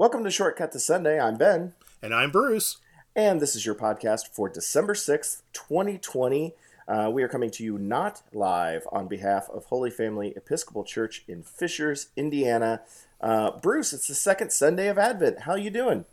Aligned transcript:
Welcome 0.00 0.24
to 0.24 0.30
Shortcut 0.30 0.72
to 0.72 0.80
Sunday. 0.80 1.20
I'm 1.20 1.36
Ben. 1.36 1.74
And 2.00 2.14
I'm 2.14 2.30
Bruce. 2.30 2.78
And 3.14 3.38
this 3.38 3.54
is 3.54 3.66
your 3.66 3.74
podcast 3.74 4.28
for 4.28 4.48
December 4.48 4.94
6th, 4.94 5.42
2020. 5.52 6.54
Uh, 6.88 7.10
we 7.12 7.22
are 7.22 7.28
coming 7.28 7.50
to 7.50 7.62
you 7.62 7.76
not 7.76 8.22
live 8.32 8.88
on 8.90 9.08
behalf 9.08 9.50
of 9.50 9.66
Holy 9.66 9.90
Family 9.90 10.32
Episcopal 10.34 10.84
Church 10.84 11.22
in 11.28 11.42
Fishers, 11.42 12.08
Indiana. 12.16 12.80
Uh, 13.20 13.50
Bruce, 13.58 13.92
it's 13.92 14.08
the 14.08 14.14
second 14.14 14.52
Sunday 14.52 14.88
of 14.88 14.96
Advent. 14.96 15.40
How 15.40 15.52
are 15.52 15.58
you 15.58 15.68
doing? 15.68 16.06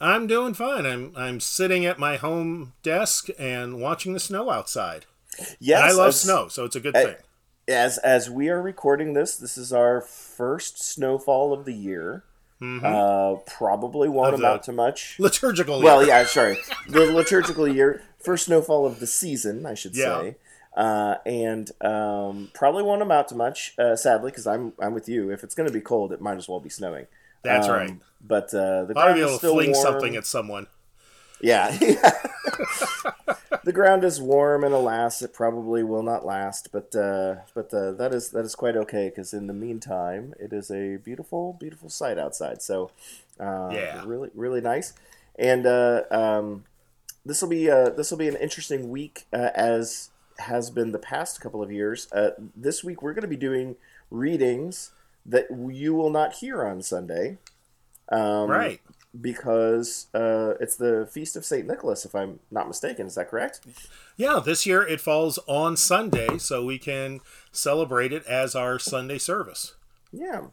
I'm 0.00 0.26
doing 0.26 0.54
fine. 0.54 0.86
I'm 0.86 1.12
I'm 1.14 1.38
sitting 1.38 1.84
at 1.84 1.98
my 1.98 2.16
home 2.16 2.72
desk 2.82 3.28
and 3.38 3.82
watching 3.82 4.14
the 4.14 4.18
snow 4.18 4.48
outside. 4.48 5.04
Yes, 5.60 5.82
and 5.82 5.90
I 5.90 5.92
love 5.92 6.08
as, 6.08 6.20
snow, 6.22 6.48
so 6.48 6.64
it's 6.64 6.76
a 6.76 6.80
good 6.80 6.94
thing. 6.94 7.16
As 7.68 7.98
as 7.98 8.30
we 8.30 8.48
are 8.48 8.62
recording 8.62 9.12
this, 9.12 9.36
this 9.36 9.58
is 9.58 9.74
our 9.74 10.00
first 10.00 10.82
snowfall 10.82 11.52
of 11.52 11.66
the 11.66 11.74
year. 11.74 12.24
Mm-hmm. 12.60 12.86
Uh, 12.86 13.40
probably 13.46 14.08
won't 14.08 14.34
of 14.34 14.40
amount 14.40 14.62
to 14.64 14.72
much. 14.72 15.18
Liturgical. 15.18 15.82
Well, 15.82 16.06
yeah, 16.06 16.24
sorry, 16.24 16.58
the 16.88 17.00
liturgical 17.12 17.68
year, 17.68 18.02
first 18.18 18.46
snowfall 18.46 18.86
of 18.86 18.98
the 18.98 19.06
season, 19.06 19.66
I 19.66 19.74
should 19.74 19.94
yeah. 19.94 20.20
say. 20.20 20.36
Uh, 20.74 21.16
and 21.24 21.70
um, 21.82 22.50
probably 22.54 22.82
won't 22.82 23.00
amount 23.00 23.28
to 23.28 23.34
much, 23.34 23.74
uh, 23.78 23.96
sadly, 23.96 24.30
because 24.30 24.46
I'm 24.46 24.72
I'm 24.80 24.94
with 24.94 25.08
you. 25.08 25.30
If 25.30 25.44
it's 25.44 25.54
going 25.54 25.68
to 25.68 25.72
be 25.72 25.80
cold, 25.80 26.12
it 26.12 26.20
might 26.20 26.36
as 26.36 26.48
well 26.48 26.60
be 26.60 26.68
snowing. 26.68 27.06
That's 27.42 27.68
um, 27.68 27.74
right. 27.74 27.96
But 28.20 28.52
uh, 28.54 28.84
the 28.84 28.94
ground 28.94 29.18
is 29.18 29.36
still 29.36 29.54
fling 29.54 29.72
warm. 29.72 29.82
something 29.82 30.16
at 30.16 30.26
someone. 30.26 30.66
Yeah. 31.40 31.76
the 33.66 33.72
ground 33.72 34.04
is 34.04 34.20
warm, 34.22 34.62
and 34.62 34.72
alas, 34.72 35.22
it 35.22 35.34
probably 35.34 35.82
will 35.82 36.04
not 36.04 36.24
last. 36.24 36.70
But 36.70 36.94
uh, 36.94 37.38
but 37.52 37.74
uh, 37.74 37.90
that 37.92 38.14
is 38.14 38.30
that 38.30 38.44
is 38.44 38.54
quite 38.54 38.76
okay 38.76 39.08
because 39.08 39.34
in 39.34 39.48
the 39.48 39.52
meantime, 39.52 40.34
it 40.38 40.52
is 40.52 40.70
a 40.70 40.98
beautiful, 40.98 41.56
beautiful 41.58 41.90
sight 41.90 42.16
outside. 42.16 42.62
So 42.62 42.92
uh, 43.40 43.70
yeah, 43.72 44.04
really, 44.06 44.30
really 44.34 44.60
nice. 44.60 44.94
And 45.36 45.66
uh, 45.66 46.02
um, 46.12 46.62
this 47.24 47.42
will 47.42 47.48
be 47.48 47.68
uh, 47.68 47.90
this 47.90 48.12
will 48.12 48.18
be 48.18 48.28
an 48.28 48.36
interesting 48.36 48.88
week 48.88 49.26
uh, 49.32 49.50
as 49.56 50.10
has 50.38 50.70
been 50.70 50.92
the 50.92 51.00
past 51.00 51.40
couple 51.40 51.60
of 51.60 51.72
years. 51.72 52.06
Uh, 52.12 52.30
this 52.54 52.84
week 52.84 53.02
we're 53.02 53.14
going 53.14 53.22
to 53.22 53.28
be 53.28 53.34
doing 53.36 53.74
readings 54.12 54.92
that 55.26 55.46
you 55.50 55.92
will 55.92 56.10
not 56.10 56.34
hear 56.34 56.64
on 56.64 56.82
Sunday. 56.82 57.38
Um, 58.10 58.48
right. 58.48 58.80
Because 59.20 60.08
uh, 60.14 60.54
it's 60.60 60.76
the 60.76 61.08
Feast 61.10 61.36
of 61.36 61.44
St. 61.44 61.66
Nicholas, 61.66 62.04
if 62.04 62.14
I'm 62.14 62.40
not 62.50 62.68
mistaken. 62.68 63.06
Is 63.06 63.14
that 63.14 63.28
correct? 63.28 63.60
Yeah, 64.16 64.40
this 64.44 64.66
year 64.66 64.86
it 64.86 65.00
falls 65.00 65.38
on 65.46 65.76
Sunday, 65.76 66.38
so 66.38 66.64
we 66.64 66.78
can 66.78 67.20
celebrate 67.52 68.12
it 68.12 68.24
as 68.26 68.54
our 68.54 68.78
Sunday 68.78 69.18
service. 69.18 69.74
Yeah. 70.12 70.46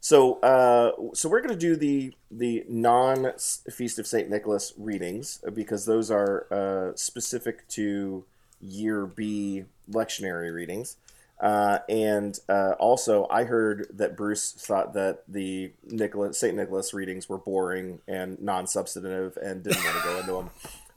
So, 0.00 0.34
uh, 0.40 1.14
so 1.14 1.30
we're 1.30 1.40
going 1.40 1.54
to 1.54 1.56
do 1.58 1.76
the 1.76 2.12
the 2.30 2.64
non 2.68 3.32
Feast 3.38 3.98
of 3.98 4.06
Saint 4.06 4.28
Nicholas 4.28 4.74
readings 4.76 5.42
because 5.54 5.86
those 5.86 6.10
are 6.10 6.46
uh, 6.50 6.94
specific 6.94 7.66
to 7.68 8.24
Year 8.60 9.06
B 9.06 9.64
lectionary 9.90 10.52
readings. 10.52 10.96
Uh, 11.40 11.80
and 11.88 12.38
uh, 12.48 12.72
also, 12.78 13.26
I 13.28 13.44
heard 13.44 13.88
that 13.94 14.16
Bruce 14.16 14.52
thought 14.52 14.94
that 14.94 15.24
the 15.28 15.72
Nicholas, 15.84 16.38
St. 16.38 16.56
Nicholas 16.56 16.94
readings 16.94 17.28
were 17.28 17.38
boring 17.38 18.00
and 18.06 18.40
non 18.40 18.66
substantive 18.66 19.36
and 19.36 19.62
didn't 19.62 19.84
want 19.84 19.96
to 19.98 20.04
go 20.04 20.18
into 20.18 20.32
them. 20.32 20.50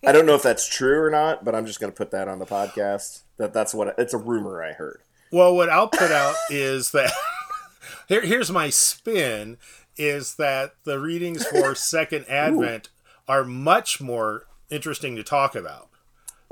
I 0.05 0.11
don't 0.11 0.25
know 0.25 0.35
if 0.35 0.43
that's 0.43 0.67
true 0.67 1.01
or 1.01 1.09
not, 1.09 1.43
but 1.43 1.55
I'm 1.55 1.65
just 1.65 1.79
going 1.79 1.91
to 1.91 1.97
put 1.97 2.11
that 2.11 2.27
on 2.27 2.39
the 2.39 2.45
podcast. 2.45 3.21
That 3.37 3.53
that's 3.53 3.73
what 3.73 3.95
it's 3.97 4.13
a 4.13 4.17
rumor 4.17 4.63
I 4.63 4.73
heard. 4.73 5.01
Well, 5.31 5.55
what 5.55 5.69
I'll 5.69 5.89
put 5.89 6.11
out 6.11 6.35
is 6.49 6.91
that 6.91 7.11
here, 8.07 8.21
here's 8.21 8.51
my 8.51 8.69
spin: 8.69 9.57
is 9.97 10.35
that 10.35 10.75
the 10.83 10.99
readings 10.99 11.45
for 11.45 11.73
Second 11.75 12.25
Advent 12.29 12.89
Ooh. 12.89 13.33
are 13.33 13.43
much 13.43 13.99
more 13.99 14.47
interesting 14.69 15.15
to 15.15 15.23
talk 15.23 15.55
about. 15.55 15.89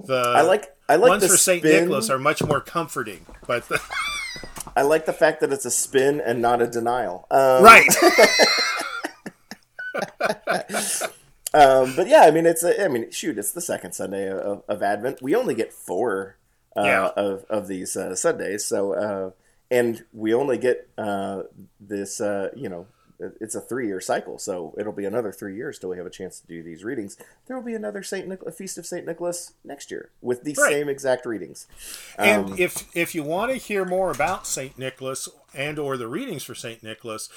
The 0.04 0.34
I 0.36 0.42
like 0.42 0.76
I 0.88 0.98
like 0.98 1.10
ones 1.10 1.28
for 1.28 1.38
Saint 1.38 1.64
Nicholas 1.64 2.10
are 2.10 2.20
much 2.20 2.44
more 2.44 2.62
comforting, 2.62 3.26
but 3.48 3.68
the... 3.70 3.82
I 4.76 4.82
like 4.82 5.06
the 5.06 5.14
fact 5.14 5.40
that 5.42 5.54
it's 5.54 5.66
a 5.66 5.72
spin 5.72 6.20
and 6.20 6.42
not 6.42 6.62
a 6.62 6.68
denial. 6.68 7.26
Um, 7.32 7.64
right. 7.64 7.88
um, 11.54 11.96
but 11.96 12.08
yeah, 12.08 12.24
I 12.24 12.32
mean, 12.32 12.46
it's 12.46 12.62
a, 12.62 12.84
I 12.84 12.90
mean, 12.90 13.10
shoot, 13.10 13.38
it's 13.38 13.54
the 13.54 13.62
second 13.62 13.94
Sunday 13.94 14.30
of, 14.30 14.64
of 14.68 14.84
Advent. 14.84 15.22
We 15.22 15.34
only 15.34 15.56
get 15.56 15.72
four 15.72 16.36
uh, 16.76 16.84
yeah. 16.84 17.10
of 17.16 17.46
of 17.50 17.68
these 17.68 17.96
uh, 17.96 18.16
Sundays, 18.16 18.66
so 18.66 18.94
uh, 18.94 19.32
and 19.72 20.04
we 20.14 20.34
only 20.34 20.58
get 20.58 20.90
uh, 20.98 21.44
this, 21.80 22.22
uh, 22.22 22.50
you 22.56 22.70
know, 22.70 22.88
it's 23.20 23.56
a 23.56 23.62
three 23.62 23.88
year 23.88 24.02
cycle, 24.02 24.38
so 24.38 24.74
it'll 24.78 24.94
be 24.94 25.06
another 25.06 25.32
three 25.32 25.56
years 25.56 25.80
till 25.80 25.90
we 25.90 25.98
have 25.98 26.06
a 26.06 26.12
chance 26.12 26.40
to 26.40 26.48
do 26.48 26.62
these 26.62 26.84
readings. 26.84 27.18
There 27.48 27.56
will 27.56 27.64
be 27.64 27.74
another 27.74 28.04
Saint 28.04 28.28
Nic- 28.28 28.54
Feast 28.54 28.78
of 28.78 28.86
Saint 28.86 29.06
Nicholas 29.06 29.54
next 29.64 29.92
year 29.92 30.12
with 30.22 30.44
the 30.44 30.56
right. 30.58 30.72
same 30.72 30.90
exact 30.90 31.26
readings. 31.26 31.68
And 32.18 32.52
um, 32.52 32.56
if 32.58 32.96
if 32.96 33.16
you 33.16 33.24
want 33.24 33.52
to 33.52 33.58
hear 33.58 33.86
more 33.86 34.12
about 34.12 34.48
Saint 34.48 34.78
Nicholas 34.78 35.30
and 35.54 35.80
or 35.80 35.98
the 35.98 36.08
readings 36.08 36.44
for 36.44 36.56
Saint 36.56 36.84
Nicholas, 36.84 37.30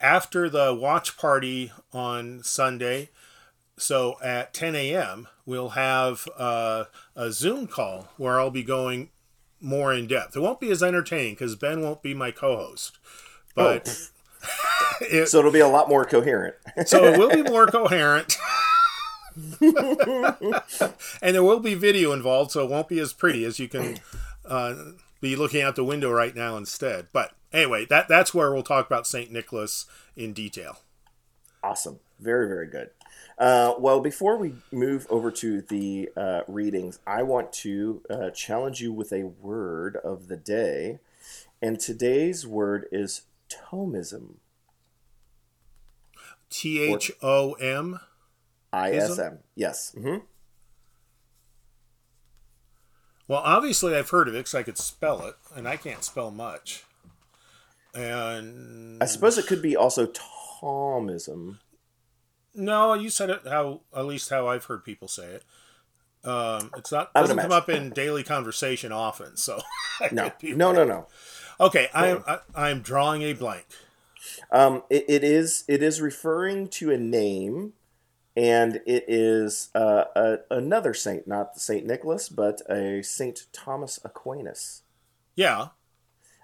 after 0.00 0.48
the 0.48 0.74
watch 0.74 1.16
party 1.16 1.72
on 1.92 2.42
Sunday, 2.42 3.10
so 3.76 4.16
at 4.22 4.52
10 4.52 4.74
a.m. 4.74 5.28
we'll 5.46 5.70
have 5.70 6.28
uh, 6.36 6.84
a 7.16 7.32
Zoom 7.32 7.66
call 7.66 8.08
where 8.16 8.38
I'll 8.38 8.50
be 8.50 8.62
going 8.62 9.10
more 9.60 9.92
in 9.92 10.06
depth. 10.06 10.36
It 10.36 10.40
won't 10.40 10.60
be 10.60 10.70
as 10.70 10.82
entertaining 10.82 11.34
because 11.34 11.56
Ben 11.56 11.80
won't 11.80 12.02
be 12.02 12.14
my 12.14 12.30
co-host, 12.30 12.98
but. 13.54 14.10
It, 15.00 15.28
so 15.28 15.38
it'll 15.38 15.52
be 15.52 15.60
a 15.60 15.68
lot 15.68 15.88
more 15.88 16.04
coherent. 16.04 16.56
so 16.84 17.04
it 17.04 17.16
will 17.16 17.30
be 17.30 17.42
more 17.48 17.68
coherent. 17.68 18.36
and 19.60 21.34
there 21.36 21.44
will 21.44 21.60
be 21.60 21.74
video 21.74 22.12
involved, 22.12 22.50
so 22.50 22.64
it 22.64 22.70
won't 22.70 22.88
be 22.88 22.98
as 22.98 23.12
pretty 23.12 23.44
as 23.44 23.60
you 23.60 23.68
can 23.68 24.00
uh, 24.44 24.74
be 25.20 25.36
looking 25.36 25.62
out 25.62 25.76
the 25.76 25.84
window 25.84 26.10
right 26.10 26.34
now 26.34 26.56
instead. 26.56 27.06
But 27.12 27.32
anyway, 27.52 27.86
that 27.86 28.08
that's 28.08 28.34
where 28.34 28.52
we'll 28.52 28.64
talk 28.64 28.86
about 28.86 29.06
St. 29.06 29.30
Nicholas 29.30 29.86
in 30.16 30.32
detail. 30.32 30.80
Awesome. 31.62 32.00
Very, 32.18 32.48
very 32.48 32.66
good. 32.66 32.90
Uh, 33.38 33.74
well, 33.78 34.00
before 34.00 34.36
we 34.36 34.54
move 34.72 35.06
over 35.10 35.30
to 35.30 35.62
the 35.62 36.10
uh, 36.16 36.40
readings, 36.48 36.98
I 37.06 37.22
want 37.22 37.52
to 37.54 38.02
uh, 38.10 38.30
challenge 38.30 38.80
you 38.80 38.92
with 38.92 39.12
a 39.12 39.24
word 39.24 39.96
of 39.96 40.26
the 40.26 40.36
day. 40.36 40.98
And 41.62 41.78
today's 41.78 42.46
word 42.46 42.86
is 42.90 43.22
Thomism. 43.48 44.36
T 46.50 46.80
H 46.80 47.12
O 47.22 47.52
M? 47.54 48.00
I 48.72 48.92
S 48.92 49.18
M. 49.18 49.38
Yes. 49.54 49.94
Mm-hmm. 49.96 50.24
Well, 53.26 53.42
obviously, 53.44 53.94
I've 53.94 54.08
heard 54.08 54.28
of 54.28 54.34
it 54.34 54.38
because 54.38 54.54
I 54.54 54.62
could 54.62 54.78
spell 54.78 55.26
it, 55.26 55.34
and 55.54 55.68
I 55.68 55.76
can't 55.76 56.02
spell 56.02 56.30
much. 56.30 56.84
And 57.94 59.02
I 59.02 59.06
suppose 59.06 59.36
it 59.36 59.46
could 59.46 59.60
be 59.60 59.76
also 59.76 60.06
Thomism. 60.06 61.58
No, 62.54 62.94
you 62.94 63.10
said 63.10 63.30
it 63.30 63.42
how 63.48 63.82
at 63.94 64.06
least 64.06 64.30
how 64.30 64.48
I've 64.48 64.64
heard 64.64 64.84
people 64.84 65.08
say 65.08 65.26
it. 65.26 65.44
Um, 66.24 66.70
it's 66.76 66.90
not 66.90 67.14
doesn't 67.14 67.38
come 67.38 67.52
up 67.52 67.68
in 67.68 67.90
daily 67.90 68.24
conversation 68.24 68.92
often, 68.92 69.36
so 69.36 69.60
no, 70.12 70.32
no, 70.42 70.72
no, 70.72 70.84
no. 70.84 71.06
Okay, 71.60 71.88
I 71.92 72.08
am 72.08 72.24
I, 72.54 72.70
am 72.70 72.80
drawing 72.82 73.22
a 73.22 73.32
blank. 73.32 73.66
Um, 74.52 74.84
it, 74.90 75.04
it 75.08 75.24
is 75.24 75.64
it 75.66 75.82
is 75.82 76.00
referring 76.00 76.68
to 76.68 76.92
a 76.92 76.98
name, 76.98 77.72
and 78.36 78.80
it 78.86 79.04
is 79.08 79.70
uh, 79.74 80.04
a, 80.14 80.38
another 80.50 80.94
saint, 80.94 81.26
not 81.26 81.58
Saint 81.58 81.84
Nicholas, 81.84 82.28
but 82.28 82.62
a 82.70 83.02
Saint 83.02 83.46
Thomas 83.52 83.98
Aquinas. 84.04 84.82
Yeah. 85.34 85.68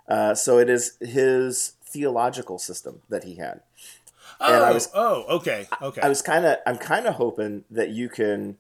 Uh, 0.09 0.35
so 0.35 0.59
it 0.59 0.69
is 0.69 0.97
his 1.01 1.75
theological 1.85 2.59
system 2.59 3.03
that 3.09 3.25
he 3.25 3.37
had. 3.37 3.61
Oh, 4.41 4.55
and 4.55 4.65
I 4.65 4.73
was, 4.73 4.91
oh, 4.95 5.25
okay, 5.37 5.69
okay. 5.81 6.01
I 6.01 6.09
was 6.09 6.21
kind 6.21 6.45
of, 6.45 6.59
I'm 6.67 6.79
kind 6.79 7.07
of 7.07 7.15
hoping 7.15 7.65
that 7.71 7.91
you 7.91 8.09
can 8.09 8.57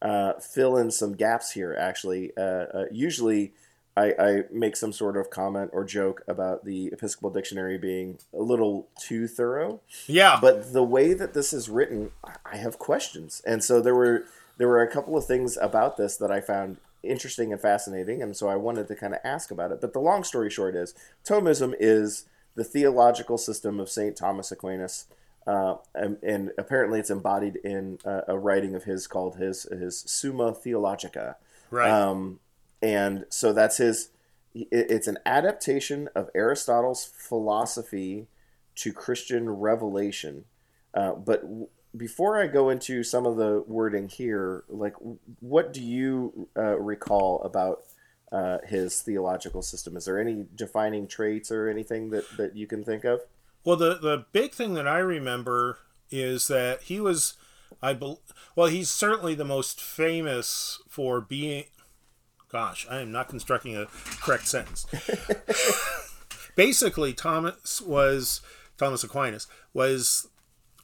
uh, 0.00 0.34
fill 0.34 0.76
in 0.76 0.90
some 0.90 1.14
gaps 1.14 1.52
here. 1.52 1.76
Actually, 1.78 2.32
uh, 2.36 2.40
uh, 2.40 2.84
usually 2.90 3.52
I, 3.98 4.14
I, 4.18 4.42
make 4.52 4.76
some 4.76 4.92
sort 4.92 5.16
of 5.16 5.28
comment 5.28 5.70
or 5.72 5.84
joke 5.84 6.22
about 6.28 6.64
the 6.64 6.86
Episcopal 6.92 7.30
Dictionary 7.30 7.78
being 7.78 8.18
a 8.32 8.40
little 8.40 8.88
too 9.00 9.26
thorough. 9.26 9.80
Yeah. 10.06 10.38
But 10.40 10.72
the 10.72 10.84
way 10.84 11.14
that 11.14 11.34
this 11.34 11.52
is 11.52 11.68
written, 11.68 12.12
I 12.46 12.58
have 12.58 12.78
questions, 12.78 13.42
and 13.44 13.64
so 13.64 13.80
there 13.80 13.94
were 13.94 14.24
there 14.56 14.68
were 14.68 14.82
a 14.82 14.90
couple 14.90 15.16
of 15.16 15.24
things 15.24 15.56
about 15.56 15.96
this 15.96 16.16
that 16.16 16.30
I 16.30 16.40
found 16.40 16.78
interesting 17.02 17.52
and 17.52 17.60
fascinating, 17.60 18.22
and 18.22 18.36
so 18.36 18.48
I 18.48 18.56
wanted 18.56 18.88
to 18.88 18.94
kind 18.94 19.14
of 19.14 19.20
ask 19.24 19.50
about 19.50 19.72
it. 19.72 19.80
But 19.80 19.92
the 19.92 20.00
long 20.00 20.24
story 20.24 20.50
short 20.50 20.76
is, 20.76 20.94
Thomism 21.24 21.74
is 21.78 22.24
the 22.54 22.64
theological 22.64 23.38
system 23.38 23.80
of 23.80 23.88
Saint 23.88 24.16
Thomas 24.16 24.50
Aquinas. 24.52 25.06
Uh, 25.46 25.76
and, 25.94 26.18
and, 26.22 26.50
apparently, 26.58 27.00
it's 27.00 27.08
embodied 27.08 27.56
in 27.64 27.98
a, 28.04 28.22
a, 28.28 28.38
writing 28.38 28.74
of 28.74 28.84
his 28.84 29.06
called 29.06 29.36
his 29.36 29.62
his 29.62 30.04
Summa 30.06 30.52
Theologica. 30.52 31.36
Right. 31.70 31.90
Um, 31.90 32.40
and 32.82 33.24
so 33.28 33.52
that's 33.52 33.78
his 33.78 34.10
it's 34.54 35.06
an 35.06 35.18
adaptation 35.26 36.08
of 36.14 36.30
aristotle's 36.34 37.04
philosophy 37.04 38.26
to 38.74 38.92
christian 38.92 39.50
revelation 39.50 40.44
Uh, 40.94 41.12
but 41.12 41.42
w- 41.42 41.68
before 41.96 42.40
I 42.40 42.46
go 42.48 42.70
into 42.70 43.02
some 43.02 43.26
of 43.26 43.36
the 43.36 43.64
wording 43.66 44.08
here, 44.08 44.64
like 44.68 44.94
what 45.40 45.72
do 45.72 45.82
you 45.82 46.48
uh, 46.56 46.78
recall 46.78 47.42
about 47.42 47.84
uh, 48.30 48.58
his 48.66 49.00
theological 49.02 49.62
system? 49.62 49.96
Is 49.96 50.04
there 50.04 50.20
any 50.20 50.46
defining 50.54 51.06
traits 51.08 51.50
or 51.50 51.68
anything 51.68 52.10
that, 52.10 52.36
that 52.36 52.56
you 52.56 52.66
can 52.66 52.84
think 52.84 53.04
of? 53.04 53.20
Well, 53.64 53.76
the 53.76 53.98
the 53.98 54.26
big 54.32 54.52
thing 54.52 54.74
that 54.74 54.86
I 54.86 54.98
remember 54.98 55.78
is 56.10 56.48
that 56.48 56.82
he 56.82 57.00
was, 57.00 57.34
I 57.82 57.92
bel 57.94 58.20
well, 58.56 58.68
he's 58.68 58.90
certainly 58.90 59.34
the 59.34 59.44
most 59.44 59.80
famous 59.80 60.80
for 60.88 61.20
being. 61.20 61.64
Gosh, 62.50 62.86
I 62.90 63.00
am 63.00 63.12
not 63.12 63.28
constructing 63.28 63.76
a 63.76 63.86
correct 64.20 64.48
sentence. 64.48 64.86
Basically, 66.56 67.12
Thomas 67.12 67.80
was 67.80 68.40
Thomas 68.78 69.04
Aquinas 69.04 69.46
was 69.74 70.28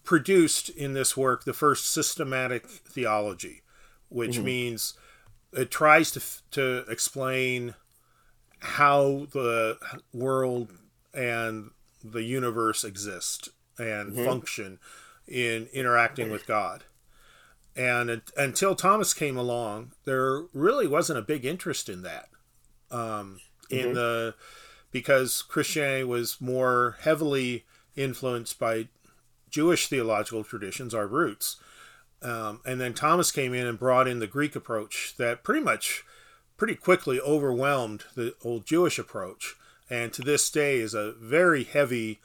produced 0.04 0.68
in 0.68 0.92
this 0.92 1.16
work 1.16 1.44
the 1.44 1.54
first 1.54 1.90
systematic 1.90 2.66
theology, 2.66 3.62
which 4.08 4.36
mm-hmm. 4.36 4.44
means 4.44 4.94
it 5.52 5.70
tries 5.70 6.10
to 6.12 6.22
to 6.52 6.84
explain 6.90 7.74
how 8.60 9.26
the 9.32 9.78
world 10.12 10.70
and 11.12 11.70
the 12.02 12.22
universe 12.22 12.84
exist 12.84 13.48
and 13.78 14.12
mm-hmm. 14.12 14.24
function 14.24 14.78
in 15.26 15.68
interacting 15.72 16.30
with 16.30 16.46
God. 16.46 16.84
And 17.76 18.08
it, 18.08 18.30
until 18.36 18.74
Thomas 18.74 19.14
came 19.14 19.36
along, 19.36 19.92
there 20.04 20.42
really 20.52 20.86
wasn't 20.86 21.18
a 21.18 21.22
big 21.22 21.44
interest 21.44 21.88
in 21.88 22.02
that. 22.02 22.28
Um, 22.90 23.40
in 23.70 23.86
mm-hmm. 23.86 23.94
the 23.94 24.34
because 24.92 25.42
Christianity 25.42 26.04
was 26.04 26.40
more 26.40 26.96
heavily 27.00 27.64
influenced 27.96 28.60
by 28.60 28.88
Jewish 29.50 29.88
theological 29.88 30.44
traditions, 30.44 30.94
our 30.94 31.08
roots. 31.08 31.56
Um, 32.22 32.60
and 32.64 32.80
then 32.80 32.94
Thomas 32.94 33.32
came 33.32 33.52
in 33.54 33.66
and 33.66 33.78
brought 33.78 34.06
in 34.06 34.20
the 34.20 34.28
Greek 34.28 34.54
approach 34.54 35.14
that 35.18 35.42
pretty 35.42 35.64
much, 35.64 36.04
pretty 36.56 36.76
quickly 36.76 37.20
overwhelmed 37.20 38.04
the 38.14 38.34
old 38.44 38.66
Jewish 38.66 38.98
approach 38.98 39.56
and 39.90 40.12
to 40.12 40.22
this 40.22 40.50
day 40.50 40.78
is 40.78 40.94
a 40.94 41.12
very 41.12 41.64
heavy 41.64 42.20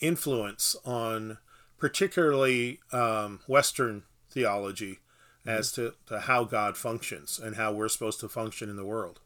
influence 0.00 0.76
on 0.84 1.38
particularly 1.78 2.80
um, 2.92 3.40
Western 3.46 4.02
theology 4.30 5.00
as 5.46 5.72
to, 5.72 5.94
to 6.06 6.20
how 6.20 6.44
God 6.44 6.76
functions 6.76 7.38
and 7.38 7.56
how 7.56 7.72
we're 7.72 7.88
supposed 7.88 8.20
to 8.20 8.28
function 8.28 8.68
in 8.68 8.76
the 8.76 8.84
world. 8.84 9.20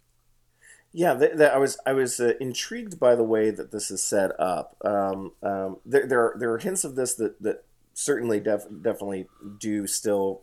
Yeah, 0.95 1.19
I 1.53 1.57
was 1.57 1.79
I 1.87 1.95
was 1.95 2.21
uh, 2.21 2.35
intrigued 2.39 3.01
by 3.01 3.15
the 3.15 3.25
way 3.25 3.51
that 3.51 3.73
this 3.73 3.91
is 3.91 4.05
set 4.05 4.39
up. 4.39 4.77
Um, 4.85 5.33
um, 5.43 5.79
there, 5.87 6.07
there 6.07 6.21
are 6.21 6.37
there 6.39 6.53
are 6.53 6.59
hints 6.59 6.85
of 6.85 6.97
this 6.97 7.15
that 7.15 7.43
that 7.43 7.65
certainly 7.95 8.41
def- 8.41 8.67
definitely 8.83 9.27
do 9.59 9.87
still 9.87 10.43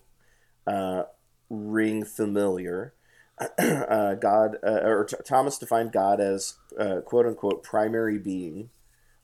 uh, 0.66 1.04
ring 1.52 2.04
familiar. 2.04 2.94
uh, 3.60 4.16
God 4.16 4.58
uh, 4.66 4.82
or 4.84 5.06
T- 5.06 5.16
Thomas 5.24 5.60
defined 5.60 5.92
God 5.92 6.20
as 6.20 6.56
uh, 6.80 7.02
quote 7.02 7.28
unquote 7.28 7.64
primary 7.64 8.18
being, 8.18 8.72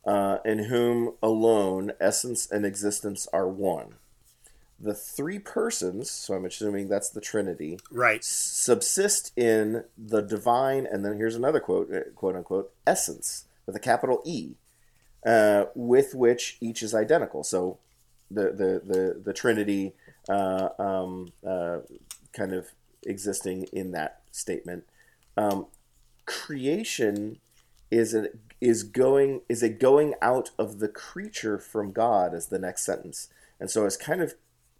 uh, 0.05 0.37
in 0.45 0.65
whom 0.65 1.15
alone 1.23 1.91
essence 1.99 2.49
and 2.49 2.65
existence 2.67 3.27
are 3.33 3.49
one. 3.49 3.95
The 4.79 4.93
three 4.93 5.39
persons, 5.39 6.11
so 6.11 6.33
I'm 6.33 6.45
assuming 6.45 6.89
that's 6.89 7.09
the 7.09 7.21
Trinity, 7.21 7.79
right, 7.91 8.23
subsist 8.23 9.31
in 9.37 9.85
the 9.97 10.21
divine, 10.21 10.85
and 10.85 11.05
then 11.05 11.15
here's 11.15 11.35
another 11.35 11.61
quote, 11.61 11.93
uh, 11.93 12.11
quote 12.15 12.35
unquote, 12.35 12.73
essence 12.85 13.45
with 13.65 13.75
a 13.75 13.79
capital 13.79 14.21
E, 14.25 14.55
uh, 15.25 15.65
with 15.75 16.13
which 16.13 16.57
each 16.59 16.83
is 16.83 16.93
identical. 16.93 17.43
So 17.43 17.79
the 18.29 18.51
the 18.51 18.81
the 18.85 19.21
the 19.23 19.33
Trinity 19.33 19.93
um, 20.29 21.31
kind 22.33 22.53
of 22.53 22.67
existing 23.05 23.63
in 23.71 23.91
that 23.91 24.21
statement. 24.31 24.83
Um, 25.37 25.67
creation 26.25 27.39
is 27.91 28.13
a, 28.13 28.29
is 28.59 28.83
going 28.83 29.41
is 29.47 29.63
a 29.63 29.69
going 29.69 30.15
out 30.21 30.51
of 30.57 30.79
the 30.79 30.87
creature 30.87 31.57
from 31.57 31.91
God 31.91 32.33
as 32.33 32.47
the 32.47 32.59
next 32.59 32.85
sentence, 32.85 33.29
and 33.59 33.69
so 33.69 33.85
it's 33.85 33.97
kind 33.97 34.21
of 34.21 34.35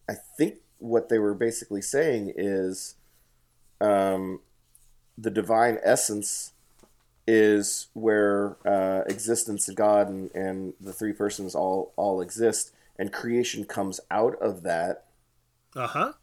I 0.09 0.13
think 0.37 0.55
what 0.79 1.09
they 1.09 1.19
were 1.19 1.33
basically 1.33 1.81
saying 1.81 2.33
is 2.35 2.95
um, 3.81 4.41
the 5.17 5.31
divine 5.31 5.79
essence 5.83 6.53
is 7.27 7.87
where 7.93 8.57
uh, 8.65 9.03
existence 9.07 9.67
of 9.67 9.75
God 9.75 10.09
and, 10.09 10.31
and 10.35 10.73
the 10.79 10.93
three 10.93 11.13
persons 11.13 11.55
all 11.55 11.91
all 11.95 12.21
exist, 12.21 12.71
and 12.97 13.11
creation 13.11 13.65
comes 13.65 13.99
out 14.11 14.35
of 14.41 14.63
that. 14.63 15.05
Uh 15.75 15.87
huh. 15.87 16.13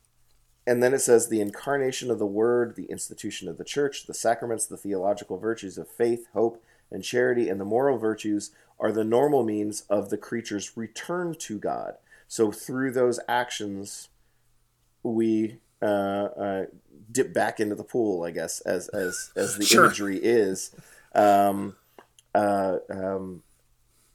And 0.66 0.80
then 0.80 0.94
it 0.94 1.00
says 1.00 1.28
the 1.28 1.40
incarnation 1.40 2.10
of 2.10 2.20
the 2.20 2.26
Word, 2.26 2.76
the 2.76 2.84
institution 2.84 3.48
of 3.48 3.58
the 3.58 3.64
church, 3.64 4.06
the 4.06 4.14
sacraments, 4.14 4.66
the 4.66 4.76
theological 4.76 5.38
virtues 5.38 5.76
of 5.76 5.88
faith, 5.88 6.28
hope, 6.34 6.62
and 6.90 7.02
charity, 7.02 7.48
and 7.48 7.60
the 7.60 7.64
moral 7.64 7.98
virtues 7.98 8.52
are 8.78 8.92
the 8.92 9.04
normal 9.04 9.42
means 9.42 9.82
of 9.90 10.10
the 10.10 10.18
creature's 10.18 10.76
return 10.76 11.34
to 11.34 11.58
God. 11.58 11.94
So 12.32 12.50
through 12.50 12.92
those 12.92 13.20
actions, 13.28 14.08
we 15.02 15.58
uh, 15.82 15.84
uh, 15.84 16.64
dip 17.12 17.34
back 17.34 17.60
into 17.60 17.74
the 17.74 17.84
pool, 17.84 18.24
I 18.24 18.30
guess, 18.30 18.62
as 18.62 18.88
as 18.88 19.32
as 19.36 19.58
the 19.58 19.66
sure. 19.66 19.84
imagery 19.84 20.16
is. 20.16 20.74
Um, 21.14 21.76
uh, 22.34 22.78
um, 22.88 23.42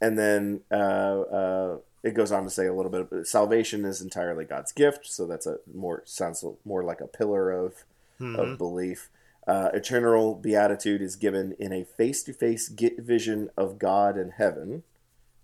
and 0.01 0.17
then 0.17 0.61
uh, 0.71 1.21
uh, 1.21 1.77
it 2.01 2.15
goes 2.15 2.31
on 2.31 2.43
to 2.43 2.49
say 2.49 2.65
a 2.65 2.73
little 2.73 2.91
bit 2.91 3.11
of 3.11 3.27
salvation 3.27 3.85
is 3.85 4.01
entirely 4.01 4.45
God's 4.45 4.71
gift, 4.71 5.05
so 5.05 5.27
that's 5.27 5.45
a 5.45 5.59
more 5.71 6.01
sounds 6.05 6.43
more 6.65 6.83
like 6.83 7.01
a 7.01 7.07
pillar 7.07 7.51
of 7.51 7.83
mm-hmm. 8.19 8.35
of 8.35 8.57
belief. 8.57 9.09
Uh, 9.45 9.69
eternal 9.75 10.33
beatitude 10.33 11.03
is 11.03 11.15
given 11.15 11.55
in 11.59 11.71
a 11.71 11.83
face 11.83 12.23
to 12.23 12.33
face 12.33 12.67
vision 12.67 13.51
of 13.55 13.77
God 13.77 14.17
and 14.17 14.31
heaven. 14.37 14.81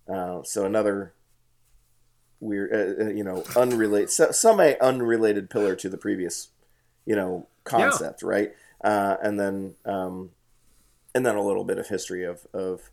Uh, 0.08 0.42
so 0.42 0.64
another 0.64 1.12
weird, 2.44 2.72
uh, 2.72 3.04
uh 3.04 3.08
you 3.08 3.24
know, 3.24 3.44
unrelated, 3.56 4.10
some 4.10 4.60
a 4.60 4.76
unrelated 4.80 5.50
pillar 5.50 5.74
to 5.76 5.88
the 5.88 5.96
previous, 5.96 6.48
you 7.06 7.16
know, 7.16 7.46
concept, 7.64 8.22
yeah. 8.22 8.28
right? 8.28 8.54
Uh, 8.82 9.16
and 9.22 9.40
then, 9.40 9.74
um, 9.84 10.30
and 11.14 11.24
then 11.24 11.36
a 11.36 11.42
little 11.42 11.64
bit 11.64 11.78
of 11.78 11.88
history 11.88 12.24
of 12.24 12.46
of 12.52 12.90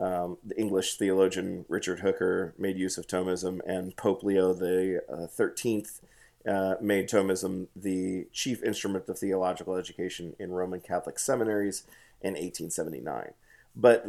um, 0.00 0.38
the 0.44 0.58
English 0.58 0.96
theologian 0.96 1.64
Richard 1.68 2.00
Hooker 2.00 2.54
made 2.58 2.78
use 2.78 2.98
of 2.98 3.06
Thomism, 3.06 3.60
and 3.66 3.96
Pope 3.96 4.22
Leo 4.22 4.52
the 4.52 5.02
uh, 5.12 5.26
Thirteenth 5.26 6.00
uh, 6.46 6.74
made 6.80 7.08
Thomism 7.08 7.68
the 7.74 8.26
chief 8.32 8.62
instrument 8.62 9.08
of 9.08 9.18
theological 9.18 9.76
education 9.76 10.34
in 10.38 10.50
Roman 10.50 10.80
Catholic 10.80 11.18
seminaries 11.18 11.84
in 12.20 12.34
1879. 12.34 13.32
But 13.74 14.06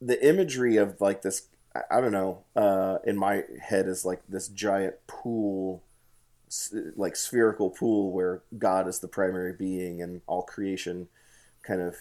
the 0.00 0.26
imagery 0.26 0.76
of 0.76 1.00
like 1.00 1.22
this, 1.22 1.48
I, 1.74 1.98
I 1.98 2.00
don't 2.00 2.12
know, 2.12 2.44
uh, 2.56 2.98
in 3.04 3.16
my 3.16 3.44
head 3.60 3.86
is 3.86 4.04
like 4.04 4.22
this 4.28 4.48
giant 4.48 4.94
pool, 5.06 5.82
like 6.96 7.16
spherical 7.16 7.70
pool 7.70 8.12
where 8.12 8.42
God 8.58 8.88
is 8.88 8.98
the 8.98 9.08
primary 9.08 9.52
being 9.52 10.02
and 10.02 10.20
all 10.26 10.42
creation 10.42 11.08
kind 11.62 11.80
of 11.80 11.96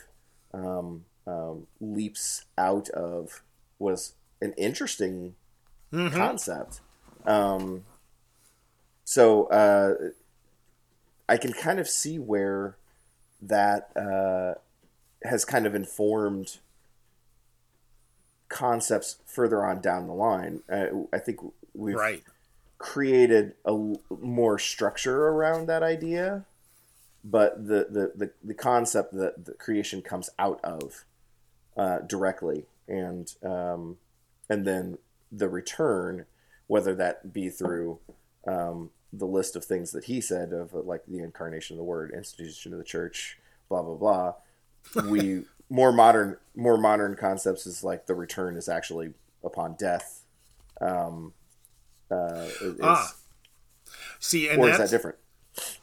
um, 0.53 1.05
um, 1.27 1.67
leaps 1.79 2.45
out 2.57 2.89
of 2.89 3.43
was 3.79 4.13
an 4.41 4.53
interesting 4.57 5.35
mm-hmm. 5.93 6.15
concept. 6.15 6.81
Um, 7.25 7.83
so 9.03 9.45
uh, 9.47 9.93
I 11.29 11.37
can 11.37 11.53
kind 11.53 11.79
of 11.79 11.87
see 11.87 12.17
where 12.17 12.77
that 13.41 13.89
uh, 13.95 14.59
has 15.23 15.45
kind 15.45 15.65
of 15.65 15.75
informed 15.75 16.57
concepts 18.51 19.17
further 19.25 19.65
on 19.65 19.81
down 19.81 20.07
the 20.07 20.13
line. 20.13 20.61
Uh, 20.69 20.87
I 21.11 21.17
think 21.17 21.39
we've 21.73 21.95
right. 21.95 22.21
created 22.77 23.53
a 23.65 23.95
more 24.09 24.59
structure 24.59 25.27
around 25.29 25.67
that 25.67 25.81
idea, 25.81 26.45
but 27.23 27.65
the 27.65 27.87
the, 27.89 28.11
the, 28.15 28.31
the 28.43 28.53
concept 28.53 29.13
that 29.13 29.45
the 29.45 29.53
creation 29.53 30.01
comes 30.01 30.29
out 30.37 30.59
of 30.63 31.05
uh, 31.77 31.99
directly, 31.99 32.65
and 32.87 33.33
um, 33.41 33.97
and 34.49 34.67
then 34.67 34.97
the 35.31 35.47
return, 35.49 36.25
whether 36.67 36.93
that 36.93 37.33
be 37.33 37.49
through 37.49 37.99
um, 38.45 38.89
the 39.13 39.25
list 39.25 39.55
of 39.55 39.63
things 39.63 39.91
that 39.91 40.05
he 40.05 40.19
said 40.19 40.51
of 40.51 40.73
like 40.73 41.05
the 41.07 41.19
incarnation 41.19 41.75
of 41.75 41.77
the 41.77 41.85
Word, 41.85 42.11
institution 42.11 42.73
of 42.73 42.79
the 42.79 42.85
Church, 42.85 43.39
blah 43.69 43.81
blah 43.81 43.95
blah. 43.95 44.33
We 45.09 45.43
more 45.71 45.93
modern 45.93 46.37
more 46.53 46.77
modern 46.77 47.15
concepts 47.15 47.65
is 47.65 47.83
like 47.83 48.05
the 48.05 48.13
return 48.13 48.57
is 48.57 48.67
actually 48.67 49.13
upon 49.43 49.75
death. 49.79 50.21
Um, 50.81 51.33
uh, 52.11 52.47
ah, 52.83 53.13
see, 54.19 54.49
and 54.49 54.61
or 54.61 54.69
is 54.69 54.77
that 54.77 54.89
different? 54.89 55.17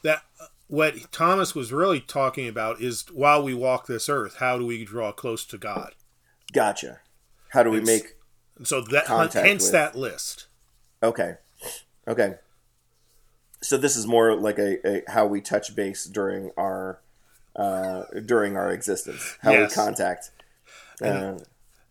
That 0.02 0.22
what 0.68 1.10
Thomas 1.10 1.54
was 1.54 1.72
really 1.72 2.00
talking 2.00 2.46
about 2.46 2.82
is 2.82 3.06
while 3.10 3.42
we 3.42 3.54
walk 3.54 3.86
this 3.86 4.08
earth, 4.08 4.36
how 4.36 4.58
do 4.58 4.66
we 4.66 4.84
draw 4.84 5.10
close 5.10 5.44
to 5.46 5.56
God? 5.56 5.94
Gotcha. 6.52 7.00
How 7.50 7.62
do 7.62 7.70
we 7.70 7.78
and 7.78 7.86
make 7.86 8.16
so 8.62 8.82
that 8.82 9.06
hence 9.32 9.64
with... 9.64 9.72
that 9.72 9.96
list? 9.96 10.46
Okay. 11.02 11.36
Okay. 12.06 12.34
So 13.62 13.78
this 13.78 13.96
is 13.96 14.06
more 14.06 14.36
like 14.36 14.58
a, 14.58 14.86
a 14.86 15.02
how 15.08 15.26
we 15.26 15.40
touch 15.40 15.74
base 15.74 16.04
during 16.04 16.50
our 16.58 17.00
uh, 17.58 18.04
during 18.24 18.56
our 18.56 18.70
existence, 18.70 19.36
how 19.42 19.50
Yes. 19.52 19.70
we 19.70 19.74
contact. 19.74 20.30
Uh, 21.02 21.38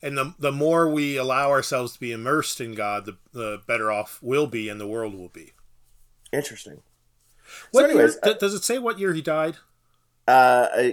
And 0.01 0.17
the, 0.17 0.33
the 0.39 0.51
more 0.51 0.87
we 0.89 1.17
allow 1.17 1.49
ourselves 1.49 1.93
to 1.93 1.99
be 1.99 2.11
immersed 2.11 2.61
in 2.61 2.73
God, 2.75 3.05
the, 3.05 3.17
the 3.33 3.61
better 3.67 3.91
off 3.91 4.19
we'll 4.21 4.47
be 4.47 4.69
and 4.69 4.79
the 4.79 4.87
world 4.87 5.13
will 5.15 5.29
be. 5.29 5.53
interesting. 6.31 6.81
What 7.71 7.85
anyways, 7.85 8.13
year, 8.13 8.19
th- 8.23 8.39
does 8.39 8.53
it 8.53 8.63
say 8.63 8.77
what 8.77 8.99
year 8.99 9.13
he 9.13 9.21
died? 9.21 9.57
Uh, 10.27 10.89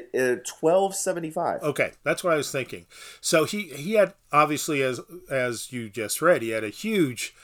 twelve 0.47 0.95
seventy 0.95 1.31
five. 1.31 1.61
Okay, 1.63 1.93
that's 2.05 2.23
what 2.23 2.33
I 2.33 2.37
was 2.37 2.53
thinking. 2.53 2.87
So 3.21 3.45
he 3.45 3.63
he 3.71 3.95
had 3.95 4.15
obviously 4.33 4.81
as 4.81 5.01
as 5.29 5.73
you 5.73 5.91
just 5.91 6.23
read, 6.23 6.43
he 6.43 6.51
had 6.51 6.63
a 6.63 6.69
huge 6.69 7.35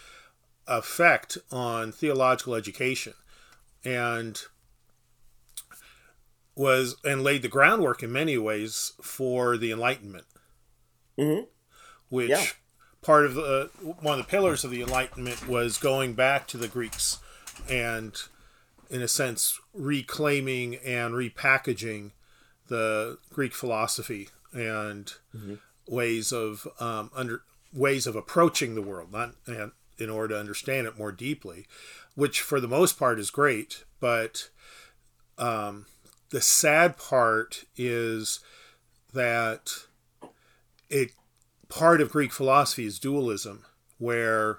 effect 0.68 1.36
on 1.50 1.90
theological 1.90 2.54
education 2.54 3.14
and 3.84 4.40
was 6.54 6.96
and 7.04 7.22
laid 7.22 7.42
the 7.42 7.48
groundwork 7.48 8.02
in 8.02 8.12
many 8.12 8.36
ways 8.36 8.92
for 9.02 9.56
the 9.56 9.70
enlightenment. 9.72 10.26
Mhm. 11.18 11.46
Which 12.08 12.30
Yeah. 12.30 12.46
part 13.02 13.24
of 13.26 13.34
the 13.34 13.70
one 14.00 14.18
of 14.18 14.26
the 14.26 14.30
pillars 14.30 14.64
of 14.64 14.70
the 14.70 14.82
enlightenment 14.82 15.46
was 15.46 15.78
going 15.78 16.14
back 16.14 16.46
to 16.48 16.58
the 16.58 16.68
Greeks 16.68 17.18
and 17.68 18.16
in 18.90 19.00
a 19.02 19.08
sense 19.08 19.58
reclaiming 19.72 20.76
and 20.76 21.14
repackaging 21.14 22.12
the 22.66 23.18
Greek 23.30 23.54
philosophy 23.54 24.28
and 24.52 25.14
ways 25.86 26.32
of 26.32 26.66
um, 26.80 27.10
under 27.14 27.42
ways 27.72 28.06
of 28.06 28.16
approaching 28.16 28.74
the 28.74 28.82
world, 28.82 29.12
not 29.12 29.34
and 29.46 29.72
in 29.98 30.10
order 30.10 30.34
to 30.34 30.40
understand 30.40 30.86
it 30.86 30.96
more 30.98 31.12
deeply, 31.12 31.66
which 32.14 32.40
for 32.40 32.58
the 32.60 32.66
most 32.68 32.98
part 32.98 33.20
is 33.20 33.30
great. 33.30 33.84
But 34.00 34.48
um, 35.38 35.86
the 36.30 36.40
sad 36.40 36.96
part 36.96 37.64
is 37.76 38.40
that 39.12 39.70
it 40.88 41.10
part 41.68 42.00
of 42.00 42.10
Greek 42.10 42.32
philosophy 42.32 42.86
is 42.86 42.98
dualism, 42.98 43.64
where 43.98 44.58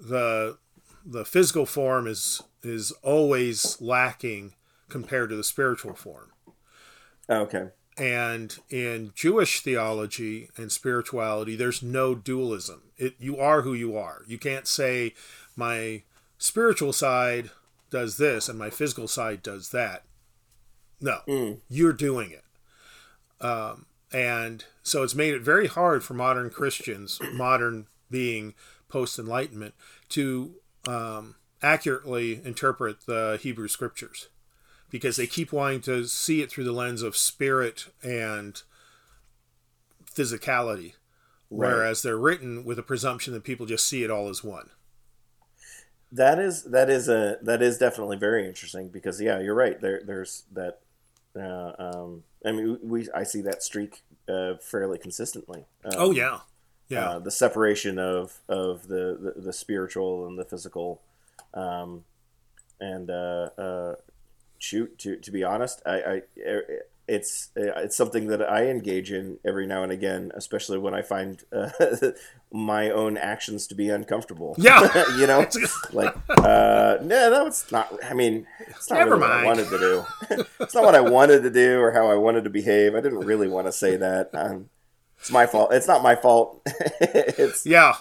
the 0.00 0.58
the 1.04 1.24
physical 1.24 1.66
form 1.66 2.06
is 2.06 2.42
is 2.62 2.92
always 3.02 3.80
lacking 3.80 4.54
compared 4.88 5.30
to 5.30 5.36
the 5.36 5.44
spiritual 5.44 5.94
form. 5.94 6.32
Oh, 7.28 7.42
okay. 7.42 7.68
And 7.96 8.56
in 8.70 9.12
Jewish 9.14 9.60
theology 9.60 10.50
and 10.56 10.70
spirituality, 10.70 11.56
there's 11.56 11.82
no 11.82 12.14
dualism. 12.14 12.82
It, 12.96 13.14
you 13.18 13.38
are 13.38 13.62
who 13.62 13.74
you 13.74 13.96
are. 13.96 14.22
You 14.26 14.38
can't 14.38 14.68
say 14.68 15.14
my 15.56 16.04
spiritual 16.38 16.92
side 16.92 17.50
does 17.90 18.16
this 18.16 18.48
and 18.48 18.58
my 18.58 18.70
physical 18.70 19.08
side 19.08 19.42
does 19.42 19.70
that. 19.70 20.04
No, 21.00 21.20
Mm. 21.28 21.60
you're 21.68 21.92
doing 21.92 22.30
it. 22.32 22.44
Um, 23.44 23.86
and 24.12 24.64
so 24.82 25.02
it's 25.02 25.14
made 25.14 25.34
it 25.34 25.42
very 25.42 25.66
hard 25.68 26.02
for 26.02 26.14
modern 26.14 26.50
Christians, 26.50 27.20
modern 27.32 27.86
being 28.10 28.54
post 28.88 29.18
Enlightenment, 29.18 29.74
to 30.10 30.54
um, 30.88 31.36
accurately 31.62 32.40
interpret 32.44 33.06
the 33.06 33.38
Hebrew 33.40 33.68
scriptures 33.68 34.28
because 34.90 35.16
they 35.16 35.26
keep 35.26 35.52
wanting 35.52 35.82
to 35.82 36.06
see 36.06 36.40
it 36.40 36.50
through 36.50 36.64
the 36.64 36.72
lens 36.72 37.02
of 37.02 37.16
spirit 37.16 37.86
and 38.02 38.62
physicality, 40.04 40.94
Right. 41.50 41.68
whereas 41.70 42.02
they're 42.02 42.16
written 42.18 42.64
with 42.64 42.78
a 42.78 42.82
presumption 42.82 43.32
that 43.34 43.44
people 43.44 43.66
just 43.66 43.86
see 43.86 44.02
it 44.02 44.10
all 44.10 44.28
as 44.28 44.42
one. 44.42 44.70
That 46.10 46.38
is 46.38 46.64
that 46.64 46.88
is 46.88 47.08
a 47.08 47.38
that 47.42 47.60
is 47.60 47.76
definitely 47.76 48.16
very 48.16 48.46
interesting 48.46 48.88
because 48.88 49.20
yeah, 49.20 49.38
you're 49.40 49.54
right. 49.54 49.78
There 49.80 50.00
there's 50.04 50.44
that. 50.52 50.80
Uh, 51.36 51.72
um, 51.78 52.24
I 52.44 52.52
mean, 52.52 52.78
we 52.82 53.08
I 53.14 53.22
see 53.22 53.42
that 53.42 53.62
streak 53.62 54.02
uh, 54.28 54.54
fairly 54.60 54.98
consistently. 54.98 55.66
Um, 55.84 55.92
Oh 55.96 56.10
yeah, 56.10 56.40
yeah, 56.88 57.10
uh, 57.10 57.18
the 57.18 57.30
separation 57.30 57.98
of 57.98 58.40
of 58.48 58.88
the, 58.88 59.32
the, 59.36 59.40
the 59.42 59.52
spiritual 59.52 60.26
and 60.26 60.38
the 60.38 60.44
physical, 60.44 61.02
um, 61.54 62.04
and 62.80 63.10
uh, 63.10 63.50
uh, 63.58 63.94
shoot 64.58 64.98
to 64.98 65.16
to 65.16 65.30
be 65.30 65.44
honest, 65.44 65.82
I, 65.86 65.96
I 65.96 66.22
it's 67.08 67.48
it's 67.56 67.96
something 67.96 68.26
that 68.26 68.42
I 68.42 68.66
engage 68.66 69.10
in 69.10 69.38
every 69.44 69.66
now 69.66 69.82
and 69.82 69.90
again, 69.90 70.30
especially 70.34 70.78
when 70.78 70.92
I 70.94 71.00
find 71.00 71.42
uh, 71.50 71.70
my 72.52 72.90
own 72.90 73.16
actions 73.16 73.66
to 73.68 73.74
be 73.74 73.88
uncomfortable. 73.88 74.54
Yeah. 74.58 75.08
you 75.16 75.26
know, 75.26 75.46
like 75.92 76.14
uh, 76.28 76.98
no, 77.02 77.30
that 77.30 77.44
was 77.44 77.64
not. 77.72 77.92
I 78.04 78.12
mean, 78.12 78.46
it's 78.60 78.90
not 78.90 78.98
Never 78.98 79.12
really 79.12 79.22
what 79.22 79.30
I 79.30 79.34
mind. 79.36 79.46
wanted 79.46 79.70
to 79.70 79.78
do. 79.78 80.44
it's 80.60 80.74
not 80.74 80.84
what 80.84 80.94
I 80.94 81.00
wanted 81.00 81.42
to 81.44 81.50
do 81.50 81.80
or 81.80 81.92
how 81.92 82.08
I 82.10 82.14
wanted 82.14 82.44
to 82.44 82.50
behave. 82.50 82.94
I 82.94 83.00
didn't 83.00 83.20
really 83.20 83.48
want 83.48 83.66
to 83.66 83.72
say 83.72 83.96
that. 83.96 84.30
Um, 84.34 84.68
it's 85.18 85.30
my 85.30 85.46
fault. 85.46 85.72
It's 85.72 85.88
not 85.88 86.02
my 86.02 86.14
fault. 86.14 86.60
it's 87.00 87.64
yeah. 87.64 87.94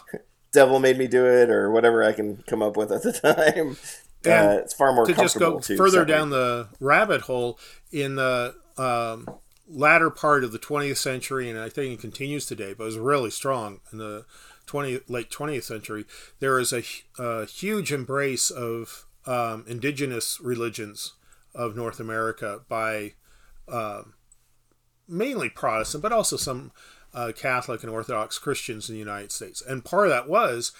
devil 0.51 0.79
made 0.79 0.97
me 0.97 1.07
do 1.07 1.25
it 1.25 1.49
or 1.49 1.71
whatever 1.71 2.03
I 2.03 2.11
can 2.11 2.43
come 2.45 2.61
up 2.61 2.75
with 2.75 2.91
at 2.91 3.03
the 3.03 3.13
time. 3.13 3.77
And 4.25 4.47
uh, 4.47 4.61
it's 4.61 4.73
far 4.73 4.91
more 4.91 5.05
to 5.05 5.13
just 5.13 5.39
go 5.39 5.59
further 5.59 6.03
down 6.03 6.29
the 6.29 6.67
rabbit 6.79 7.21
hole 7.21 7.57
in 7.91 8.15
the 8.15 8.55
um, 8.77 9.27
latter 9.67 10.10
part 10.10 10.43
of 10.43 10.51
the 10.51 10.60
20th 10.60 10.98
century 10.98 11.50
and 11.50 11.60
i 11.60 11.67
think 11.67 11.93
it 11.93 12.01
continues 12.01 12.46
today 12.46 12.74
but 12.74 12.84
it 12.84 12.88
was 12.88 12.98
really 12.98 13.29
strong 13.29 13.79
in 13.91 13.98
the 13.98 14.25
20 14.65 15.01
late 15.07 15.29
20th 15.29 15.63
century 15.63 16.05
there 16.39 16.57
is 16.57 16.72
a, 16.72 16.84
a 17.19 17.46
huge 17.46 17.91
embrace 17.91 18.50
of 18.50 19.05
um, 19.25 19.65
indigenous 19.67 20.39
religions 20.41 21.13
of 21.53 21.75
north 21.75 22.00
america 22.00 22.62
by 22.69 23.13
um, 23.67 24.13
mainly 25.07 25.50
protestant 25.50 26.01
but 26.01 26.13
also 26.13 26.38
some 26.38 26.72
uh, 27.13 27.31
catholic 27.36 27.84
and 27.84 27.91
orthodox 27.91 28.38
christians 28.39 28.89
in 28.89 28.96
the 28.96 29.00
united 29.00 29.31
states. 29.31 29.62
And 29.62 29.84
part 29.84 30.07
of 30.07 30.12
that 30.12 30.29
was 30.29 30.72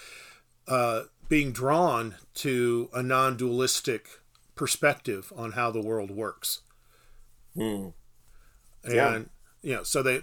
uh, 0.66 1.04
being 1.28 1.52
drawn 1.52 2.16
to 2.34 2.90
a 2.94 3.02
non-dualistic 3.02 4.08
perspective 4.54 5.32
on 5.36 5.52
how 5.52 5.70
the 5.70 5.80
world 5.80 6.10
works 6.10 6.60
Hmm. 7.58 7.88
and 8.84 8.94
Yeah. 8.94 9.18
you 9.62 9.74
know 9.74 9.82
so 9.82 10.02
they 10.02 10.22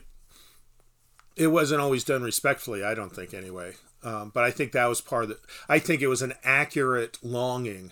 it 1.36 1.48
wasn't 1.48 1.82
always 1.82 2.04
done 2.06 2.24
respectfully 2.24 2.84
i 2.84 2.94
don't 2.94 3.14
think 3.14 3.34
anyway 3.34 3.74
um, 4.04 4.32
but 4.34 4.44
i 4.46 4.52
think 4.52 4.72
that 4.72 4.86
was 4.88 5.02
part 5.02 5.24
of 5.24 5.30
the 5.30 5.40
i 5.68 5.78
think 5.80 6.02
it 6.02 6.08
was 6.08 6.22
an 6.22 6.34
accurate 6.44 7.18
longing 7.22 7.92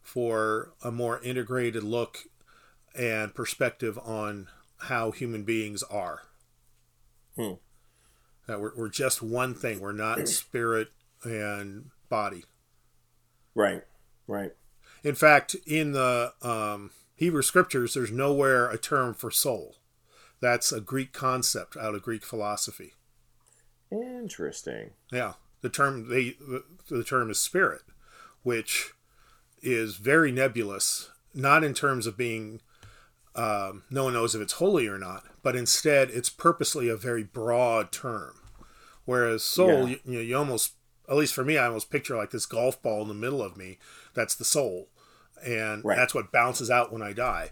for 0.00 0.72
a 0.82 0.92
more 0.92 1.20
integrated 1.22 1.82
look 1.82 2.18
and 2.94 3.34
perspective 3.34 3.98
on 4.04 4.46
how 4.82 5.10
human 5.10 5.42
beings 5.42 5.82
are 5.84 6.22
Hmm. 7.36 7.54
that 8.46 8.60
we're, 8.60 8.76
we're 8.76 8.88
just 8.88 9.20
one 9.22 9.54
thing 9.54 9.80
we're 9.80 9.90
not 9.92 10.28
spirit 10.28 10.88
and 11.24 11.90
body 12.08 12.44
Right, 13.56 13.82
right. 14.28 14.52
in 15.02 15.14
fact 15.16 15.56
in 15.66 15.92
the 15.92 16.32
um, 16.42 16.90
hebrew 17.16 17.42
scriptures 17.42 17.94
there's 17.94 18.10
nowhere 18.12 18.68
a 18.70 18.78
term 18.78 19.14
for 19.14 19.30
soul 19.30 19.76
that's 20.40 20.72
a 20.72 20.80
greek 20.80 21.12
concept 21.12 21.76
out 21.76 21.94
of 21.94 22.02
greek 22.02 22.24
philosophy 22.24 22.92
Interesting. 23.92 24.90
Yeah, 25.12 25.34
the 25.60 25.68
term 25.68 26.08
they 26.08 26.30
the, 26.40 26.64
the 26.90 27.04
term 27.04 27.30
is 27.30 27.38
spirit, 27.38 27.82
which 28.42 28.92
is 29.62 29.96
very 29.96 30.32
nebulous. 30.32 31.10
Not 31.32 31.62
in 31.64 31.74
terms 31.74 32.06
of 32.06 32.16
being 32.16 32.60
um, 33.36 33.82
no 33.90 34.04
one 34.04 34.14
knows 34.14 34.34
if 34.34 34.40
it's 34.42 34.54
holy 34.54 34.86
or 34.88 34.98
not, 34.98 35.24
but 35.42 35.54
instead 35.54 36.10
it's 36.10 36.30
purposely 36.30 36.88
a 36.88 36.96
very 36.96 37.22
broad 37.24 37.92
term. 37.92 38.34
Whereas 39.04 39.42
soul, 39.44 39.88
Yeah. 39.88 39.96
you, 39.96 39.98
you 40.04 40.14
know, 40.14 40.20
you 40.20 40.36
almost 40.36 40.72
at 41.08 41.16
least 41.16 41.34
for 41.34 41.44
me, 41.44 41.58
I 41.58 41.66
almost 41.66 41.90
picture 41.90 42.16
like 42.16 42.30
this 42.30 42.46
golf 42.46 42.82
ball 42.82 43.02
in 43.02 43.08
the 43.08 43.14
middle 43.14 43.42
of 43.42 43.56
me. 43.56 43.78
That's 44.14 44.34
the 44.34 44.44
soul, 44.44 44.88
and 45.42 45.84
Right. 45.84 45.96
that's 45.96 46.14
what 46.14 46.30
bounces 46.32 46.70
out 46.70 46.92
when 46.92 47.02
I 47.02 47.12
die. 47.12 47.50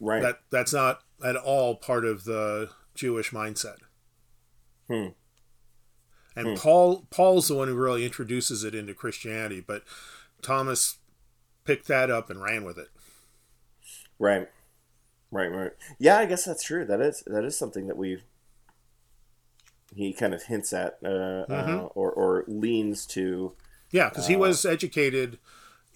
Right. 0.00 0.22
That 0.22 0.40
that's 0.50 0.72
not 0.72 1.02
at 1.24 1.36
all 1.36 1.76
part 1.76 2.04
of 2.04 2.24
the 2.24 2.70
Jewish 2.94 3.30
mindset. 3.30 3.76
Hmm. 4.88 5.08
And 6.34 6.56
Paul 6.58 7.06
Paul's 7.10 7.48
the 7.48 7.54
one 7.54 7.68
who 7.68 7.74
really 7.76 8.04
introduces 8.04 8.64
it 8.64 8.74
into 8.74 8.94
Christianity, 8.94 9.60
but 9.60 9.82
Thomas 10.40 10.96
picked 11.64 11.86
that 11.88 12.10
up 12.10 12.30
and 12.30 12.42
ran 12.42 12.64
with 12.64 12.78
it. 12.78 12.88
Right. 14.18 14.48
Right, 15.30 15.50
right. 15.52 15.72
Yeah, 15.98 16.18
I 16.18 16.26
guess 16.26 16.44
that's 16.44 16.62
true. 16.64 16.84
That 16.84 17.00
is 17.00 17.22
that 17.26 17.44
is 17.44 17.56
something 17.56 17.86
that 17.86 17.96
we 17.96 18.22
he 19.94 20.12
kind 20.12 20.32
of 20.34 20.44
hints 20.44 20.72
at 20.72 20.98
uh, 21.04 21.08
uh, 21.08 21.46
Mm-hmm. 21.48 21.86
or 21.94 22.10
or 22.10 22.44
leans 22.48 23.06
to. 23.06 23.54
Yeah, 23.90 24.08
because 24.08 24.26
he 24.26 24.36
was 24.36 24.64
educated 24.64 25.38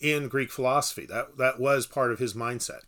in 0.00 0.28
Greek 0.28 0.50
philosophy. 0.50 1.06
That 1.06 1.36
that 1.38 1.58
was 1.60 1.86
part 1.86 2.12
of 2.12 2.18
his 2.18 2.34
mindset. 2.34 2.82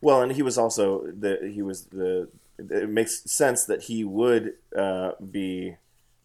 Well, 0.00 0.22
and 0.22 0.32
he 0.32 0.42
was 0.42 0.58
also 0.58 1.06
the 1.06 1.50
he 1.52 1.62
was 1.62 1.86
the. 1.86 2.28
It 2.58 2.88
makes 2.88 3.28
sense 3.30 3.64
that 3.64 3.84
he 3.84 4.04
would 4.04 4.54
uh, 4.76 5.12
be 5.30 5.76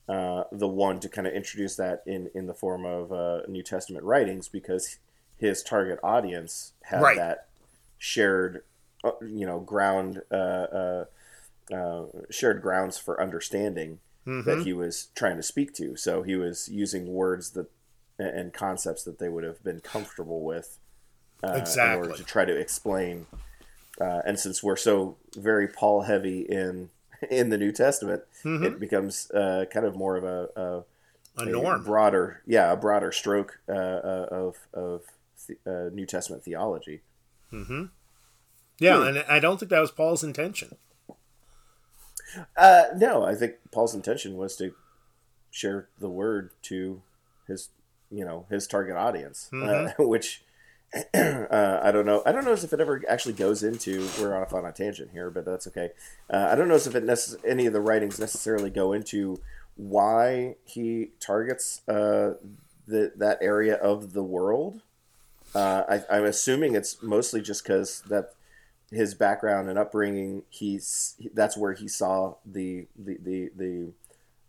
uh, 0.07 0.43
the 0.51 0.67
one 0.67 0.99
to 0.99 1.09
kind 1.09 1.25
of 1.25 1.33
introduce 1.33 1.75
that 1.77 2.03
in 2.05 2.29
in 2.35 2.47
the 2.47 2.53
form 2.53 2.85
of 2.85 3.11
uh, 3.11 3.41
New 3.47 3.63
Testament 3.63 4.03
writings 4.03 4.47
because 4.47 4.97
his 5.37 5.63
target 5.63 5.99
audience 6.03 6.73
had 6.83 7.01
Right. 7.01 7.15
that 7.15 7.47
shared, 7.97 8.63
uh, 9.03 9.11
you 9.21 9.45
know, 9.45 9.59
ground 9.59 10.21
uh, 10.31 10.35
uh, 10.35 11.05
uh, 11.73 12.05
shared 12.29 12.61
grounds 12.61 12.97
for 12.97 13.19
understanding 13.21 13.99
that 14.43 14.63
he 14.63 14.73
was 14.73 15.07
trying 15.15 15.37
to 15.37 15.41
speak 15.43 15.73
to. 15.73 15.95
So 15.95 16.21
he 16.21 16.35
was 16.35 16.67
using 16.67 17.07
words 17.13 17.51
that 17.51 17.67
and 18.19 18.53
concepts 18.53 19.03
that 19.03 19.19
they 19.19 19.29
would 19.29 19.43
have 19.43 19.63
been 19.63 19.79
comfortable 19.79 20.41
with 20.43 20.79
uh, 21.43 21.53
in 21.53 21.79
order 21.97 22.15
to 22.17 22.23
try 22.23 22.45
to 22.45 22.55
explain. 22.55 23.27
Uh, 23.99 24.21
and 24.25 24.39
since 24.39 24.61
we're 24.63 24.75
so 24.75 25.17
very 25.35 25.67
Paul 25.67 26.01
heavy 26.03 26.41
in 26.41 26.89
in 27.31 27.49
the 27.49 27.57
New 27.57 27.71
Testament, 27.71 28.23
it 28.43 28.79
becomes 28.79 29.29
uh, 29.31 29.65
kind 29.71 29.85
of 29.85 29.95
more 29.95 30.17
of 30.17 30.23
a, 30.23 30.49
a, 30.55 31.43
A 31.43 31.45
norm. 31.45 31.83
broader, 31.83 32.41
yeah, 32.45 32.71
a 32.71 32.75
broader 32.77 33.11
stroke 33.11 33.59
uh, 33.67 33.71
uh, 33.73 34.27
of 34.31 34.57
of 34.73 35.01
the, 35.47 35.57
uh, 35.65 35.89
New 35.93 36.05
Testament 36.05 36.43
theology. 36.43 37.01
Hmm. 37.49 37.85
Yeah, 38.79 39.07
and 39.07 39.25
I 39.27 39.39
don't 39.39 39.59
think 39.59 39.71
that 39.71 39.79
was 39.79 39.89
Paul's 39.91 40.23
intention. 40.23 40.75
Uh, 42.55 42.83
no, 42.95 43.23
I 43.23 43.33
think 43.35 43.55
Paul's 43.71 43.95
intention 43.95 44.37
was 44.37 44.55
to 44.57 44.73
share 45.49 45.87
the 45.99 46.09
word 46.09 46.51
to 46.63 47.01
his, 47.47 47.69
you 48.11 48.25
know, 48.25 48.45
his 48.49 48.67
target 48.67 48.95
audience, 48.95 49.49
uh, 49.53 49.91
which 49.99 50.43
uh, 51.13 51.79
I 51.83 51.91
don't 51.91 52.05
know. 52.05 52.23
I 52.25 52.31
don't 52.31 52.45
know 52.45 52.53
if 52.53 52.71
it 52.71 52.79
ever 52.79 53.01
actually 53.09 53.33
goes 53.33 53.63
into. 53.63 54.07
We're 54.19 54.41
off 54.41 54.53
on 54.53 54.65
a 54.65 54.71
tangent 54.71 55.11
here, 55.11 55.29
but 55.29 55.45
that's 55.45 55.67
okay. 55.67 55.91
Uh, 56.29 56.49
I 56.51 56.55
don't 56.55 56.67
know 56.67 56.75
if 56.75 56.95
it 56.95 57.05
necess- 57.05 57.35
any 57.45 57.65
of 57.65 57.73
the 57.73 57.81
writings 57.81 58.19
necessarily 58.19 58.69
go 58.69 58.93
into 58.93 59.41
why 59.75 60.55
he 60.65 61.11
targets 61.19 61.81
uh, 61.87 62.33
the, 62.87 63.11
that 63.15 63.37
area 63.41 63.75
of 63.75 64.13
the 64.13 64.23
world. 64.23 64.81
Uh, 65.53 65.83
I, 65.89 66.17
I'm 66.17 66.25
assuming 66.25 66.75
it's 66.75 67.01
mostly 67.01 67.41
just 67.41 67.63
because 67.63 68.01
that 68.09 68.31
his 68.91 69.13
background 69.13 69.69
and 69.69 69.77
upbringing, 69.77 70.43
he's 70.49 71.15
that's 71.33 71.57
where 71.57 71.73
he 71.73 71.87
saw 71.87 72.35
the 72.45 72.85
the 72.97 73.17
the 73.21 73.51
the, 73.55 73.91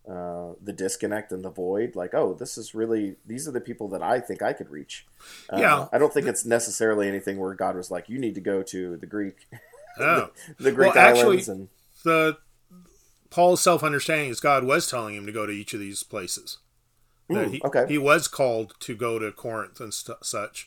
uh, 0.09 0.55
the 0.63 0.73
disconnect 0.73 1.33
and 1.33 1.45
the 1.45 1.51
void. 1.51 1.95
Like, 1.95 2.15
oh, 2.15 2.35
this 2.35 2.57
is 2.57 2.75
really 2.75 3.17
these 3.27 3.47
are 3.47 3.53
the 3.53 3.61
people 3.61 3.89
that 3.89 4.03
I 4.03 4.21
think 4.21 4.43
I 4.43 4.53
could 4.53 4.71
reach. 4.71 5.07
Uh, 5.53 5.59
Yeah. 5.59 5.89
I 5.93 5.99
don't 5.99 6.13
think 6.15 6.27
it's 6.27 6.45
necessarily 6.45 7.09
anything 7.09 7.39
where 7.39 7.55
God 7.55 7.77
was 7.77 7.91
like, 7.91 8.09
you 8.09 8.19
need 8.19 8.35
to 8.37 8.41
go 8.41 8.63
to 8.63 8.97
the 8.97 9.07
Greek, 9.07 9.47
Oh. 10.01 10.31
the 10.59 10.73
Greek 10.73 10.95
Well, 10.95 11.05
actually- 11.05 11.23
islands, 11.43 11.49
and 11.49 11.69
the 12.05 12.39
Paul's 13.31 13.61
self 13.61 13.83
understanding 13.83 14.31
is 14.31 14.41
God 14.41 14.65
was 14.65 14.89
telling 14.89 15.15
him 15.15 15.27
to 15.27 15.33
go 15.33 15.45
to 15.45 15.53
each 15.53 15.75
of 15.75 15.81
these 15.81 16.03
places. 16.03 16.59
That 17.29 17.49
Mm, 17.49 17.51
he, 17.53 17.61
okay. 17.63 17.85
he 17.87 17.99
was 17.99 18.27
called 18.27 18.73
to 18.81 18.97
go 18.97 19.19
to 19.19 19.31
Corinth 19.33 19.81
and 19.81 19.93
st- 19.93 20.25
such, 20.25 20.67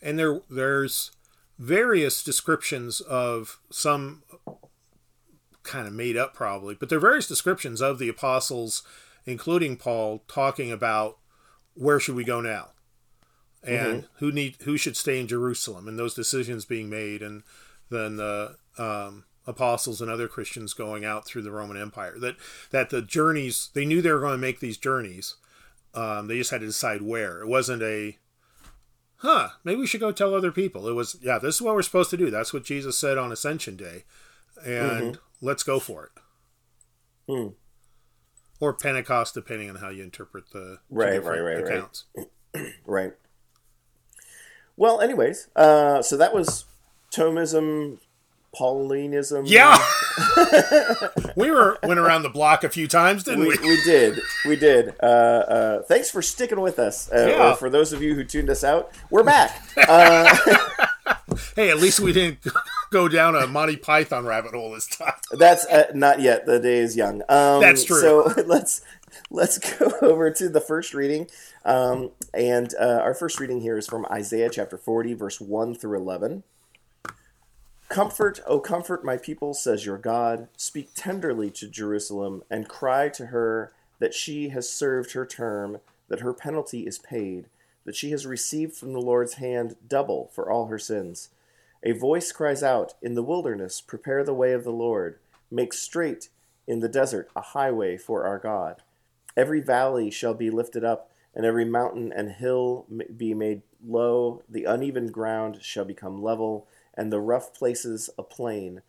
and 0.00 0.16
there 0.16 0.40
there's 0.48 1.10
various 1.58 2.22
descriptions 2.22 3.00
of 3.00 3.58
some 3.70 4.22
kind 5.66 5.86
of 5.86 5.92
made 5.92 6.16
up 6.16 6.32
probably, 6.32 6.74
but 6.74 6.88
there 6.88 6.98
are 6.98 7.00
various 7.00 7.28
descriptions 7.28 7.82
of 7.82 7.98
the 7.98 8.08
apostles, 8.08 8.82
including 9.26 9.76
Paul, 9.76 10.22
talking 10.28 10.72
about 10.72 11.18
where 11.74 12.00
should 12.00 12.14
we 12.14 12.24
go 12.24 12.40
now, 12.40 12.70
and 13.62 14.06
who 14.18 14.32
need 14.32 14.56
who 14.62 14.76
should 14.76 14.96
stay 14.96 15.20
in 15.20 15.26
Jerusalem, 15.26 15.88
and 15.88 15.98
those 15.98 16.14
decisions 16.14 16.64
being 16.64 16.88
made, 16.88 17.20
and 17.20 17.42
then 17.90 18.16
the 18.16 18.56
um, 18.78 19.24
apostles 19.46 20.00
and 20.00 20.10
other 20.10 20.28
Christians 20.28 20.74
going 20.74 21.04
out 21.04 21.26
through 21.26 21.42
the 21.42 21.50
Roman 21.50 21.76
Empire. 21.76 22.18
That 22.18 22.36
that 22.70 22.90
the 22.90 23.02
journeys 23.02 23.70
they 23.74 23.84
knew 23.84 24.00
they 24.00 24.12
were 24.12 24.20
going 24.20 24.32
to 24.32 24.38
make 24.38 24.60
these 24.60 24.78
journeys. 24.78 25.36
Um, 25.94 26.28
they 26.28 26.36
just 26.36 26.50
had 26.50 26.60
to 26.60 26.66
decide 26.66 27.00
where. 27.00 27.40
It 27.40 27.48
wasn't 27.48 27.82
a, 27.82 28.18
huh? 29.16 29.48
Maybe 29.64 29.80
we 29.80 29.86
should 29.86 30.00
go 30.00 30.12
tell 30.12 30.34
other 30.34 30.52
people. 30.52 30.86
It 30.88 30.92
was, 30.92 31.16
yeah, 31.22 31.38
this 31.38 31.54
is 31.54 31.62
what 31.62 31.74
we're 31.74 31.80
supposed 31.80 32.10
to 32.10 32.18
do. 32.18 32.30
That's 32.30 32.52
what 32.52 32.64
Jesus 32.64 32.98
said 32.98 33.16
on 33.16 33.32
Ascension 33.32 33.76
Day, 33.76 34.04
and 34.62 35.18
let's 35.40 35.62
go 35.62 35.78
for 35.78 36.04
it. 36.04 36.12
Hmm. 37.32 37.48
Or 38.60 38.72
Pentecost, 38.72 39.34
depending 39.34 39.68
on 39.68 39.76
how 39.76 39.90
you 39.90 40.02
interpret 40.02 40.50
the 40.52 40.78
Right, 40.88 41.22
right, 41.22 41.40
right, 41.40 41.54
right. 41.62 41.64
accounts. 41.64 42.04
right. 42.86 43.12
Well, 44.76 45.00
anyways, 45.00 45.48
uh, 45.56 46.02
so 46.02 46.16
that 46.16 46.34
was 46.34 46.64
Thomism, 47.12 47.98
Paulinism. 48.54 49.44
Yeah, 49.46 49.76
we 51.36 51.50
were 51.50 51.78
went 51.82 51.98
around 52.00 52.22
the 52.22 52.28
block 52.30 52.62
a 52.64 52.68
few 52.68 52.86
times, 52.88 53.24
didn't 53.24 53.40
we, 53.40 53.56
we? 53.58 53.68
we 53.68 53.82
did. 53.84 54.18
We 54.46 54.56
did. 54.56 54.94
Uh, 55.02 55.06
uh, 55.06 55.82
thanks 55.82 56.10
for 56.10 56.20
sticking 56.22 56.60
with 56.60 56.78
us. 56.78 57.10
Uh, 57.10 57.26
Yeah. 57.28 57.50
Or 57.52 57.56
for 57.56 57.68
those 57.70 57.92
of 57.92 58.02
you 58.02 58.14
who 58.14 58.24
tuned 58.24 58.48
us 58.50 58.64
out, 58.64 58.92
we're 59.10 59.24
back. 59.24 59.62
Hey, 61.54 61.70
at 61.70 61.78
least 61.78 62.00
we 62.00 62.12
didn't 62.12 62.38
go 62.90 63.08
down 63.08 63.34
a 63.34 63.46
Monty 63.46 63.76
Python 63.76 64.26
rabbit 64.26 64.52
hole 64.52 64.72
this 64.72 64.86
time. 64.86 65.14
that's 65.32 65.66
uh, 65.66 65.90
not 65.94 66.20
yet. 66.20 66.46
The 66.46 66.58
day 66.58 66.78
is 66.78 66.96
young. 66.96 67.22
Um, 67.28 67.60
That's 67.60 67.84
true. 67.84 68.00
So 68.00 68.32
let's 68.46 68.82
let's 69.30 69.58
go 69.58 69.92
over 70.02 70.30
to 70.30 70.48
the 70.48 70.60
first 70.60 70.94
reading. 70.94 71.28
Um, 71.64 72.10
and 72.32 72.74
uh, 72.80 73.00
our 73.02 73.14
first 73.14 73.40
reading 73.40 73.60
here 73.60 73.76
is 73.76 73.86
from 73.86 74.06
Isaiah 74.10 74.50
chapter 74.50 74.76
40, 74.76 75.14
verse 75.14 75.40
1 75.40 75.74
through 75.74 75.98
11. 75.98 76.42
Comfort, 77.88 78.40
O 78.46 78.58
comfort 78.58 79.04
my 79.04 79.16
people, 79.16 79.54
says 79.54 79.86
your 79.86 79.98
God. 79.98 80.48
Speak 80.56 80.90
tenderly 80.94 81.50
to 81.52 81.68
Jerusalem 81.68 82.42
and 82.50 82.68
cry 82.68 83.08
to 83.10 83.26
her 83.26 83.72
that 83.98 84.12
she 84.12 84.50
has 84.50 84.68
served 84.68 85.12
her 85.12 85.24
term, 85.24 85.78
that 86.08 86.20
her 86.20 86.32
penalty 86.32 86.86
is 86.86 86.98
paid, 86.98 87.46
that 87.86 87.96
she 87.96 88.10
has 88.10 88.26
received 88.26 88.74
from 88.74 88.92
the 88.92 89.00
Lord's 89.00 89.34
hand 89.34 89.76
double 89.88 90.30
for 90.34 90.50
all 90.50 90.66
her 90.66 90.78
sins. 90.78 91.30
A 91.82 91.92
voice 91.92 92.32
cries 92.32 92.62
out, 92.62 92.94
In 93.00 93.14
the 93.14 93.22
wilderness, 93.22 93.80
prepare 93.80 94.24
the 94.24 94.34
way 94.34 94.52
of 94.52 94.64
the 94.64 94.72
Lord. 94.72 95.18
Make 95.50 95.72
straight 95.72 96.28
in 96.66 96.80
the 96.80 96.88
desert 96.88 97.30
a 97.34 97.40
highway 97.40 97.96
for 97.96 98.26
our 98.26 98.38
God. 98.38 98.82
Every 99.36 99.60
valley 99.60 100.10
shall 100.10 100.34
be 100.34 100.50
lifted 100.50 100.84
up, 100.84 101.12
and 101.34 101.46
every 101.46 101.64
mountain 101.64 102.12
and 102.12 102.32
hill 102.32 102.86
be 103.16 103.34
made 103.34 103.62
low. 103.86 104.42
The 104.48 104.64
uneven 104.64 105.08
ground 105.08 105.58
shall 105.62 105.84
become 105.84 106.22
level, 106.22 106.66
and 106.94 107.12
the 107.12 107.20
rough 107.20 107.54
places 107.54 108.10
a 108.18 108.22
plain. 108.22 108.82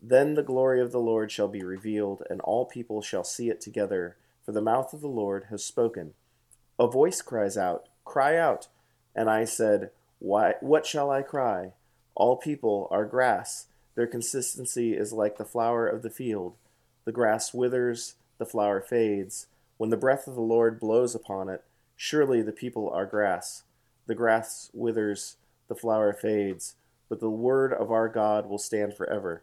Then 0.00 0.34
the 0.34 0.42
glory 0.42 0.80
of 0.80 0.92
the 0.92 1.00
Lord 1.00 1.32
shall 1.32 1.48
be 1.48 1.64
revealed, 1.64 2.22
and 2.28 2.40
all 2.42 2.66
people 2.66 3.02
shall 3.02 3.24
see 3.24 3.48
it 3.48 3.60
together, 3.60 4.16
for 4.44 4.52
the 4.52 4.60
mouth 4.60 4.92
of 4.92 5.00
the 5.00 5.08
Lord 5.08 5.46
has 5.50 5.64
spoken. 5.64 6.12
A 6.78 6.86
voice 6.86 7.22
cries 7.22 7.56
out, 7.56 7.88
Cry 8.04 8.36
out. 8.36 8.68
And 9.14 9.30
I 9.30 9.44
said, 9.44 9.90
Why, 10.18 10.54
What 10.60 10.86
shall 10.86 11.10
I 11.10 11.22
cry? 11.22 11.72
All 12.14 12.36
people 12.36 12.88
are 12.90 13.04
grass. 13.04 13.66
Their 13.94 14.06
consistency 14.06 14.94
is 14.94 15.12
like 15.12 15.36
the 15.36 15.44
flower 15.44 15.86
of 15.86 16.02
the 16.02 16.10
field. 16.10 16.54
The 17.04 17.12
grass 17.12 17.52
withers, 17.52 18.14
the 18.38 18.46
flower 18.46 18.80
fades. 18.80 19.46
When 19.76 19.90
the 19.90 19.96
breath 19.96 20.26
of 20.26 20.34
the 20.34 20.40
Lord 20.40 20.80
blows 20.80 21.14
upon 21.14 21.48
it, 21.48 21.64
surely 21.96 22.42
the 22.42 22.52
people 22.52 22.90
are 22.90 23.06
grass. 23.06 23.64
The 24.06 24.14
grass 24.14 24.70
withers, 24.72 25.36
the 25.68 25.74
flower 25.74 26.12
fades, 26.12 26.74
but 27.08 27.20
the 27.20 27.30
word 27.30 27.72
of 27.72 27.90
our 27.90 28.08
God 28.08 28.48
will 28.48 28.58
stand 28.58 28.94
forever. 28.94 29.42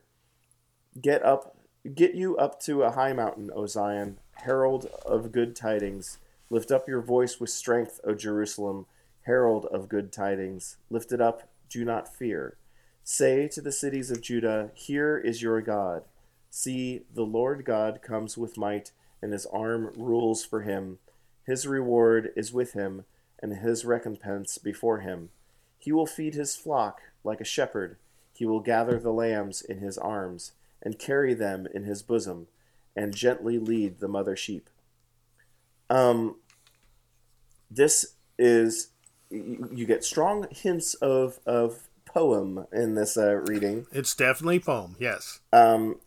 Get 0.99 1.23
up, 1.23 1.57
get 1.95 2.15
you 2.15 2.37
up 2.37 2.59
to 2.61 2.83
a 2.83 2.91
high 2.91 3.13
mountain, 3.13 3.49
O 3.55 3.65
Zion, 3.65 4.17
herald 4.35 4.87
of 5.05 5.31
good 5.31 5.55
tidings. 5.55 6.17
Lift 6.51 6.69
up 6.69 6.85
your 6.85 6.99
voice 6.99 7.39
with 7.39 7.49
strength, 7.49 8.01
O 8.03 8.13
Jerusalem, 8.13 8.85
herald 9.21 9.67
of 9.67 9.87
good 9.87 10.11
tidings. 10.11 10.75
Lift 10.89 11.13
it 11.13 11.21
up, 11.21 11.47
do 11.69 11.85
not 11.85 12.13
fear. 12.13 12.57
Say 13.05 13.47
to 13.47 13.61
the 13.61 13.71
cities 13.71 14.11
of 14.11 14.19
Judah, 14.19 14.69
Here 14.73 15.17
is 15.17 15.41
your 15.41 15.61
God. 15.61 16.03
See, 16.49 17.03
the 17.13 17.23
Lord 17.23 17.63
God 17.63 18.01
comes 18.01 18.37
with 18.37 18.57
might, 18.57 18.91
and 19.21 19.31
his 19.31 19.45
arm 19.45 19.93
rules 19.95 20.43
for 20.43 20.63
him. 20.63 20.99
His 21.45 21.65
reward 21.65 22.33
is 22.35 22.51
with 22.51 22.73
him, 22.73 23.05
and 23.39 23.53
his 23.53 23.85
recompense 23.85 24.57
before 24.57 24.99
him. 24.99 25.29
He 25.79 25.93
will 25.93 26.05
feed 26.05 26.33
his 26.33 26.57
flock 26.57 26.99
like 27.23 27.39
a 27.39 27.45
shepherd. 27.45 27.95
He 28.33 28.45
will 28.45 28.59
gather 28.59 28.99
the 28.99 29.13
lambs 29.13 29.61
in 29.61 29.77
his 29.77 29.97
arms, 29.97 30.51
and 30.81 30.99
carry 30.99 31.33
them 31.33 31.65
in 31.73 31.83
his 31.83 32.03
bosom, 32.03 32.47
and 32.93 33.15
gently 33.15 33.57
lead 33.57 34.01
the 34.01 34.09
mother 34.09 34.35
sheep. 34.35 34.69
Um, 35.91 36.37
this 37.73 38.15
is 38.37 38.89
you, 39.29 39.69
you 39.73 39.85
get 39.85 40.03
strong 40.03 40.47
hints 40.51 40.93
of 40.95 41.39
of 41.45 41.87
poem 42.05 42.65
in 42.73 42.95
this 42.95 43.15
uh, 43.17 43.35
reading. 43.35 43.85
It's 43.91 44.13
definitely 44.13 44.59
poem. 44.59 44.97
Yes. 44.99 45.39
Um, 45.53 45.99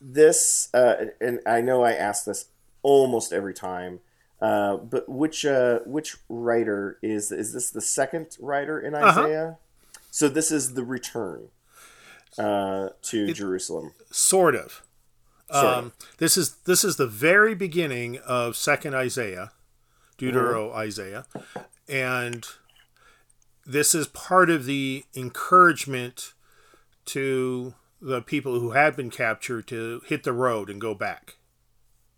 this, 0.00 0.68
uh, 0.72 1.06
and 1.20 1.40
I 1.44 1.60
know 1.60 1.82
I 1.82 1.92
ask 1.92 2.24
this 2.24 2.46
almost 2.82 3.32
every 3.32 3.52
time, 3.52 4.00
uh, 4.40 4.76
but 4.76 5.08
which 5.08 5.44
uh, 5.44 5.80
which 5.84 6.16
writer 6.28 6.98
is 7.02 7.32
is 7.32 7.52
this 7.52 7.70
the 7.70 7.80
second 7.80 8.36
writer 8.40 8.78
in 8.80 8.94
Uh-huh. 8.94 9.20
Isaiah? 9.22 9.58
So 10.12 10.28
this 10.28 10.50
is 10.50 10.74
the 10.74 10.84
return 10.84 11.48
uh, 12.38 12.90
to 13.02 13.32
Jerusalem. 13.32 13.92
Sort 14.10 14.54
of. 14.54 14.82
Um, 15.50 15.92
this 16.18 16.36
is 16.36 16.56
this 16.64 16.84
is 16.84 16.96
the 16.96 17.06
very 17.08 17.54
beginning 17.56 18.18
of 18.18 18.54
Second 18.56 18.94
Isaiah, 18.94 19.50
Deutero 20.20 20.74
Isaiah, 20.74 21.24
and 21.88 22.46
this 23.66 23.94
is 23.94 24.06
part 24.06 24.50
of 24.50 24.64
the 24.66 25.04
encouragement 25.16 26.34
to 27.06 27.74
the 28.00 28.22
people 28.22 28.60
who 28.60 28.70
had 28.70 28.96
been 28.96 29.10
captured 29.10 29.66
to 29.68 30.02
hit 30.06 30.22
the 30.24 30.32
road 30.32 30.70
and 30.70 30.80
go 30.80 30.94
back. 30.94 31.36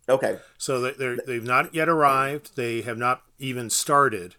Okay. 0.09 0.39
So 0.59 0.81
they 0.81 1.17
they've 1.27 1.45
not 1.45 1.75
yet 1.75 1.89
arrived. 1.89 2.57
They 2.57 2.83
have 2.83 2.99
not 2.99 3.23
even 3.39 3.71
started, 3.71 4.37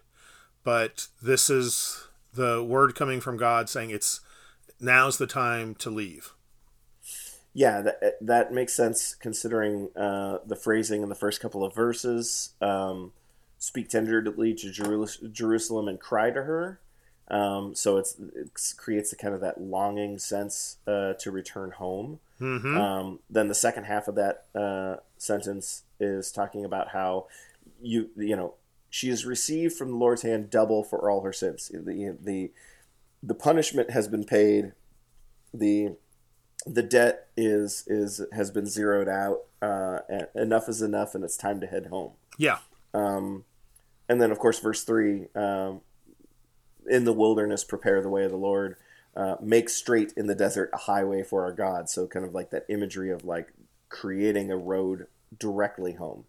but 0.62 1.08
this 1.22 1.48
is 1.48 2.08
the 2.32 2.62
word 2.62 2.94
coming 2.94 3.20
from 3.20 3.36
God 3.36 3.68
saying 3.68 3.90
it's 3.90 4.20
now's 4.80 5.18
the 5.18 5.26
time 5.26 5.74
to 5.76 5.90
leave. 5.90 6.32
Yeah, 7.56 7.82
that, 7.82 8.18
that 8.20 8.52
makes 8.52 8.74
sense 8.74 9.14
considering 9.14 9.90
uh, 9.96 10.38
the 10.44 10.56
phrasing 10.56 11.02
in 11.02 11.08
the 11.08 11.14
first 11.14 11.40
couple 11.40 11.64
of 11.64 11.72
verses. 11.72 12.50
Um, 12.60 13.12
Speak 13.64 13.88
tenderly 13.88 14.52
to 14.52 14.70
Jerusalem 15.32 15.88
and 15.88 15.98
cry 15.98 16.30
to 16.30 16.42
her. 16.42 16.80
Um, 17.28 17.74
so 17.74 17.96
it's 17.96 18.18
it 18.18 18.50
creates 18.76 19.10
a 19.10 19.16
kind 19.16 19.34
of 19.34 19.40
that 19.40 19.58
longing 19.58 20.18
sense 20.18 20.76
uh, 20.86 21.14
to 21.14 21.30
return 21.30 21.70
home. 21.70 22.20
Mm-hmm. 22.38 22.76
Um, 22.76 23.20
then 23.30 23.48
the 23.48 23.54
second 23.54 23.84
half 23.84 24.06
of 24.06 24.16
that 24.16 24.44
uh, 24.54 24.96
sentence 25.16 25.84
is 25.98 26.30
talking 26.30 26.66
about 26.66 26.88
how 26.88 27.26
you 27.80 28.10
you 28.16 28.36
know 28.36 28.54
she 28.90 29.08
has 29.08 29.24
received 29.24 29.74
from 29.74 29.92
the 29.92 29.96
Lord's 29.96 30.20
hand 30.20 30.50
double 30.50 30.84
for 30.84 31.10
all 31.10 31.22
her 31.22 31.32
sins. 31.32 31.70
The 31.72 32.18
the 32.20 32.50
the 33.22 33.34
punishment 33.34 33.90
has 33.92 34.08
been 34.08 34.24
paid. 34.24 34.72
The 35.54 35.96
the 36.66 36.82
debt 36.82 37.28
is 37.34 37.84
is 37.86 38.20
has 38.34 38.50
been 38.50 38.66
zeroed 38.66 39.08
out. 39.08 39.44
Uh, 39.62 40.00
enough 40.34 40.68
is 40.68 40.82
enough, 40.82 41.14
and 41.14 41.24
it's 41.24 41.38
time 41.38 41.60
to 41.62 41.66
head 41.66 41.86
home. 41.86 42.12
Yeah. 42.36 42.58
Um, 42.92 43.44
and 44.08 44.20
then 44.20 44.30
of 44.30 44.38
course 44.38 44.58
verse 44.58 44.84
three. 44.84 45.26
Um, 45.34 45.80
in 46.86 47.04
the 47.04 47.12
wilderness 47.12 47.64
prepare 47.64 48.02
the 48.02 48.08
way 48.08 48.24
of 48.24 48.30
the 48.30 48.36
Lord. 48.36 48.76
Uh, 49.16 49.36
make 49.40 49.68
straight 49.68 50.12
in 50.16 50.26
the 50.26 50.34
desert 50.34 50.70
a 50.72 50.76
highway 50.76 51.22
for 51.22 51.44
our 51.44 51.52
God. 51.52 51.88
So 51.88 52.06
kind 52.06 52.26
of 52.26 52.34
like 52.34 52.50
that 52.50 52.66
imagery 52.68 53.10
of 53.10 53.24
like 53.24 53.52
creating 53.88 54.50
a 54.50 54.56
road 54.56 55.06
directly 55.38 55.92
home. 55.92 56.24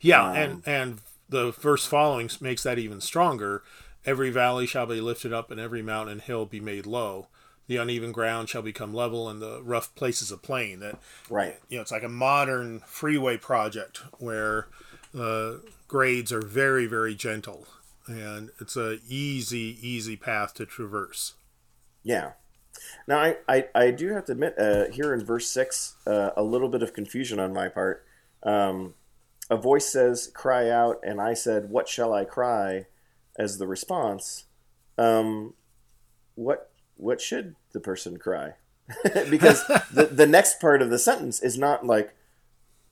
Yeah, 0.00 0.30
um, 0.30 0.36
and 0.36 0.62
and 0.66 1.00
the 1.28 1.50
verse 1.50 1.86
following 1.86 2.30
makes 2.40 2.62
that 2.62 2.78
even 2.78 3.00
stronger. 3.00 3.62
Every 4.06 4.30
valley 4.30 4.66
shall 4.66 4.86
be 4.86 5.00
lifted 5.00 5.32
up, 5.32 5.50
and 5.50 5.60
every 5.60 5.82
mountain 5.82 6.12
and 6.12 6.22
hill 6.22 6.46
be 6.46 6.60
made 6.60 6.86
low. 6.86 7.28
The 7.66 7.76
uneven 7.76 8.12
ground 8.12 8.48
shall 8.48 8.62
become 8.62 8.94
level, 8.94 9.28
and 9.28 9.42
the 9.42 9.60
rough 9.62 9.94
places 9.94 10.30
a 10.30 10.36
plain. 10.36 10.80
That 10.80 10.98
right. 11.28 11.58
You 11.68 11.78
know, 11.78 11.82
it's 11.82 11.92
like 11.92 12.02
a 12.02 12.08
modern 12.08 12.80
freeway 12.86 13.36
project 13.36 13.98
where 14.18 14.68
the 15.12 15.62
grades 15.88 16.32
are 16.32 16.42
very, 16.42 16.86
very 16.86 17.14
gentle 17.14 17.66
and 18.06 18.50
it's 18.60 18.76
a 18.76 18.98
easy, 19.08 19.78
easy 19.82 20.16
path 20.16 20.54
to 20.54 20.66
traverse. 20.66 21.34
Yeah. 22.02 22.32
Now, 23.06 23.18
I, 23.18 23.36
I, 23.48 23.68
I 23.74 23.90
do 23.90 24.08
have 24.08 24.24
to 24.26 24.32
admit, 24.32 24.54
uh, 24.58 24.86
here 24.90 25.12
in 25.14 25.24
verse 25.24 25.48
6, 25.48 25.96
uh, 26.06 26.30
a 26.36 26.42
little 26.42 26.68
bit 26.68 26.82
of 26.82 26.94
confusion 26.94 27.38
on 27.38 27.52
my 27.52 27.68
part. 27.68 28.04
Um, 28.42 28.94
a 29.48 29.56
voice 29.56 29.86
says, 29.86 30.30
Cry 30.32 30.70
out, 30.70 30.98
and 31.02 31.20
I 31.20 31.34
said, 31.34 31.70
What 31.70 31.88
shall 31.88 32.12
I 32.12 32.24
cry? 32.24 32.86
as 33.40 33.58
the 33.58 33.66
response. 33.66 34.44
Um, 34.98 35.54
what, 36.34 36.70
what 36.96 37.20
should 37.20 37.56
the 37.72 37.80
person 37.80 38.18
cry? 38.18 38.54
because 39.30 39.66
the, 39.92 40.08
the 40.12 40.26
next 40.26 40.60
part 40.60 40.82
of 40.82 40.90
the 40.90 40.98
sentence 40.98 41.40
is 41.40 41.56
not 41.56 41.86
like 41.86 42.14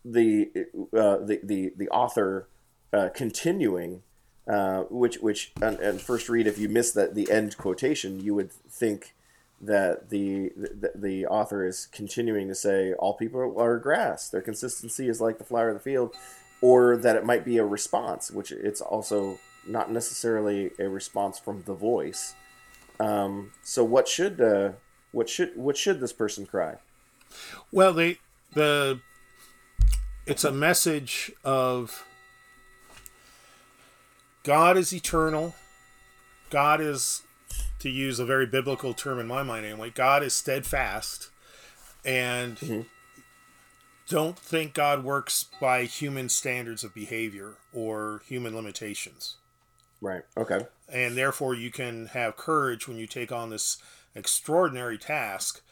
the, 0.05 0.51
uh, 0.93 1.19
the, 1.19 1.41
the, 1.43 1.73
the 1.77 1.89
author 1.89 2.49
uh, 2.93 3.09
continuing 3.15 4.03
uh, 4.49 4.85
which 4.89 5.19
which 5.19 5.53
and, 5.61 6.01
first 6.01 6.29
read 6.31 6.47
if 6.47 6.59
you 6.59 6.71
miss 6.71 6.91
that 6.93 7.15
the 7.15 7.31
end 7.31 7.59
quotation 7.59 8.19
you 8.19 8.35
would 8.35 8.51
think 8.51 9.15
that 9.61 10.09
the, 10.09 10.51
the, 10.57 10.93
the 10.95 11.27
author 11.27 11.67
is 11.67 11.87
continuing 11.87 12.49
to 12.49 12.55
say 12.55 12.93
all 12.95 13.13
people 13.13 13.61
are 13.61 13.77
grass. 13.79 14.31
Their 14.31 14.41
consistency 14.41 15.09
is 15.09 15.21
like 15.21 15.39
the 15.39 15.45
flower 15.45 15.69
of 15.69 15.75
the 15.75 15.81
field 15.81 16.15
or 16.63 16.97
that 16.97 17.17
it 17.17 17.27
might 17.27 17.45
be 17.45 17.59
a 17.59 17.65
response 17.65 18.31
which 18.31 18.51
it's 18.51 18.81
also 18.81 19.39
not 19.67 19.91
necessarily 19.93 20.71
a 20.79 20.89
response 20.89 21.39
from 21.39 21.63
the 21.65 21.75
voice. 21.75 22.35
Um, 23.01 23.53
so 23.63 23.85
what 23.85 24.09
should 24.09 24.41
uh, 24.41 24.71
what 25.13 25.29
should 25.29 25.57
what 25.57 25.77
should 25.77 26.01
this 26.01 26.15
person 26.15 26.47
cry? 26.47 26.77
Well 27.71 27.93
they 27.93 28.19
the 28.55 29.01
it's 30.29 30.45
a 30.45 30.53
message 30.53 31.33
of 31.43 32.05
God 34.43 34.77
is 34.77 34.93
eternal. 34.93 35.55
God 36.51 36.81
is, 36.81 37.23
to 37.79 37.88
use 37.88 38.19
a 38.19 38.27
very 38.27 38.47
biblical 38.47 38.93
term 38.93 39.19
in 39.19 39.27
my 39.27 39.43
mind 39.43 39.64
anyway, 39.64 39.91
God 39.91 40.23
is 40.23 40.35
steadfast. 40.35 41.31
And 42.05 42.57
mm-hmm. 42.59 42.83
don't 44.09 44.38
think 44.38 44.75
God 44.75 45.03
works 45.03 45.47
by 45.61 45.85
human 45.85 46.29
standards 46.29 46.85
of 46.85 46.95
behavior 46.95 47.55
or 47.73 48.23
human 48.27 48.55
limitations. 48.55 49.37
Right. 50.01 50.23
Okay. 50.37 50.61
And 50.91 51.17
therefore, 51.17 51.55
you 51.55 51.71
can 51.71 52.07
have 52.07 52.37
courage 52.37 52.87
when 52.87 52.99
you 52.99 53.07
take 53.07 53.33
on 53.33 53.51
this 53.51 53.79
extraordinary 54.14 54.99
task 54.99 55.62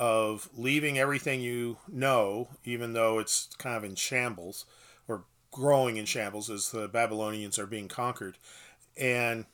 of 0.00 0.48
leaving 0.56 0.98
everything 0.98 1.42
you 1.42 1.76
know, 1.86 2.48
even 2.64 2.94
though 2.94 3.18
it's 3.18 3.50
kind 3.58 3.76
of 3.76 3.84
in 3.84 3.94
shambles, 3.94 4.64
or 5.06 5.24
growing 5.50 5.98
in 5.98 6.06
shambles 6.06 6.48
as 6.48 6.70
the 6.70 6.88
Babylonians 6.88 7.58
are 7.58 7.66
being 7.66 7.86
conquered, 7.86 8.38
and 8.96 9.44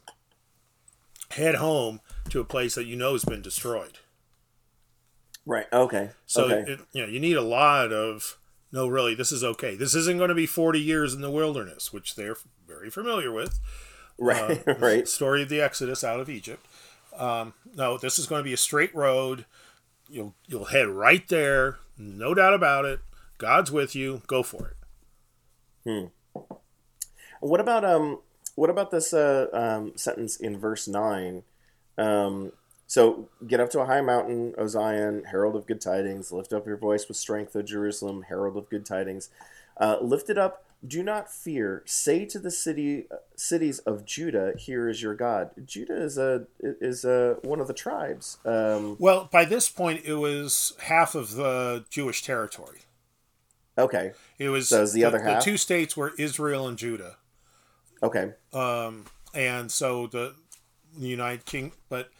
head 1.32 1.56
home 1.56 2.00
to 2.30 2.38
a 2.38 2.44
place 2.44 2.76
that 2.76 2.86
you 2.86 2.94
know 2.94 3.12
has 3.12 3.24
been 3.24 3.42
destroyed. 3.42 3.98
Right. 5.44 5.66
Okay. 5.72 6.10
So 6.26 6.44
okay. 6.44 6.72
It, 6.72 6.80
you 6.92 7.02
know 7.02 7.08
you 7.08 7.18
need 7.18 7.36
a 7.36 7.42
lot 7.42 7.92
of 7.92 8.38
no, 8.70 8.86
really, 8.86 9.14
this 9.14 9.32
is 9.32 9.42
okay. 9.42 9.74
This 9.74 9.94
isn't 9.94 10.18
going 10.18 10.28
to 10.28 10.34
be 10.34 10.46
forty 10.46 10.80
years 10.80 11.12
in 11.12 11.22
the 11.22 11.30
wilderness, 11.30 11.92
which 11.92 12.14
they're 12.14 12.36
very 12.68 12.88
familiar 12.90 13.32
with. 13.32 13.58
Right. 14.16 14.62
Uh, 14.66 14.74
right. 14.78 15.08
Story 15.08 15.42
of 15.42 15.48
the 15.48 15.60
Exodus 15.60 16.04
out 16.04 16.20
of 16.20 16.30
Egypt. 16.30 16.64
Um, 17.16 17.54
no, 17.74 17.98
this 17.98 18.18
is 18.18 18.26
going 18.26 18.40
to 18.40 18.44
be 18.44 18.52
a 18.52 18.58
straight 18.58 18.94
road. 18.94 19.44
You'll 20.08 20.34
you'll 20.46 20.66
head 20.66 20.88
right 20.88 21.26
there, 21.28 21.78
no 21.98 22.34
doubt 22.34 22.54
about 22.54 22.84
it. 22.84 23.00
God's 23.38 23.70
with 23.70 23.94
you. 23.94 24.22
Go 24.26 24.42
for 24.42 24.68
it. 24.68 24.76
Hmm. 25.84 26.42
What 27.40 27.60
about 27.60 27.84
um? 27.84 28.20
What 28.54 28.70
about 28.70 28.90
this 28.90 29.12
uh, 29.12 29.48
um, 29.52 29.92
sentence 29.96 30.36
in 30.36 30.58
verse 30.58 30.88
nine? 30.88 31.42
Um, 31.98 32.52
so 32.86 33.28
get 33.46 33.60
up 33.60 33.70
to 33.70 33.80
a 33.80 33.86
high 33.86 34.00
mountain, 34.00 34.54
O 34.56 34.66
Zion, 34.66 35.24
herald 35.30 35.56
of 35.56 35.66
good 35.66 35.80
tidings. 35.80 36.30
Lift 36.30 36.52
up 36.52 36.66
your 36.66 36.76
voice 36.76 37.08
with 37.08 37.16
strength, 37.16 37.56
O 37.56 37.62
Jerusalem, 37.62 38.22
herald 38.28 38.56
of 38.56 38.70
good 38.70 38.86
tidings. 38.86 39.28
Uh, 39.76 39.98
lift 40.00 40.30
it 40.30 40.38
up. 40.38 40.64
Do 40.86 41.02
not 41.02 41.32
fear. 41.32 41.82
Say 41.86 42.24
to 42.26 42.38
the 42.38 42.50
city 42.50 43.06
cities 43.36 43.78
of 43.80 44.04
Judah, 44.04 44.54
"Here 44.56 44.88
is 44.88 45.02
your 45.02 45.14
God." 45.14 45.50
Judah 45.64 45.96
is 45.96 46.18
a 46.18 46.46
is 46.60 47.04
a 47.04 47.38
one 47.42 47.60
of 47.60 47.66
the 47.66 47.74
tribes. 47.74 48.38
Um, 48.44 48.96
well, 48.98 49.28
by 49.32 49.44
this 49.44 49.68
point, 49.68 50.04
it 50.04 50.14
was 50.14 50.74
half 50.80 51.14
of 51.14 51.34
the 51.34 51.84
Jewish 51.90 52.22
territory. 52.22 52.80
Okay. 53.78 54.12
It 54.38 54.48
was 54.48 54.68
so 54.68 54.86
the, 54.86 54.92
the 54.92 55.04
other 55.04 55.20
half. 55.20 55.44
The 55.44 55.50
two 55.50 55.56
states 55.56 55.96
were 55.96 56.12
Israel 56.18 56.66
and 56.66 56.78
Judah. 56.78 57.16
Okay. 58.02 58.32
Um, 58.52 59.04
and 59.34 59.70
so 59.70 60.06
the, 60.06 60.34
the 60.96 61.06
United 61.06 61.44
King, 61.44 61.72
but 61.88 62.10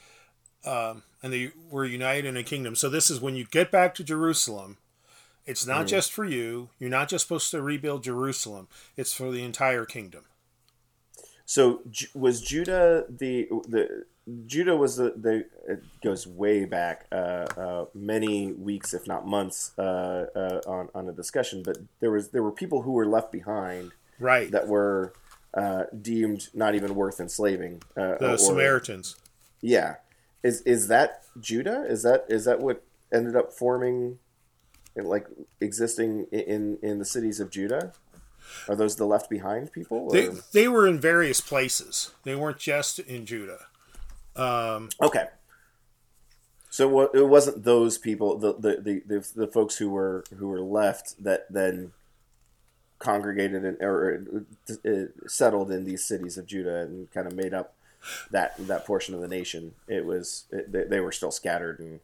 um, 0.65 1.03
and 1.23 1.33
they 1.33 1.53
were 1.71 1.85
united 1.85 2.25
in 2.25 2.37
a 2.37 2.43
kingdom. 2.43 2.75
So 2.75 2.89
this 2.89 3.11
is 3.11 3.21
when 3.21 3.37
you 3.37 3.45
get 3.45 3.71
back 3.71 3.95
to 3.97 4.05
Jerusalem. 4.05 4.79
It's 5.47 5.67
not 5.67 5.87
mm. 5.87 5.89
just 5.89 6.13
for 6.13 6.25
you. 6.25 6.71
You're 6.79 6.91
not 6.91 7.09
just 7.09 7.25
supposed 7.25 7.51
to 7.53 7.63
rebuild 7.63 8.03
Jerusalem. 8.03 8.69
It's 8.97 9.13
for 9.13 9.31
the 9.31 9.45
entire 9.45 9.85
kingdom. 9.85 10.25
So 11.45 11.83
was 12.15 12.41
Judah 12.41 13.05
the 13.09 13.49
the 13.69 14.05
Judah 14.47 14.77
was 14.77 14.97
the, 14.97 15.15
the 15.17 15.47
it 15.73 15.83
goes 16.03 16.27
way 16.27 16.65
back, 16.65 17.07
uh, 17.13 17.47
uh, 17.57 17.85
many 17.95 18.53
weeks, 18.53 18.93
if 18.93 19.07
not 19.07 19.25
months, 19.27 19.71
uh, 19.79 20.27
uh, 20.35 20.61
on 20.67 20.89
on 20.95 21.09
a 21.09 21.13
discussion. 21.13 21.63
But 21.63 21.79
there 22.01 22.11
was 22.11 22.31
there 22.31 22.43
were 22.43 22.51
people 22.51 22.83
who 22.83 22.93
were 22.93 23.07
left 23.07 23.31
behind, 23.31 23.93
right? 24.19 24.51
That 24.51 24.67
were 24.67 25.13
uh, 25.55 25.85
deemed 26.03 26.49
not 26.53 26.75
even 26.75 26.97
worth 26.97 27.21
enslaving. 27.21 27.83
Uh, 27.97 28.19
the 28.19 28.33
or, 28.33 28.39
Samaritans. 28.39 29.15
Yeah, 29.61 29.97
is 30.43 30.63
is 30.63 30.89
that 30.89 31.23
Judah? 31.41 31.85
Is 31.89 32.03
that 32.03 32.27
is 32.29 32.47
that 32.47 32.59
what 32.59 32.83
ended 33.13 33.37
up 33.37 33.53
forming, 33.53 34.19
like 35.05 35.27
existing 35.61 36.27
in 36.33 36.79
in 36.83 36.99
the 36.99 37.05
cities 37.05 37.41
of 37.41 37.51
Judah? 37.51 37.93
Are 38.69 38.77
those 38.77 38.97
the 38.97 39.07
left 39.07 39.29
behind 39.29 39.73
people? 39.73 40.09
Or? 40.09 40.13
They 40.13 40.29
they 40.53 40.69
were 40.69 40.87
in 40.87 41.01
various 41.01 41.41
places. 41.41 42.13
They 42.25 42.35
weren't 42.35 42.59
just 42.59 42.99
in 42.99 43.27
Judah. 43.27 43.67
Um, 44.35 44.91
okay. 45.03 45.27
So 46.71 47.11
it 47.15 47.27
wasn't 47.27 47.65
those 47.65 47.97
people, 47.97 48.37
the 48.37 48.53
the, 48.53 48.77
the, 48.81 49.03
the, 49.07 49.33
the 49.35 49.47
folks 49.47 49.77
who 49.77 49.89
were 49.89 50.25
who 50.37 50.49
were 50.49 50.61
left 50.61 51.23
that 51.23 51.51
then 51.51 51.93
congregated 52.99 53.65
and 53.65 53.81
or 53.83 54.45
uh, 54.85 55.27
settled 55.27 55.71
in 55.71 55.85
these 55.85 56.05
cities 56.05 56.37
of 56.37 56.47
Judah 56.47 56.81
and 56.81 57.11
kind 57.13 57.27
of 57.27 57.35
made 57.35 57.55
up 57.55 57.75
that 58.31 58.55
that 58.59 58.85
portion 58.85 59.15
of 59.15 59.21
the 59.21 59.29
nation. 59.29 59.75
It 59.89 60.05
was 60.05 60.45
it, 60.51 60.71
they, 60.71 60.85
they 60.85 61.01
were 61.01 61.13
still 61.13 61.31
scattered 61.31 61.81
in 61.81 62.01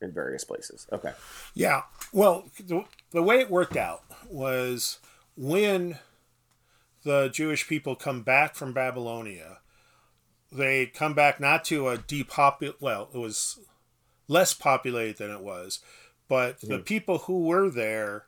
in 0.00 0.12
various 0.12 0.44
places. 0.44 0.86
Okay. 0.92 1.12
Yeah. 1.54 1.82
Well, 2.12 2.50
the, 2.58 2.84
the 3.10 3.22
way 3.22 3.40
it 3.40 3.50
worked 3.50 3.76
out 3.76 4.02
was 4.28 4.98
when 5.36 5.98
the 7.04 7.28
Jewish 7.28 7.66
people 7.66 7.96
come 7.96 8.22
back 8.22 8.54
from 8.54 8.72
Babylonia, 8.72 9.58
they 10.52 10.86
come 10.86 11.14
back 11.14 11.40
not 11.40 11.64
to 11.66 11.88
a 11.88 11.98
depopulated. 11.98 12.80
Well, 12.80 13.08
it 13.14 13.18
was 13.18 13.58
less 14.28 14.54
populated 14.54 15.18
than 15.18 15.30
it 15.30 15.40
was, 15.40 15.80
but 16.28 16.58
mm-hmm. 16.58 16.72
the 16.72 16.78
people 16.78 17.18
who 17.18 17.44
were 17.44 17.70
there 17.70 18.26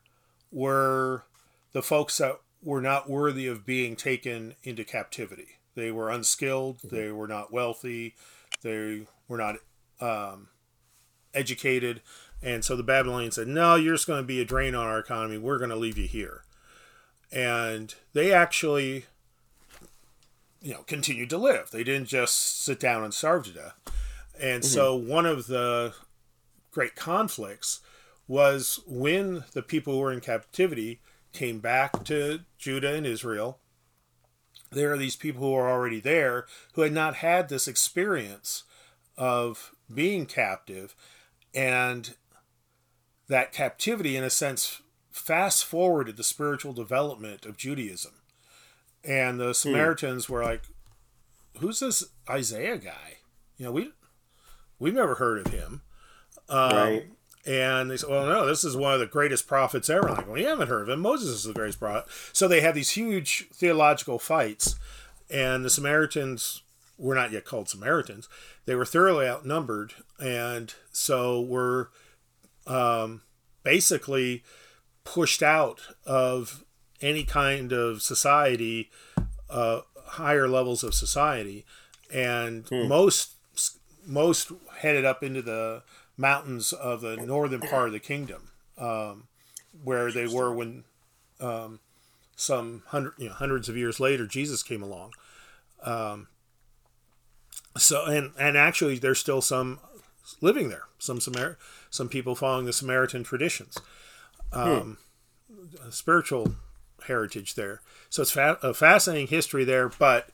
were 0.50 1.24
the 1.72 1.82
folks 1.82 2.18
that 2.18 2.38
were 2.62 2.80
not 2.80 3.10
worthy 3.10 3.46
of 3.46 3.66
being 3.66 3.96
taken 3.96 4.54
into 4.62 4.84
captivity. 4.84 5.58
They 5.74 5.90
were 5.90 6.10
unskilled. 6.10 6.78
Mm-hmm. 6.78 6.96
They 6.96 7.10
were 7.10 7.28
not 7.28 7.52
wealthy. 7.52 8.14
They 8.62 9.06
were 9.26 9.38
not 9.38 9.56
um, 10.00 10.48
educated. 11.34 12.02
And 12.42 12.64
so 12.64 12.76
the 12.76 12.82
Babylonians 12.82 13.36
said, 13.36 13.48
No, 13.48 13.74
you're 13.74 13.94
just 13.94 14.06
going 14.06 14.22
to 14.22 14.26
be 14.26 14.40
a 14.40 14.44
drain 14.44 14.74
on 14.74 14.86
our 14.86 14.98
economy. 14.98 15.38
We're 15.38 15.58
going 15.58 15.70
to 15.70 15.76
leave 15.76 15.98
you 15.98 16.06
here. 16.06 16.42
And 17.30 17.94
they 18.12 18.32
actually, 18.32 19.06
you 20.60 20.74
know, 20.74 20.82
continued 20.82 21.30
to 21.30 21.38
live. 21.38 21.70
They 21.70 21.84
didn't 21.84 22.08
just 22.08 22.62
sit 22.62 22.78
down 22.78 23.04
and 23.04 23.14
starve 23.14 23.44
to 23.44 23.52
death. 23.52 23.74
And 24.38 24.62
mm-hmm. 24.62 24.72
so 24.72 24.94
one 24.94 25.26
of 25.26 25.46
the 25.46 25.94
great 26.72 26.94
conflicts 26.96 27.80
was 28.26 28.80
when 28.86 29.44
the 29.52 29.62
people 29.62 29.94
who 29.94 30.00
were 30.00 30.12
in 30.12 30.20
captivity 30.20 31.00
came 31.32 31.58
back 31.58 32.04
to 32.04 32.40
Judah 32.58 32.94
and 32.94 33.06
Israel. 33.06 33.58
There 34.70 34.92
are 34.92 34.98
these 34.98 35.16
people 35.16 35.42
who 35.42 35.54
are 35.54 35.70
already 35.70 36.00
there 36.00 36.46
who 36.74 36.82
had 36.82 36.92
not 36.92 37.16
had 37.16 37.48
this 37.48 37.68
experience 37.68 38.64
of 39.18 39.74
being 39.92 40.26
captive, 40.26 40.94
and 41.54 42.14
that 43.28 43.52
captivity, 43.52 44.16
in 44.16 44.24
a 44.24 44.30
sense, 44.30 44.82
fast 45.10 45.64
forwarded 45.64 46.16
the 46.16 46.24
spiritual 46.24 46.72
development 46.72 47.46
of 47.46 47.56
Judaism. 47.56 48.12
And 49.04 49.40
the 49.40 49.46
hmm. 49.46 49.52
Samaritans 49.52 50.26
hmm. 50.26 50.32
were 50.32 50.44
like, 50.44 50.62
"Who's 51.58 51.80
this 51.80 52.04
Isaiah 52.28 52.78
guy? 52.78 53.18
You 53.56 53.66
know, 53.66 53.72
we 53.72 53.92
we've 54.78 54.94
never 54.94 55.16
heard 55.16 55.46
of 55.46 55.52
him." 55.52 55.82
Um, 56.48 56.76
right. 56.76 57.06
And 57.44 57.90
they 57.90 57.96
said, 57.96 58.08
well, 58.08 58.26
no, 58.26 58.46
this 58.46 58.62
is 58.62 58.76
one 58.76 58.94
of 58.94 59.00
the 59.00 59.06
greatest 59.06 59.48
prophets 59.48 59.90
ever. 59.90 60.08
I'm 60.08 60.16
like, 60.16 60.28
well, 60.28 60.38
you 60.38 60.46
haven't 60.46 60.68
heard 60.68 60.82
of 60.82 60.88
him. 60.90 61.00
Moses 61.00 61.30
is 61.30 61.44
the 61.44 61.52
greatest 61.52 61.80
prophet. 61.80 62.04
So 62.32 62.46
they 62.46 62.60
had 62.60 62.74
these 62.74 62.90
huge 62.90 63.48
theological 63.52 64.20
fights. 64.20 64.76
And 65.28 65.64
the 65.64 65.70
Samaritans 65.70 66.62
were 67.02 67.16
not 67.16 67.32
yet 67.32 67.44
called 67.44 67.68
Samaritans. 67.68 68.28
They 68.64 68.76
were 68.76 68.84
thoroughly 68.84 69.26
outnumbered. 69.26 69.94
And 70.20 70.72
so 70.92 71.42
were 71.42 71.90
um, 72.66 73.22
basically 73.64 74.44
pushed 75.02 75.42
out 75.42 75.80
of 76.06 76.64
any 77.00 77.24
kind 77.24 77.72
of 77.72 78.02
society, 78.02 78.88
uh, 79.50 79.80
higher 80.06 80.46
levels 80.46 80.84
of 80.84 80.94
society. 80.94 81.66
And 82.14 82.66
hmm. 82.68 82.88
most 82.88 83.34
most 84.04 84.50
headed 84.78 85.04
up 85.04 85.22
into 85.22 85.42
the 85.42 85.82
mountains 86.16 86.72
of 86.72 87.00
the 87.00 87.16
northern 87.16 87.60
part 87.60 87.86
of 87.86 87.92
the 87.92 88.00
kingdom, 88.00 88.50
um, 88.76 89.28
where 89.82 90.10
they 90.10 90.26
were 90.26 90.52
when 90.52 90.84
um, 91.40 91.78
some 92.36 92.82
hundred, 92.86 93.14
you 93.16 93.28
know, 93.28 93.34
hundreds 93.34 93.68
of 93.68 93.76
years 93.76 93.98
later 93.98 94.26
Jesus 94.26 94.62
came 94.62 94.82
along. 94.82 95.12
Um, 95.82 96.28
so 97.76 98.04
and 98.04 98.32
and 98.38 98.56
actually, 98.56 98.98
there's 98.98 99.18
still 99.18 99.40
some 99.40 99.80
living 100.40 100.68
there. 100.68 100.84
Some 100.98 101.20
Samar- 101.20 101.58
some 101.90 102.08
people 102.08 102.34
following 102.34 102.66
the 102.66 102.72
Samaritan 102.72 103.24
traditions, 103.24 103.78
um, 104.52 104.98
hmm. 105.52 105.90
spiritual 105.90 106.54
heritage 107.06 107.54
there. 107.54 107.80
So 108.08 108.22
it's 108.22 108.30
fa- 108.30 108.58
a 108.62 108.74
fascinating 108.74 109.28
history 109.28 109.64
there, 109.64 109.88
but 109.88 110.30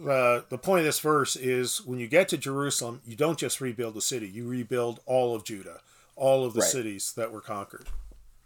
uh, 0.00 0.42
the 0.48 0.58
point 0.58 0.80
of 0.80 0.84
this 0.84 1.00
verse 1.00 1.36
is 1.36 1.84
when 1.86 1.98
you 1.98 2.08
get 2.08 2.28
to 2.28 2.36
Jerusalem, 2.36 3.00
you 3.06 3.16
don't 3.16 3.38
just 3.38 3.60
rebuild 3.60 3.94
the 3.94 4.02
city, 4.02 4.28
you 4.28 4.46
rebuild 4.46 5.00
all 5.06 5.34
of 5.34 5.44
Judah, 5.44 5.80
all 6.16 6.44
of 6.44 6.54
the 6.54 6.60
right. 6.60 6.68
cities 6.68 7.12
that 7.16 7.32
were 7.32 7.40
conquered. 7.40 7.86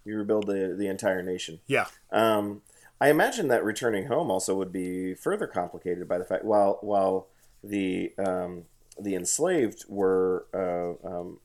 You 0.05 0.17
rebuild 0.17 0.47
the, 0.47 0.75
the 0.79 0.87
entire 0.87 1.23
nation. 1.23 1.61
Yeah. 1.67 1.87
Um, 2.11 2.63
I 3.01 3.11
imagine 3.11 3.49
that 3.49 3.65
returning 3.65 4.07
home 4.07 4.31
also 4.31 4.55
would 4.57 4.73
be 4.73 5.15
further 5.15 5.47
complicated 5.47 6.07
by 6.07 6.19
the 6.19 6.25
fact 6.25 6.45
while 6.45 6.79
while 6.83 7.29
the 7.63 8.13
um, 8.19 8.65
the 9.01 9.15
enslaved 9.15 9.85
were 9.89 10.47
uh, 10.55 11.07
um, 11.07 11.39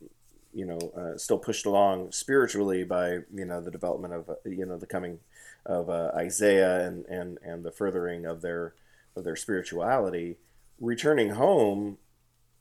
you 0.54 0.66
know 0.66 0.80
uh, 0.98 1.18
still 1.18 1.38
pushed 1.38 1.66
along 1.66 2.12
spiritually 2.12 2.84
by 2.84 3.20
you 3.34 3.46
know 3.46 3.62
the 3.62 3.72
development 3.72 4.14
of 4.14 4.30
uh, 4.30 4.36
you 4.46 4.66
know 4.66 4.78
the 4.78 4.86
coming 4.86 5.20
of 5.66 5.90
uh, 5.90 6.12
Isaiah 6.16 6.88
and, 6.88 7.06
and 7.06 7.38
and 7.44 7.64
the 7.64 7.72
furthering 7.72 8.26
of 8.26 8.42
their 8.42 8.74
of 9.16 9.24
their 9.24 9.36
spirituality, 9.36 10.38
returning 10.80 11.32
home, 11.32 11.98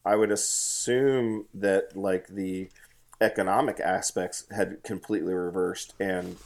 I 0.04 0.16
would 0.16 0.30
assume 0.30 1.46
that 1.54 1.96
like 1.96 2.28
the 2.28 2.68
economic 3.20 3.80
aspects 3.80 4.44
had 4.54 4.82
completely 4.82 5.34
reversed, 5.34 5.94
and 5.98 6.36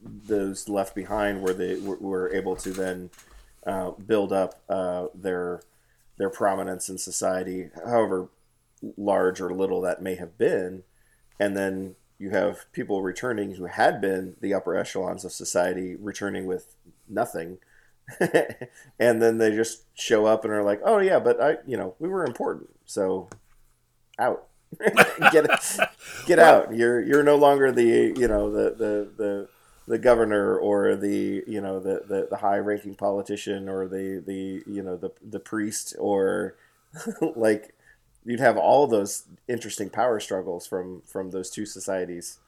those 0.00 0.68
left 0.68 0.94
behind 0.94 1.42
where 1.42 1.54
they 1.54 1.76
were 1.76 2.32
able 2.34 2.56
to 2.56 2.70
then 2.70 3.10
uh, 3.66 3.92
build 3.92 4.32
up 4.32 4.60
uh, 4.68 5.06
their 5.14 5.62
their 6.16 6.30
prominence 6.30 6.88
in 6.88 6.98
society, 6.98 7.70
however 7.84 8.28
large 8.96 9.40
or 9.40 9.52
little 9.52 9.80
that 9.80 10.02
may 10.02 10.14
have 10.14 10.36
been, 10.38 10.84
and 11.40 11.56
then 11.56 11.96
you 12.18 12.30
have 12.30 12.70
people 12.72 13.02
returning 13.02 13.54
who 13.54 13.66
had 13.66 14.00
been 14.00 14.36
the 14.40 14.54
upper 14.54 14.76
echelons 14.76 15.24
of 15.24 15.32
society 15.32 15.96
returning 15.96 16.46
with 16.46 16.76
nothing. 17.08 17.58
And 18.98 19.20
then 19.20 19.38
they 19.38 19.50
just 19.50 19.84
show 19.94 20.26
up 20.26 20.44
and 20.44 20.52
are 20.52 20.62
like, 20.62 20.80
"Oh 20.84 20.98
yeah, 20.98 21.18
but 21.18 21.40
I, 21.42 21.56
you 21.66 21.76
know, 21.76 21.94
we 21.98 22.08
were 22.08 22.24
important, 22.24 22.70
so 22.84 23.28
out, 24.18 24.46
get 25.32 25.46
get 26.26 26.38
well, 26.38 26.62
out. 26.62 26.74
You're 26.74 27.00
you're 27.00 27.22
no 27.22 27.36
longer 27.36 27.72
the 27.72 28.14
you 28.16 28.28
know 28.28 28.50
the 28.50 28.70
the 28.70 29.10
the 29.16 29.48
the 29.86 29.98
governor 29.98 30.56
or 30.56 30.96
the 30.96 31.44
you 31.46 31.60
know 31.60 31.78
the 31.78 32.02
the, 32.06 32.28
the 32.30 32.36
high 32.38 32.58
ranking 32.58 32.94
politician 32.94 33.68
or 33.68 33.86
the 33.86 34.22
the 34.24 34.62
you 34.70 34.82
know 34.82 34.96
the 34.96 35.10
the 35.22 35.40
priest 35.40 35.94
or 35.98 36.56
like 37.36 37.74
you'd 38.24 38.40
have 38.40 38.56
all 38.56 38.86
those 38.86 39.24
interesting 39.48 39.90
power 39.90 40.18
struggles 40.18 40.66
from 40.66 41.02
from 41.06 41.30
those 41.30 41.50
two 41.50 41.66
societies 41.66 42.38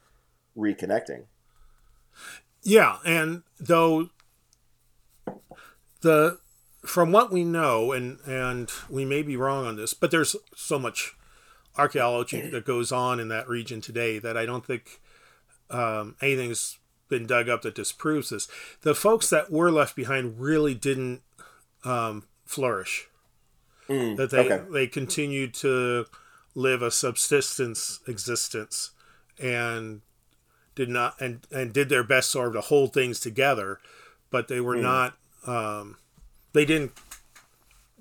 reconnecting. 0.56 1.24
Yeah, 2.62 2.98
and 3.04 3.42
though 3.60 4.08
the 6.00 6.38
from 6.84 7.12
what 7.12 7.30
we 7.30 7.44
know, 7.44 7.92
and 7.92 8.18
and 8.26 8.70
we 8.88 9.04
may 9.04 9.22
be 9.22 9.36
wrong 9.36 9.66
on 9.66 9.76
this, 9.76 9.92
but 9.92 10.10
there's 10.10 10.36
so 10.54 10.78
much 10.78 11.16
archaeology 11.76 12.40
that 12.50 12.64
goes 12.64 12.90
on 12.92 13.20
in 13.20 13.28
that 13.28 13.48
region 13.48 13.80
today 13.80 14.18
that 14.18 14.36
I 14.36 14.46
don't 14.46 14.64
think 14.64 15.00
um, 15.70 16.16
anything's 16.22 16.78
been 17.08 17.26
dug 17.26 17.48
up 17.48 17.62
that 17.62 17.74
disproves 17.74 18.30
this. 18.30 18.48
The 18.82 18.94
folks 18.94 19.30
that 19.30 19.50
were 19.50 19.70
left 19.70 19.96
behind 19.96 20.40
really 20.40 20.74
didn't 20.74 21.22
um, 21.84 22.24
flourish. 22.44 23.08
Mm, 23.88 24.16
that 24.16 24.30
they 24.30 24.52
okay. 24.52 24.64
they 24.70 24.86
continued 24.88 25.54
to 25.54 26.06
live 26.56 26.82
a 26.82 26.90
subsistence 26.90 28.00
existence 28.08 28.90
and 29.38 30.00
did 30.74 30.88
not 30.88 31.20
and 31.20 31.46
and 31.52 31.72
did 31.72 31.88
their 31.88 32.02
best 32.02 32.30
sort 32.30 32.48
of 32.48 32.54
to 32.54 32.60
hold 32.62 32.92
things 32.92 33.20
together, 33.20 33.78
but 34.30 34.48
they 34.48 34.60
were 34.60 34.76
mm. 34.76 34.82
not 34.82 35.16
um, 35.46 35.98
they 36.52 36.64
didn't 36.64 36.92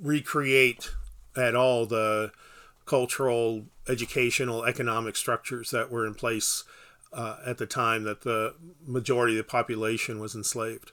recreate 0.01 0.91
at 1.35 1.55
all 1.55 1.85
the 1.85 2.31
cultural, 2.85 3.65
educational, 3.87 4.63
economic 4.65 5.15
structures 5.15 5.71
that 5.71 5.91
were 5.91 6.05
in 6.05 6.13
place 6.13 6.63
uh, 7.15 7.37
at 7.45 7.57
the 7.57 7.65
time 7.65 8.03
that 8.03 8.21
the 8.21 8.53
majority 8.85 9.33
of 9.33 9.45
the 9.45 9.49
population 9.49 10.19
was 10.19 10.35
enslaved. 10.35 10.91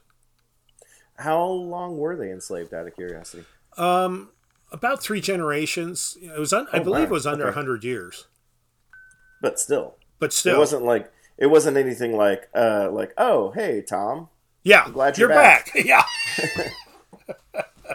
How 1.17 1.45
long 1.45 1.99
were 1.99 2.17
they 2.17 2.31
enslaved? 2.31 2.73
Out 2.73 2.87
of 2.87 2.95
curiosity. 2.95 3.45
Um, 3.77 4.31
about 4.71 5.03
three 5.03 5.21
generations. 5.21 6.17
It 6.23 6.39
was, 6.39 6.53
un- 6.53 6.69
oh, 6.73 6.77
I 6.77 6.79
believe, 6.79 7.05
wow. 7.05 7.07
it 7.09 7.11
was 7.11 7.27
under 7.27 7.47
okay. 7.49 7.55
hundred 7.55 7.85
years. 7.85 8.27
But 9.41 9.59
still, 9.59 9.97
but 10.21 10.33
still, 10.33 10.55
it 10.55 10.59
wasn't 10.59 10.85
like 10.85 11.13
it 11.37 11.47
wasn't 11.47 11.77
anything 11.77 12.17
like, 12.17 12.49
uh, 12.55 12.89
like, 12.93 13.13
oh, 13.19 13.51
hey, 13.51 13.83
Tom, 13.83 14.29
yeah, 14.63 14.85
I'm 14.85 14.93
glad 14.93 15.19
you're, 15.19 15.29
you're 15.29 15.39
back. 15.39 15.75
back. 15.75 15.85
Yeah. 15.85 16.05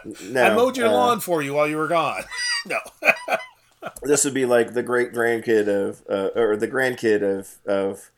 no, 0.23 0.43
I 0.43 0.53
mowed 0.53 0.75
your 0.75 0.87
uh, 0.87 0.91
lawn 0.91 1.19
for 1.21 1.41
you 1.41 1.53
while 1.53 1.67
you 1.67 1.77
were 1.77 1.87
gone. 1.87 2.23
no. 2.65 2.79
this 4.03 4.25
would 4.25 4.33
be 4.33 4.45
like 4.45 4.73
the 4.73 4.83
great 4.83 5.13
grandkid 5.13 5.69
of, 5.69 6.03
uh, 6.09 6.37
or 6.37 6.57
the 6.57 6.67
grandkid 6.67 7.23
of 7.23 7.59
of 7.65 8.11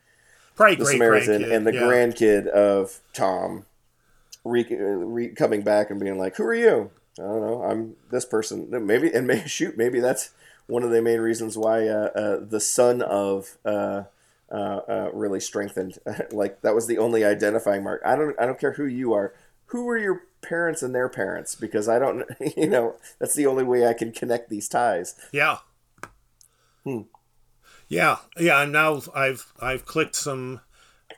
Probably 0.60 0.76
the 0.76 0.84
great 0.84 0.92
Samaritan 0.92 1.50
and 1.50 1.66
the 1.66 1.74
yeah. 1.74 1.80
grandkid 1.80 2.46
of 2.48 3.00
Tom, 3.14 3.64
re, 4.44 4.66
re, 4.70 5.30
coming 5.30 5.62
back 5.62 5.90
and 5.90 6.02
being 6.02 6.18
like, 6.18 6.36
"Who 6.36 6.44
are 6.44 6.54
you?" 6.54 6.92
I 7.18 7.22
don't 7.22 7.40
know. 7.40 7.64
I'm 7.64 7.96
this 8.12 8.26
person. 8.26 8.68
Maybe 8.86 9.10
and 9.14 9.26
maybe 9.26 9.48
shoot. 9.48 9.78
Maybe 9.78 10.02
that's 10.02 10.32
one 10.68 10.84
of 10.84 10.90
the 10.90 11.02
main 11.02 11.22
reasons 11.22 11.58
why 11.58 11.88
uh, 11.88 12.10
uh, 12.14 12.40
the 12.42 12.60
son 12.60 13.02
of 13.02 13.58
uh, 13.64 14.04
uh, 14.52 14.82
uh, 14.90 15.10
really 15.14 15.40
strengthened. 15.40 15.98
like 16.32 16.62
that 16.62 16.76
was 16.76 16.88
the 16.88 16.98
only 16.98 17.24
identifying 17.24 17.82
mark. 17.82 18.02
I 18.06 18.18
don't. 18.18 18.38
I 18.38 18.46
don't 18.46 18.60
care 18.60 18.74
who 18.74 18.86
you 18.86 19.14
are. 19.14 19.34
Who 19.68 19.86
were 19.86 19.98
your 19.98 20.24
parents 20.42 20.84
and 20.84 20.94
their 20.94 21.08
parents? 21.08 21.56
Because 21.56 21.88
I 21.88 22.00
don't. 22.00 22.26
You 22.58 22.68
know, 22.68 22.96
that's 23.18 23.36
the 23.36 23.46
only 23.46 23.64
way 23.64 23.88
I 23.88 23.94
can 23.94 24.12
connect 24.12 24.50
these 24.50 24.68
ties. 24.68 25.16
Yeah. 25.32 25.60
Hmm. 26.84 27.04
Yeah, 27.90 28.18
yeah. 28.38 28.62
And 28.62 28.72
now 28.72 29.02
I've 29.14 29.52
I've 29.60 29.86
clicked 29.86 30.16
some 30.16 30.62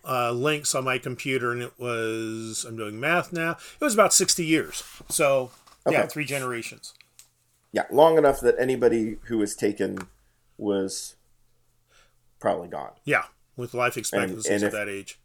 uh, 0.07 0.31
links 0.31 0.73
on 0.73 0.85
my 0.85 0.97
computer, 0.97 1.51
and 1.51 1.61
it 1.61 1.73
was 1.77 2.65
I'm 2.67 2.77
doing 2.77 2.99
math 2.99 3.31
now. 3.31 3.51
It 3.51 3.83
was 3.83 3.93
about 3.93 4.13
sixty 4.13 4.45
years. 4.45 4.83
So 5.09 5.51
yeah, 5.89 6.05
three 6.07 6.25
generations. 6.25 6.93
Yeah, 7.73 7.83
long 7.91 8.17
enough 8.17 8.39
that 8.41 8.55
anybody 8.59 9.17
who 9.25 9.37
was 9.37 9.55
taken 9.55 10.07
was 10.57 11.15
probably 12.39 12.67
gone. 12.69 12.91
Yeah, 13.05 13.25
with 13.55 13.73
life 13.73 13.97
expectancies 13.97 14.45
and 14.47 14.63
of 14.63 14.67
if- 14.67 14.73
that 14.73 14.89
age. 14.89 15.19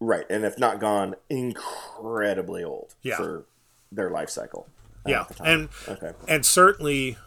Right, 0.00 0.24
and 0.30 0.44
if 0.44 0.58
not 0.60 0.78
gone, 0.78 1.16
incredibly 1.28 2.62
old 2.62 2.94
Yeah. 3.02 3.16
for 3.16 3.46
their 3.90 4.10
life 4.10 4.30
cycle. 4.30 4.68
Yeah, 5.04 5.22
at 5.28 5.40
and 5.44 5.68
okay, 5.88 6.12
and 6.28 6.46
certainly 6.46 7.18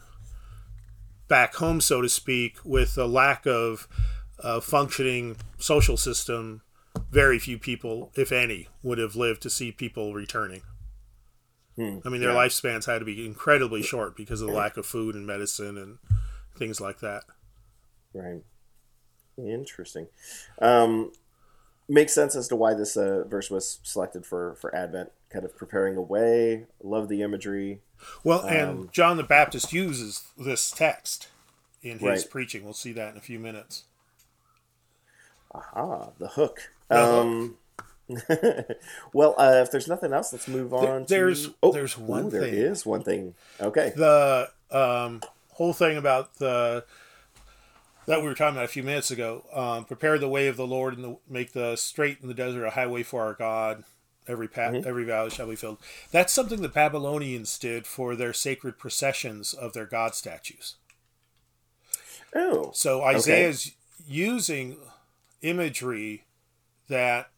back 1.32 1.56
home, 1.56 1.80
so 1.80 2.02
to 2.02 2.10
speak, 2.10 2.58
with 2.65 2.98
a 2.98 3.06
lack 3.06 3.46
of 3.48 3.88
uh, 4.44 4.60
functioning 4.60 5.38
social 5.58 5.96
system, 5.96 6.62
very 7.10 7.39
few 7.39 7.58
people, 7.58 8.12
if 8.15 8.34
any, 8.34 8.67
would 8.84 8.98
have 8.98 9.15
lived 9.15 9.41
to 9.44 9.50
see 9.50 9.72
people 9.72 10.13
returning. 10.13 10.62
Hmm, 11.78 12.00
I 12.04 12.10
mean, 12.10 12.20
their 12.20 12.32
yeah. 12.32 12.38
lifespans 12.38 12.86
had 12.86 13.00
to 13.00 13.06
be 13.06 13.26
incredibly 13.26 13.82
short 13.82 14.17
because 14.17 14.41
of 14.41 14.50
the 14.50 14.54
lack 14.54 14.76
of 14.76 14.86
food 14.86 15.15
and 15.15 15.26
medicine 15.26 15.78
and 15.78 16.00
things 16.58 16.82
like 16.82 17.00
that. 17.00 17.24
right, 18.13 18.41
interesting. 19.38 20.08
Um, 20.62 21.13
makes 21.88 22.13
sense 22.13 22.36
as 22.36 22.50
to 22.50 22.58
why 22.58 22.74
this 22.74 22.98
uh, 22.98 23.24
verse 23.26 23.50
was 23.50 23.80
selected 23.84 24.26
for 24.26 24.56
for 24.56 24.76
Advent. 24.76 25.12
Kind 25.30 25.46
of 25.46 25.56
preparing 25.56 25.96
a 25.96 26.02
way. 26.02 26.65
Love 26.84 27.08
the 27.08 27.22
imagery. 27.22 27.80
Well, 28.24 28.42
Um, 28.42 28.48
and 28.48 28.92
John 28.94 29.18
the 29.18 29.24
Baptist 29.24 29.74
uses 29.74 30.24
this 30.38 30.72
text 30.72 31.28
in 31.82 32.00
his 32.00 32.02
Right. 32.24 32.30
preaching. 32.30 32.64
We'll 32.64 32.74
see 32.74 32.92
that 32.94 33.12
in 33.12 33.18
a 33.18 33.22
few 33.22 33.40
minutes. 33.40 33.84
Aha, 35.54 36.10
the 36.18 36.30
hook. 36.30 36.72
Um, 36.90 37.58
well, 39.14 39.36
uh, 39.38 39.62
if 39.64 39.72
there's 39.72 39.88
nothing 39.88 40.14
else, 40.14 40.32
let's 40.34 40.48
move 40.48 40.74
on. 40.74 41.06
there's- 41.06 41.46
to... 41.46 41.56
oh, 41.64 41.72
there's 41.72 41.98
one 41.98 42.26
ooh, 42.28 42.32
thing. 42.32 42.54
is 42.54 42.86
one 42.86 43.04
thing. 43.04 43.36
Okay. 43.60 43.92
the 43.96 44.50
um, 44.72 45.22
whole 45.54 45.74
thing 45.74 45.98
about 45.98 46.36
the 46.36 46.86
that 48.08 48.20
we 48.22 48.28
were 48.28 48.34
talking 48.34 48.56
about 48.56 48.66
a 48.66 48.70
few 48.70 48.84
minutes 48.84 49.12
ago. 49.12 49.46
Um, 49.54 49.86
prepare 49.86 50.18
the 50.18 50.28
way 50.28 50.48
of 50.48 50.58
the 50.58 50.66
Lord 50.66 50.96
and 50.96 51.04
the, 51.04 51.18
make 51.30 51.54
the 51.54 51.76
straight 51.76 52.18
in 52.22 52.28
the 52.28 52.34
desert 52.34 52.66
a 52.66 52.72
highway 52.72 53.04
for 53.04 53.22
our 53.22 53.34
God. 53.34 53.84
Every 54.32 54.48
path, 54.48 54.74
Mm-hmm. 54.74 54.88
every 54.88 55.04
valley 55.04 55.30
shall 55.30 55.48
be 55.48 55.56
filled. 55.56 55.78
That's 56.12 56.32
something 56.34 56.62
the 56.62 56.70
Babylonians 56.70 57.60
did 57.60 57.86
for 57.86 58.15
their 58.15 58.34
sacred 58.34 58.80
processions 58.80 59.54
of 59.54 59.74
their 59.74 59.86
god 59.86 60.15
statues. 60.15 60.76
Oh, 62.34 62.72
So 62.74 63.04
Isaiah's 63.04 63.72
using 64.08 64.78
imagery 65.41 66.24
that 66.88 67.30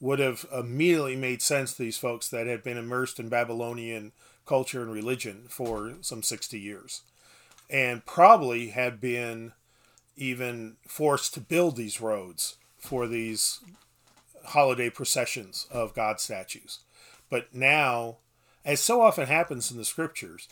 would 0.00 0.18
have 0.18 0.46
immediately 0.52 1.14
made 1.16 1.42
sense 1.42 1.74
to 1.74 1.82
these 1.82 1.98
folks 1.98 2.28
that 2.30 2.46
had 2.46 2.62
been 2.62 2.76
immersed 2.78 3.20
in 3.20 3.28
Babylonian 3.28 4.12
culture 4.46 4.82
and 4.82 4.92
religion 4.92 5.46
for 5.48 5.94
some 6.00 6.22
60 6.22 6.58
years 6.58 7.02
and 7.68 8.04
probably 8.04 8.68
had 8.70 9.00
been 9.00 9.52
even 10.16 10.76
forced 10.88 11.34
to 11.34 11.40
build 11.40 11.76
these 11.76 12.00
roads 12.00 12.56
for 12.78 13.06
these 13.06 13.60
holiday 14.50 14.90
processions 14.90 15.66
of 15.70 15.94
God 15.94 16.20
statues. 16.20 16.80
But 17.28 17.54
now, 17.54 18.18
as 18.64 18.80
so 18.80 19.00
often 19.00 19.26
happens 19.26 19.70
in 19.70 19.76
the 19.76 19.84
scriptures, 19.84 20.48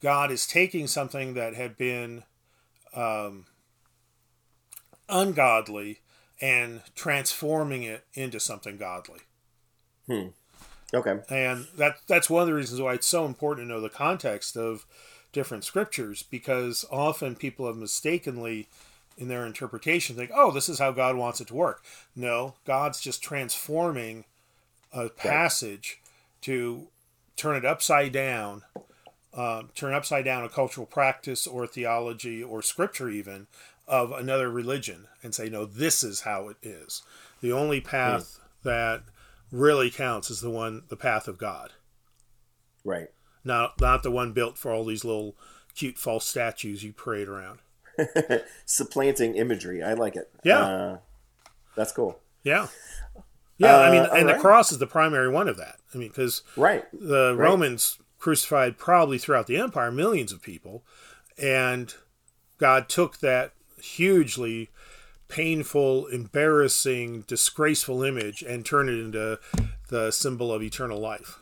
God 0.00 0.30
is 0.30 0.46
taking 0.46 0.86
something 0.86 1.34
that 1.34 1.54
had 1.54 1.76
been 1.76 2.24
um, 2.94 3.46
ungodly 5.08 6.00
and 6.40 6.82
transforming 6.94 7.84
it 7.84 8.04
into 8.14 8.40
something 8.40 8.76
godly. 8.76 9.20
okay. 10.92 11.20
And 11.28 11.66
that 11.76 11.98
that's 12.08 12.28
one 12.28 12.42
of 12.42 12.48
the 12.48 12.54
reasons 12.54 12.80
why 12.80 12.94
it's 12.94 13.06
so 13.06 13.24
important 13.24 13.68
to 13.68 13.74
know 13.74 13.80
the 13.80 13.88
context 13.88 14.56
of 14.56 14.86
different 15.32 15.64
scriptures 15.64 16.22
because 16.22 16.84
often 16.90 17.36
people 17.36 17.66
have 17.66 17.76
mistakenly 17.76 18.68
in 19.16 19.28
their 19.28 19.46
interpretation 19.46 20.16
think, 20.16 20.30
"Oh, 20.34 20.50
this 20.50 20.68
is 20.68 20.78
how 20.78 20.92
God 20.92 21.16
wants 21.16 21.40
it 21.40 21.48
to 21.48 21.54
work." 21.54 21.84
No, 22.16 22.54
God's 22.64 23.00
just 23.00 23.22
transforming 23.22 24.24
a 24.92 25.08
passage 25.08 26.00
to 26.42 26.88
turn 27.36 27.56
it 27.56 27.64
upside 27.64 28.12
down, 28.12 28.62
um, 29.34 29.70
turn 29.74 29.94
upside 29.94 30.24
down 30.24 30.44
a 30.44 30.48
cultural 30.48 30.86
practice 30.86 31.46
or 31.46 31.66
theology 31.66 32.42
or 32.42 32.62
scripture 32.62 33.08
even 33.08 33.46
of 33.88 34.12
another 34.12 34.50
religion 34.50 35.08
and 35.22 35.34
say, 35.34 35.48
"No, 35.48 35.64
this 35.64 36.04
is 36.04 36.20
how 36.20 36.48
it 36.48 36.56
is." 36.62 37.02
The 37.40 37.52
only 37.52 37.80
path 37.80 38.38
that 38.62 39.02
really 39.50 39.90
counts 39.90 40.30
is 40.30 40.40
the 40.40 40.50
one, 40.50 40.84
the 40.88 40.96
path 40.96 41.28
of 41.28 41.36
God 41.38 41.72
Right. 42.84 43.10
not 43.44 43.80
not 43.80 44.02
the 44.02 44.10
one 44.10 44.32
built 44.32 44.56
for 44.56 44.70
all 44.72 44.84
these 44.84 45.04
little 45.04 45.36
cute 45.74 45.98
false 45.98 46.26
statues 46.26 46.82
you 46.82 46.92
parade 46.92 47.28
around. 47.28 47.60
Supplanting 48.66 49.36
imagery. 49.36 49.82
I 49.82 49.94
like 49.94 50.16
it. 50.16 50.30
Yeah. 50.44 50.58
Uh, 50.60 50.98
that's 51.76 51.92
cool. 51.92 52.18
Yeah, 52.44 52.68
yeah. 53.58 53.78
I 53.78 53.90
mean, 53.90 54.02
Uh, 54.02 54.14
and 54.14 54.28
the 54.28 54.34
cross 54.38 54.72
is 54.72 54.78
the 54.78 54.86
primary 54.86 55.28
one 55.28 55.48
of 55.48 55.56
that. 55.58 55.76
I 55.94 55.98
mean, 55.98 56.08
because 56.08 56.42
Right. 56.56 56.84
the 56.92 57.34
Right. 57.36 57.44
Romans 57.48 57.98
crucified 58.18 58.78
probably 58.78 59.18
throughout 59.18 59.46
the 59.46 59.56
empire 59.56 59.90
millions 59.92 60.32
of 60.32 60.42
people, 60.42 60.84
and 61.38 61.94
God 62.58 62.88
took 62.88 63.18
that 63.18 63.52
hugely 63.80 64.70
painful, 65.28 66.06
embarrassing, 66.08 67.22
disgraceful 67.22 68.02
image 68.02 68.42
and 68.42 68.66
turned 68.66 68.90
it 68.90 68.98
into 69.00 69.38
the 69.88 70.10
symbol 70.10 70.52
of 70.52 70.62
eternal 70.62 70.98
life. 71.00 71.38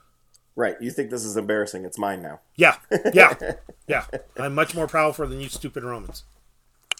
Right. 0.54 0.76
You 0.80 0.90
think 0.90 1.10
this 1.10 1.24
is 1.24 1.36
embarrassing? 1.36 1.84
It's 1.84 1.98
mine 1.98 2.22
now. 2.22 2.40
Yeah, 2.56 2.76
yeah, 3.14 3.34
yeah. 3.88 4.04
I'm 4.36 4.54
much 4.54 4.74
more 4.74 4.86
powerful 4.86 5.26
than 5.26 5.40
you 5.40 5.48
stupid 5.48 5.82
Romans. 5.82 6.24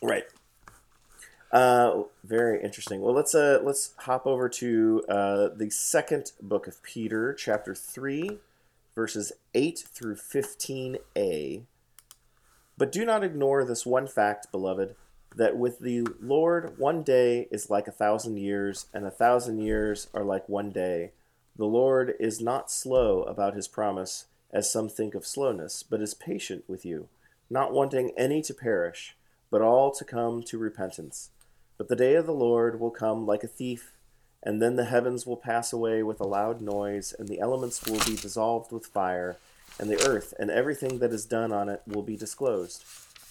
Right. 0.02 0.24
Uh, 1.52 2.04
very 2.22 2.62
interesting. 2.62 3.00
Well, 3.00 3.14
let's 3.14 3.34
uh, 3.34 3.60
let's 3.62 3.92
hop 3.98 4.26
over 4.26 4.48
to 4.48 5.04
uh, 5.08 5.48
the 5.54 5.68
second 5.70 6.32
book 6.40 6.66
of 6.66 6.82
Peter, 6.82 7.34
chapter 7.34 7.74
three, 7.74 8.38
verses 8.94 9.32
eight 9.52 9.84
through 9.92 10.16
fifteen 10.16 10.98
a. 11.16 11.62
But 12.78 12.92
do 12.92 13.04
not 13.04 13.24
ignore 13.24 13.64
this 13.64 13.84
one 13.84 14.06
fact, 14.06 14.50
beloved, 14.52 14.94
that 15.36 15.56
with 15.56 15.80
the 15.80 16.06
Lord 16.20 16.78
one 16.78 17.02
day 17.02 17.48
is 17.50 17.68
like 17.68 17.88
a 17.88 17.92
thousand 17.92 18.38
years, 18.38 18.86
and 18.94 19.04
a 19.04 19.10
thousand 19.10 19.58
years 19.58 20.08
are 20.14 20.24
like 20.24 20.48
one 20.48 20.70
day. 20.70 21.10
The 21.56 21.66
Lord 21.66 22.14
is 22.18 22.40
not 22.40 22.70
slow 22.70 23.22
about 23.24 23.54
his 23.54 23.68
promise, 23.68 24.26
as 24.52 24.72
some 24.72 24.88
think 24.88 25.14
of 25.14 25.26
slowness, 25.26 25.82
but 25.82 26.00
is 26.00 26.14
patient 26.14 26.64
with 26.68 26.86
you, 26.86 27.08
not 27.50 27.72
wanting 27.72 28.12
any 28.16 28.40
to 28.42 28.54
perish, 28.54 29.14
but 29.50 29.62
all 29.62 29.90
to 29.92 30.04
come 30.04 30.42
to 30.44 30.58
repentance. 30.58 31.30
But 31.76 31.88
the 31.88 31.96
day 31.96 32.14
of 32.14 32.26
the 32.26 32.32
Lord 32.32 32.78
will 32.78 32.90
come 32.90 33.26
like 33.26 33.42
a 33.42 33.48
thief, 33.48 33.92
and 34.42 34.60
then 34.60 34.76
the 34.76 34.84
heavens 34.84 35.26
will 35.26 35.36
pass 35.36 35.72
away 35.72 36.02
with 36.02 36.20
a 36.20 36.26
loud 36.26 36.60
noise, 36.60 37.14
and 37.18 37.28
the 37.28 37.40
elements 37.40 37.84
will 37.84 38.04
be 38.04 38.16
dissolved 38.16 38.72
with 38.72 38.86
fire, 38.86 39.38
and 39.78 39.90
the 39.90 40.02
earth 40.06 40.34
and 40.38 40.50
everything 40.50 40.98
that 40.98 41.12
is 41.12 41.24
done 41.24 41.52
on 41.52 41.68
it 41.68 41.82
will 41.86 42.02
be 42.02 42.16
disclosed. 42.16 42.84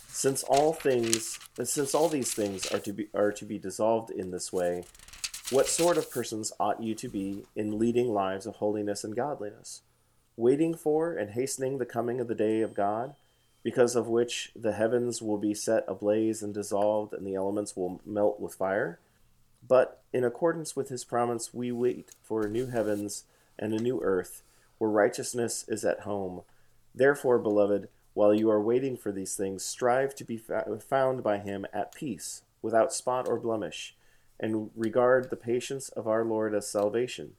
Since 0.08 0.44
all 0.44 0.74
things, 0.74 1.40
since 1.64 1.94
all 1.94 2.10
these 2.10 2.34
things 2.34 2.66
are 2.72 2.80
to 2.80 2.94
be 2.94 3.08
are 3.14 3.32
to 3.32 3.46
be 3.46 3.60
dissolved 3.60 4.10
in 4.10 4.32
this 4.32 4.52
way, 4.52 4.84
what 5.52 5.68
sort 5.68 5.98
of 5.98 6.12
persons 6.12 6.52
ought 6.60 6.82
you 6.82 6.96
to 6.96 7.08
be 7.08 7.44
in 7.56 7.80
leading 7.80 8.12
lives 8.12 8.46
of 8.46 8.56
holiness 8.56 9.04
and 9.04 9.16
godliness, 9.16 9.82
waiting 10.36 10.76
for 10.76 11.14
and 11.14 11.32
hastening 11.32 11.78
the 11.78 11.86
coming 11.86 12.20
of 12.20 12.28
the 12.28 12.36
day 12.36 12.62
of 12.62 12.74
God? 12.74 13.16
Because 13.64 13.96
of 13.96 14.08
which 14.08 14.52
the 14.56 14.74
heavens 14.74 15.22
will 15.22 15.38
be 15.38 15.54
set 15.54 15.84
ablaze 15.88 16.42
and 16.42 16.54
dissolved, 16.54 17.14
and 17.14 17.26
the 17.28 17.36
elements 17.36 17.76
will 17.76 18.02
melt 18.06 18.40
with 18.40 18.56
fire. 18.56 19.00
But 19.68 20.02
in 20.14 20.24
accordance 20.24 20.76
with 20.76 20.90
his 20.90 21.04
promise, 21.04 21.54
we 21.54 21.72
wait 21.72 22.16
for 22.24 22.48
new 22.48 22.68
heavens 22.68 23.26
and 23.58 23.74
a 23.74 23.82
new 23.82 24.02
earth, 24.02 24.42
where 24.78 24.90
righteousness 24.90 25.66
is 25.68 25.84
at 25.84 26.02
home. 26.02 26.44
Therefore, 26.96 27.38
beloved, 27.38 27.90
While 28.14 28.34
you 28.34 28.50
are 28.50 28.62
waiting 28.62 28.98
for 28.98 29.12
these 29.14 29.36
things, 29.36 29.64
strive 29.64 30.14
to 30.16 30.26
be 30.26 30.38
found 30.38 31.24
by 31.24 31.38
him 31.38 31.66
at 31.72 31.96
peace, 31.96 32.42
without 32.62 32.94
spot 32.94 33.30
or 33.30 33.40
blemish, 33.40 33.96
and 34.40 34.72
regard 34.76 35.30
the 35.30 35.38
patience 35.38 35.88
of 35.88 36.08
our 36.08 36.26
Lord 36.26 36.54
as 36.54 36.70
salvation. 36.70 37.36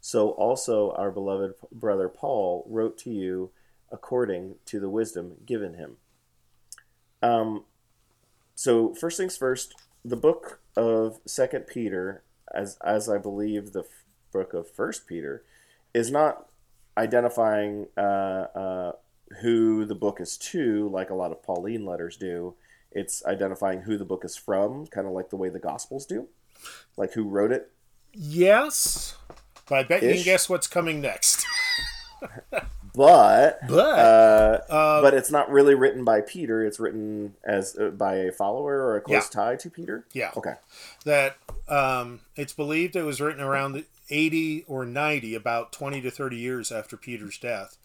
So 0.00 0.30
also 0.30 0.90
our 0.92 1.10
beloved 1.10 1.54
brother 1.70 2.08
Paul 2.08 2.64
wrote 2.68 2.98
to 2.98 3.10
you 3.10 3.50
according 3.94 4.56
to 4.66 4.80
the 4.80 4.90
wisdom 4.90 5.36
given 5.46 5.74
him. 5.74 5.96
Um, 7.22 7.64
so 8.56 8.92
first 8.92 9.16
things 9.16 9.36
first, 9.36 9.74
the 10.04 10.16
book 10.16 10.60
of 10.76 11.20
Second 11.24 11.68
Peter, 11.68 12.22
as 12.52 12.76
as 12.84 13.08
I 13.08 13.18
believe 13.18 13.72
the 13.72 13.84
book 14.32 14.52
of 14.52 14.68
First 14.68 15.06
Peter, 15.06 15.44
is 15.94 16.10
not 16.10 16.48
identifying 16.98 17.86
uh, 17.96 18.00
uh, 18.00 18.92
who 19.40 19.84
the 19.84 19.94
book 19.94 20.20
is 20.20 20.36
to, 20.36 20.88
like 20.88 21.10
a 21.10 21.14
lot 21.14 21.30
of 21.30 21.42
Pauline 21.42 21.86
letters 21.86 22.16
do. 22.16 22.54
It's 22.90 23.24
identifying 23.24 23.82
who 23.82 23.96
the 23.96 24.04
book 24.04 24.24
is 24.24 24.36
from, 24.36 24.86
kind 24.88 25.06
of 25.06 25.12
like 25.12 25.30
the 25.30 25.36
way 25.36 25.48
the 25.48 25.58
Gospels 25.58 26.04
do, 26.04 26.28
like 26.96 27.12
who 27.12 27.24
wrote 27.24 27.52
it. 27.52 27.70
Yes, 28.12 29.16
but 29.68 29.78
I 29.78 29.82
bet 29.84 30.02
Ish. 30.02 30.08
you 30.08 30.14
can 30.16 30.24
guess 30.24 30.48
what's 30.48 30.66
coming 30.66 31.00
next. 31.00 31.46
but 32.94 33.58
but 33.68 33.98
uh, 33.98 34.60
uh, 34.70 35.02
but 35.02 35.14
it's 35.14 35.30
not 35.30 35.50
really 35.50 35.74
written 35.74 36.04
by 36.04 36.20
Peter. 36.20 36.64
It's 36.64 36.78
written 36.78 37.34
as 37.44 37.76
uh, 37.76 37.88
by 37.88 38.16
a 38.16 38.32
follower 38.32 38.82
or 38.82 38.96
a 38.96 39.00
close 39.00 39.28
yeah. 39.34 39.42
tie 39.42 39.56
to 39.56 39.70
Peter. 39.70 40.06
Yeah. 40.12 40.30
Okay. 40.36 40.54
That 41.04 41.36
um, 41.68 42.20
it's 42.36 42.52
believed 42.52 42.94
it 42.94 43.02
was 43.02 43.20
written 43.20 43.42
around 43.42 43.72
the 43.72 43.84
80 44.10 44.64
or 44.68 44.84
90, 44.84 45.34
about 45.34 45.72
20 45.72 46.02
to 46.02 46.10
30 46.10 46.36
years 46.36 46.70
after 46.70 46.96
Peter's 46.96 47.38
death, 47.38 47.76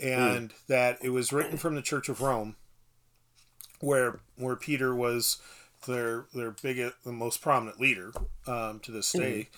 and 0.00 0.50
mm. 0.50 0.66
that 0.66 0.98
it 1.02 1.10
was 1.10 1.32
written 1.32 1.56
from 1.56 1.76
the 1.76 1.82
Church 1.82 2.08
of 2.08 2.20
Rome, 2.20 2.56
where 3.80 4.20
where 4.36 4.56
Peter 4.56 4.92
was 4.92 5.40
their 5.86 6.26
their 6.34 6.50
biggest, 6.50 6.96
the 7.04 7.12
most 7.12 7.40
prominent 7.40 7.80
leader 7.80 8.12
um, 8.48 8.80
to 8.80 8.90
this 8.90 9.12
day, 9.12 9.48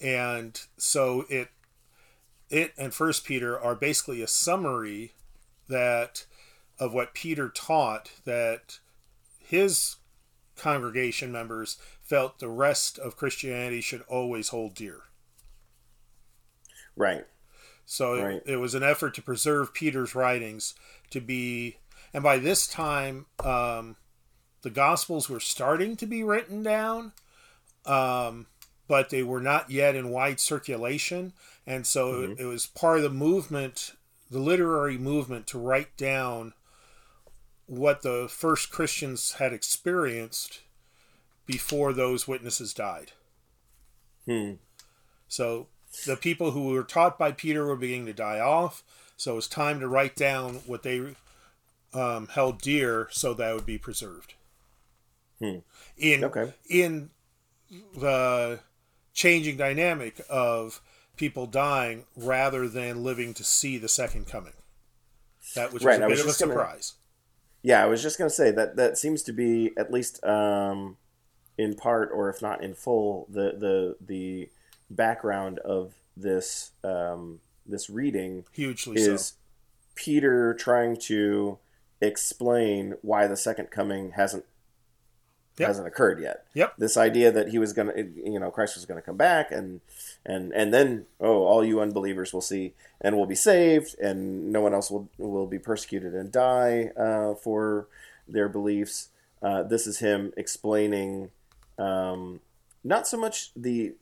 mm. 0.00 0.36
and 0.36 0.60
so 0.76 1.24
it 1.30 1.48
it 2.50 2.72
and 2.76 2.94
First 2.94 3.24
Peter 3.24 3.58
are 3.58 3.74
basically 3.74 4.22
a 4.22 4.26
summary 4.26 5.12
that 5.68 6.24
of 6.78 6.94
what 6.94 7.14
Peter 7.14 7.48
taught 7.48 8.10
that 8.24 8.78
his 9.38 9.96
congregation 10.56 11.32
members 11.32 11.78
felt 12.02 12.38
the 12.38 12.48
rest 12.48 12.98
of 12.98 13.16
Christianity 13.16 13.80
should 13.80 14.02
always 14.08 14.48
hold 14.48 14.74
dear. 14.74 15.02
Right. 16.96 17.26
So 17.86 18.22
right. 18.22 18.42
It, 18.44 18.54
it, 18.54 18.56
was 18.56 18.74
an 18.74 18.82
effort 18.82 19.14
to 19.14 19.22
preserve 19.22 19.72
Peter's 19.72 20.14
writings 20.14 20.74
to 21.10 21.20
be, 21.20 21.78
and 22.12 22.22
by 22.22 22.38
this 22.38 22.66
time, 22.66 23.26
um, 23.42 23.96
the 24.62 24.70
Gospels 24.70 25.28
were 25.28 25.40
starting 25.40 25.96
to 25.96 26.06
be 26.06 26.22
written 26.22 26.62
down, 26.62 27.12
um, 27.86 28.46
but 28.88 29.10
they 29.10 29.22
were 29.22 29.40
not 29.40 29.70
yet 29.70 29.94
in 29.94 30.08
wide 30.08 30.40
circulation. 30.40 31.34
And 31.66 31.86
so 31.86 32.12
mm-hmm. 32.12 32.32
it, 32.32 32.40
it 32.40 32.46
was 32.46 32.66
part 32.66 32.96
of 32.96 33.02
the 33.02 33.10
movement, 33.10 33.92
the 34.30 34.40
literary 34.40 34.98
movement, 34.98 35.46
to 35.48 35.58
write 35.58 35.96
down 35.96 36.54
what 37.66 38.00
the 38.00 38.26
first 38.30 38.70
Christians 38.70 39.32
had 39.32 39.52
experienced 39.52 40.62
before 41.46 41.92
those 41.92 42.26
witnesses 42.26 42.72
died. 42.72 43.12
Hmm. 44.24 44.52
So 45.28 45.68
the 46.06 46.16
people 46.16 46.52
who 46.52 46.72
were 46.72 46.82
taught 46.82 47.18
by 47.18 47.32
Peter 47.32 47.66
were 47.66 47.76
beginning 47.76 48.06
to 48.06 48.14
die 48.14 48.40
off. 48.40 48.82
So 49.16 49.32
it 49.32 49.36
was 49.36 49.48
time 49.48 49.80
to 49.80 49.88
write 49.88 50.16
down 50.16 50.56
what 50.66 50.82
they 50.82 51.14
um, 51.92 52.28
held 52.28 52.60
dear 52.60 53.08
so 53.10 53.34
that 53.34 53.54
would 53.54 53.66
be 53.66 53.78
preserved. 53.78 54.34
Hmm. 55.40 55.58
In 55.96 56.24
okay. 56.24 56.54
in 56.68 57.10
the 57.70 58.60
changing 59.18 59.56
dynamic 59.56 60.20
of 60.30 60.80
people 61.16 61.44
dying 61.44 62.04
rather 62.14 62.68
than 62.68 63.02
living 63.02 63.34
to 63.34 63.42
see 63.42 63.76
the 63.76 63.88
second 63.88 64.28
coming. 64.28 64.52
That 65.56 65.72
which 65.72 65.82
right, 65.82 65.98
was 66.00 66.06
a 66.06 66.08
bit 66.08 66.20
of 66.20 66.30
a 66.30 66.32
surprise. 66.32 66.92
Gonna, 66.92 67.74
yeah, 67.74 67.82
I 67.82 67.86
was 67.86 68.00
just 68.00 68.16
going 68.16 68.30
to 68.30 68.34
say 68.34 68.52
that 68.52 68.76
that 68.76 68.96
seems 68.96 69.24
to 69.24 69.32
be 69.32 69.72
at 69.76 69.92
least 69.92 70.22
um, 70.24 70.98
in 71.58 71.74
part, 71.74 72.10
or 72.14 72.30
if 72.30 72.40
not 72.40 72.62
in 72.62 72.74
full, 72.74 73.26
the 73.28 73.56
the 73.58 73.96
the 74.06 74.50
background 74.88 75.58
of 75.60 75.94
this 76.16 76.70
um, 76.84 77.40
this 77.66 77.90
reading 77.90 78.44
hugely 78.52 79.00
is 79.00 79.26
so. 79.26 79.34
Peter 79.96 80.54
trying 80.54 80.96
to 80.96 81.58
explain 82.00 82.94
why 83.02 83.26
the 83.26 83.36
second 83.36 83.72
coming 83.72 84.12
hasn't 84.12 84.44
yep. 85.58 85.68
hasn't 85.68 85.86
occurred 85.86 86.20
yet. 86.20 86.44
Yep. 86.54 86.74
This 86.78 86.96
idea 86.96 87.30
that 87.32 87.48
he 87.48 87.58
was 87.58 87.72
going 87.72 87.88
to, 87.88 88.30
you 88.30 88.38
know, 88.38 88.50
Christ 88.50 88.76
was 88.76 88.86
going 88.86 89.00
to 89.00 89.04
come 89.04 89.16
back, 89.16 89.50
and 89.50 89.80
and 90.24 90.52
and 90.52 90.72
then 90.72 91.06
oh, 91.20 91.44
all 91.44 91.64
you 91.64 91.80
unbelievers 91.80 92.32
will 92.32 92.40
see 92.40 92.74
and 93.00 93.16
will 93.16 93.26
be 93.26 93.34
saved, 93.34 93.98
and 93.98 94.52
no 94.52 94.60
one 94.60 94.74
else 94.74 94.90
will 94.90 95.08
will 95.18 95.46
be 95.46 95.58
persecuted 95.58 96.14
and 96.14 96.32
die 96.32 96.90
uh, 96.96 97.34
for 97.34 97.86
their 98.26 98.48
beliefs. 98.48 99.08
Uh, 99.42 99.62
this 99.62 99.86
is 99.86 100.00
him 100.00 100.32
explaining 100.36 101.30
um, 101.78 102.40
not 102.82 103.06
so 103.06 103.16
much 103.16 103.50
the 103.54 103.94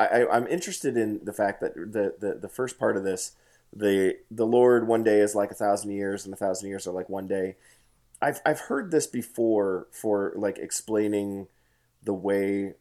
I, 0.00 0.26
I'm 0.26 0.46
interested 0.46 0.96
in 0.96 1.20
the 1.24 1.32
fact 1.32 1.60
that 1.60 1.74
the, 1.74 2.14
the, 2.18 2.38
the 2.40 2.48
first 2.48 2.78
part 2.78 2.96
of 2.96 3.04
this, 3.04 3.32
the 3.72 4.16
the 4.30 4.46
Lord 4.46 4.88
one 4.88 5.04
day 5.04 5.20
is 5.20 5.34
like 5.34 5.50
a 5.50 5.54
thousand 5.54 5.92
years, 5.92 6.24
and 6.24 6.32
a 6.32 6.36
thousand 6.36 6.68
years 6.68 6.86
are 6.86 6.92
like 6.92 7.08
one 7.08 7.28
day. 7.28 7.56
I've 8.22 8.40
I've 8.44 8.60
heard 8.60 8.90
this 8.90 9.06
before 9.06 9.86
for 9.92 10.32
like 10.36 10.58
explaining 10.58 11.48
the 12.02 12.14
way 12.14 12.74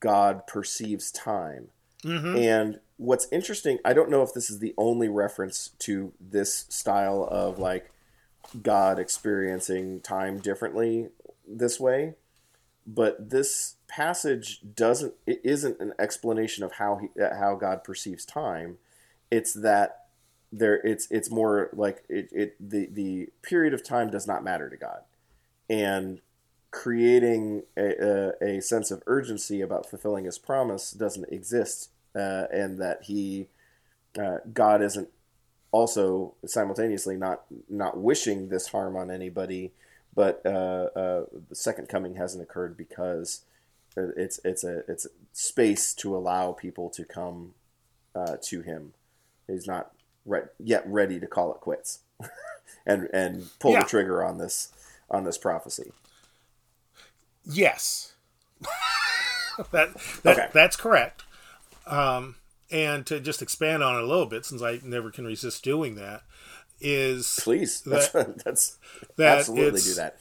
God 0.00 0.46
perceives 0.46 1.10
time. 1.10 1.68
Mm-hmm. 2.04 2.36
And 2.36 2.80
what's 2.96 3.26
interesting, 3.32 3.78
I 3.84 3.92
don't 3.92 4.10
know 4.10 4.22
if 4.22 4.32
this 4.32 4.50
is 4.50 4.58
the 4.58 4.74
only 4.76 5.08
reference 5.08 5.70
to 5.80 6.12
this 6.20 6.66
style 6.68 7.26
of 7.30 7.58
like 7.58 7.90
God 8.62 8.98
experiencing 8.98 10.00
time 10.00 10.38
differently 10.38 11.08
this 11.46 11.78
way, 11.78 12.14
but 12.86 13.30
this 13.30 13.74
passage 13.88 14.60
doesn't 14.74 15.14
it 15.26 15.40
isn't 15.44 15.80
an 15.80 15.92
explanation 15.98 16.64
of 16.64 16.72
how 16.72 16.96
he 16.96 17.08
how 17.18 17.56
God 17.56 17.84
perceives 17.84 18.24
time. 18.24 18.78
It's 19.30 19.52
that 19.54 20.07
there 20.52 20.76
it's 20.76 21.10
it's 21.10 21.30
more 21.30 21.70
like 21.72 22.04
it, 22.08 22.28
it 22.32 22.56
the 22.70 22.88
the 22.90 23.28
period 23.42 23.74
of 23.74 23.84
time 23.84 24.10
does 24.10 24.26
not 24.26 24.44
matter 24.44 24.70
to 24.70 24.76
God, 24.76 25.00
and 25.68 26.20
creating 26.70 27.62
a, 27.76 28.32
a, 28.42 28.56
a 28.56 28.62
sense 28.62 28.90
of 28.90 29.02
urgency 29.06 29.60
about 29.60 29.88
fulfilling 29.88 30.24
His 30.24 30.38
promise 30.38 30.90
doesn't 30.90 31.30
exist, 31.30 31.90
uh, 32.14 32.44
and 32.52 32.78
that 32.78 33.04
He 33.04 33.48
uh, 34.18 34.38
God 34.52 34.82
isn't 34.82 35.08
also 35.70 36.34
simultaneously 36.46 37.16
not 37.16 37.42
not 37.68 37.98
wishing 37.98 38.48
this 38.48 38.68
harm 38.68 38.96
on 38.96 39.10
anybody, 39.10 39.72
but 40.14 40.40
uh, 40.46 40.88
uh 40.96 41.24
the 41.48 41.54
second 41.54 41.88
coming 41.88 42.14
hasn't 42.14 42.42
occurred 42.42 42.76
because 42.76 43.42
it's 43.96 44.40
it's 44.44 44.64
a 44.64 44.82
it's 44.88 45.06
space 45.32 45.92
to 45.94 46.16
allow 46.16 46.52
people 46.52 46.88
to 46.90 47.04
come 47.04 47.54
uh, 48.14 48.36
to 48.42 48.62
him. 48.62 48.92
He's 49.46 49.66
not 49.66 49.92
re- 50.24 50.42
yet 50.58 50.84
ready 50.86 51.20
to 51.20 51.26
call 51.26 51.52
it 51.52 51.60
quits, 51.60 52.00
and 52.86 53.08
and 53.12 53.48
pull 53.58 53.72
yeah. 53.72 53.82
the 53.82 53.88
trigger 53.88 54.24
on 54.24 54.38
this 54.38 54.72
on 55.10 55.24
this 55.24 55.38
prophecy. 55.38 55.92
Yes, 57.44 58.12
that, 59.70 59.94
that 60.22 60.38
okay. 60.38 60.48
that's 60.52 60.76
correct. 60.76 61.24
Um, 61.86 62.36
and 62.70 63.06
to 63.06 63.18
just 63.20 63.40
expand 63.40 63.82
on 63.82 63.96
it 63.96 64.02
a 64.02 64.06
little 64.06 64.26
bit, 64.26 64.44
since 64.44 64.62
I 64.62 64.80
never 64.84 65.10
can 65.10 65.24
resist 65.24 65.64
doing 65.64 65.94
that, 65.94 66.22
is 66.80 67.38
please 67.42 67.80
that, 67.82 68.12
that's, 68.12 68.44
that's 68.44 68.78
that 69.16 69.38
absolutely 69.38 69.80
do 69.80 69.94
that. 69.94 70.18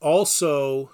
Also, 0.00 0.90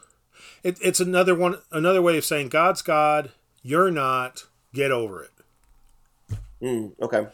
it, 0.63 0.79
it's 0.83 1.01
another 1.01 1.35
one 1.35 1.59
another 1.73 2.03
way 2.03 2.19
of 2.19 2.25
saying 2.25 2.49
God's 2.49 2.83
God, 2.83 3.31
you're 3.63 3.91
not. 3.91 4.47
Get 4.73 4.93
over 4.93 5.25
it. 5.25 6.37
Mm, 6.63 6.93
okay. 7.03 7.27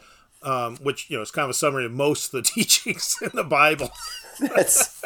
Um, 0.47 0.77
which 0.77 1.09
you 1.09 1.17
know 1.17 1.21
is 1.21 1.31
kind 1.31 1.43
of 1.43 1.49
a 1.49 1.53
summary 1.53 1.85
of 1.85 1.91
most 1.91 2.27
of 2.27 2.31
the 2.31 2.41
teachings 2.49 3.17
in 3.21 3.31
the 3.33 3.43
Bible. 3.43 3.89
That's 4.39 5.01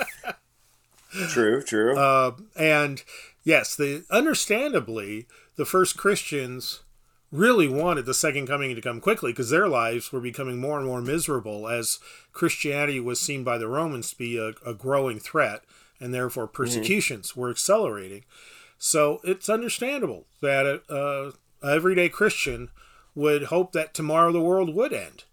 true. 1.30 1.64
True. 1.64 1.98
Uh, 1.98 2.34
and 2.56 3.04
yes, 3.44 3.76
the 3.76 4.04
understandably 4.12 5.26
the 5.56 5.66
first 5.66 5.98
Christians 5.98 6.82
really 7.32 7.68
wanted 7.68 8.06
the 8.06 8.14
second 8.14 8.46
coming 8.46 8.76
to 8.76 8.82
come 8.82 9.00
quickly 9.00 9.32
because 9.32 9.50
their 9.50 9.68
lives 9.68 10.12
were 10.12 10.20
becoming 10.20 10.60
more 10.60 10.78
and 10.78 10.86
more 10.86 11.02
miserable 11.02 11.68
as 11.68 12.00
Christianity 12.34 13.00
was 13.00 13.20
seen 13.20 13.44
by 13.44 13.58
the 13.58 13.68
Romans 13.68 14.12
to 14.12 14.18
be 14.18 14.38
a, 14.38 14.54
a 14.66 14.74
growing 14.74 15.18
threat 15.18 15.64
and 16.00 16.14
therefore 16.14 16.46
mm-hmm. 16.46 16.56
persecutions 16.56 17.32
mm-hmm. 17.32 17.42
were 17.42 17.50
accelerating. 17.50 18.26
So 18.78 19.22
it's 19.24 19.50
understandable 19.50 20.26
that 20.42 20.66
a, 20.66 20.82
a, 20.94 21.32
everyday 21.66 22.10
Christian 22.10 22.70
would 23.16 23.44
hope 23.44 23.72
that 23.74 23.94
tomorrow 23.94 24.32
the 24.32 24.42
world 24.42 24.74
would 24.74 24.92
end. 24.92 25.24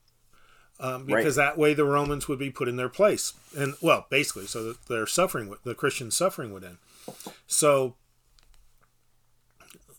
Um, 0.80 1.06
because 1.06 1.36
right. 1.36 1.44
that 1.44 1.58
way 1.58 1.74
the 1.74 1.84
Romans 1.84 2.28
would 2.28 2.38
be 2.38 2.50
put 2.50 2.68
in 2.68 2.76
their 2.76 2.88
place, 2.88 3.32
and 3.56 3.74
well, 3.80 4.06
basically, 4.10 4.46
so 4.46 4.64
that 4.64 4.86
their 4.86 5.06
suffering, 5.06 5.54
the 5.64 5.74
Christian 5.74 6.10
suffering 6.10 6.52
would 6.52 6.64
end. 6.64 6.78
So 7.46 7.94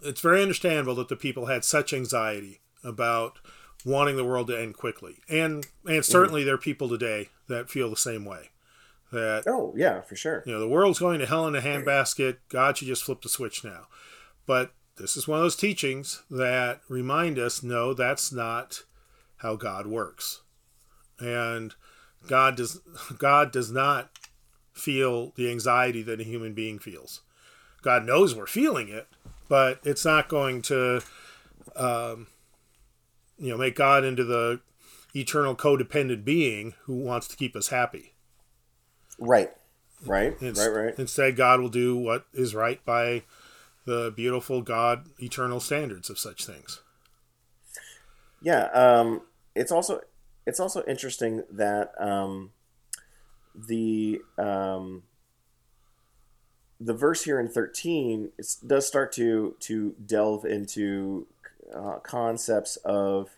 it's 0.02 0.22
very 0.22 0.42
understandable 0.42 0.96
that 0.96 1.10
the 1.10 1.16
people 1.16 1.48
had 1.48 1.66
such 1.66 1.94
anxiety 1.94 2.62
about 2.84 3.40
wanting 3.86 4.16
the 4.16 4.26
world 4.26 4.48
to 4.48 4.60
end 4.60 4.78
quickly, 4.78 5.18
and 5.30 5.66
and 5.86 6.06
certainly 6.06 6.44
mm. 6.44 6.46
there 6.46 6.56
are 6.56 6.60
people 6.60 6.90
today 6.90 7.30
that 7.48 7.70
feel 7.70 7.90
the 7.90 7.98
same 7.98 8.26
way. 8.26 8.50
That 9.12 9.44
oh 9.48 9.74
yeah, 9.76 10.02
for 10.02 10.16
sure. 10.16 10.44
You 10.46 10.54
know, 10.54 10.60
the 10.60 10.68
world's 10.68 11.00
going 11.00 11.20
to 11.20 11.26
hell 11.26 11.48
in 11.48 11.56
a 11.56 11.62
handbasket. 11.62 12.38
God 12.50 12.78
should 12.78 12.88
just 12.88 13.04
flip 13.04 13.22
the 13.22 13.30
switch 13.30 13.64
now. 13.64 13.88
But 14.46 14.72
this 14.98 15.16
is 15.16 15.28
one 15.28 15.40
of 15.40 15.44
those 15.44 15.56
teachings 15.56 16.24
that 16.30 16.82
remind 16.90 17.40
us, 17.40 17.64
no, 17.64 17.94
that's 17.94 18.32
not 18.32 18.84
how 19.38 19.56
God 19.56 19.88
works, 19.88 20.42
and 21.20 21.76
God 22.28 22.56
does 22.56 22.80
God 23.18 23.52
does 23.52 23.72
not 23.72 24.12
feel 24.74 25.34
the 25.36 25.50
anxiety 25.50 26.02
that 26.04 26.22
a 26.22 26.24
human 26.24 26.54
being 26.54 26.80
feels. 26.80 27.22
God 27.82 28.06
knows 28.06 28.36
we're 28.36 28.48
feeling 28.48 28.90
it, 28.90 29.08
but 29.48 29.80
it's 29.84 30.06
not 30.06 30.28
going 30.28 30.62
to, 30.64 31.02
um, 31.76 32.28
you 33.38 33.50
know, 33.50 33.58
make 33.58 33.76
God 33.76 34.04
into 34.04 34.24
the 34.24 34.62
eternal 35.16 35.56
codependent 35.56 36.24
being 36.24 36.74
who 36.84 36.96
wants 36.96 37.28
to 37.30 37.38
keep 37.38 37.56
us 37.56 37.70
happy. 37.70 38.14
Right. 39.18 39.50
Right. 40.06 40.36
It's, 40.40 40.60
right. 40.60 40.86
Right. 40.86 41.00
Instead, 41.00 41.36
God 41.36 41.60
will 41.60 41.70
do 41.70 41.96
what 41.98 42.26
is 42.34 42.56
right 42.56 42.84
by 42.86 43.24
the 43.86 44.14
beautiful 44.16 44.62
God 44.62 45.08
eternal 45.20 45.60
standards 45.60 46.10
of 46.10 46.20
such 46.20 46.46
things. 46.46 46.82
Yeah. 48.42 48.66
Um, 48.74 49.22
it's 49.56 49.72
also 49.72 50.02
it's 50.50 50.60
also 50.60 50.84
interesting 50.88 51.44
that 51.52 51.94
um, 52.00 52.52
the 53.56 54.20
um, 54.38 55.04
the 56.80 56.94
verse 56.94 57.24
here 57.24 57.40
in 57.40 57.48
13 57.48 58.32
does 58.66 58.88
start 58.88 59.12
to 59.14 59.56
to 59.62 59.96
delve 60.06 60.46
into 60.46 61.28
uh, 61.74 62.00
concepts 62.00 62.76
of 62.78 63.38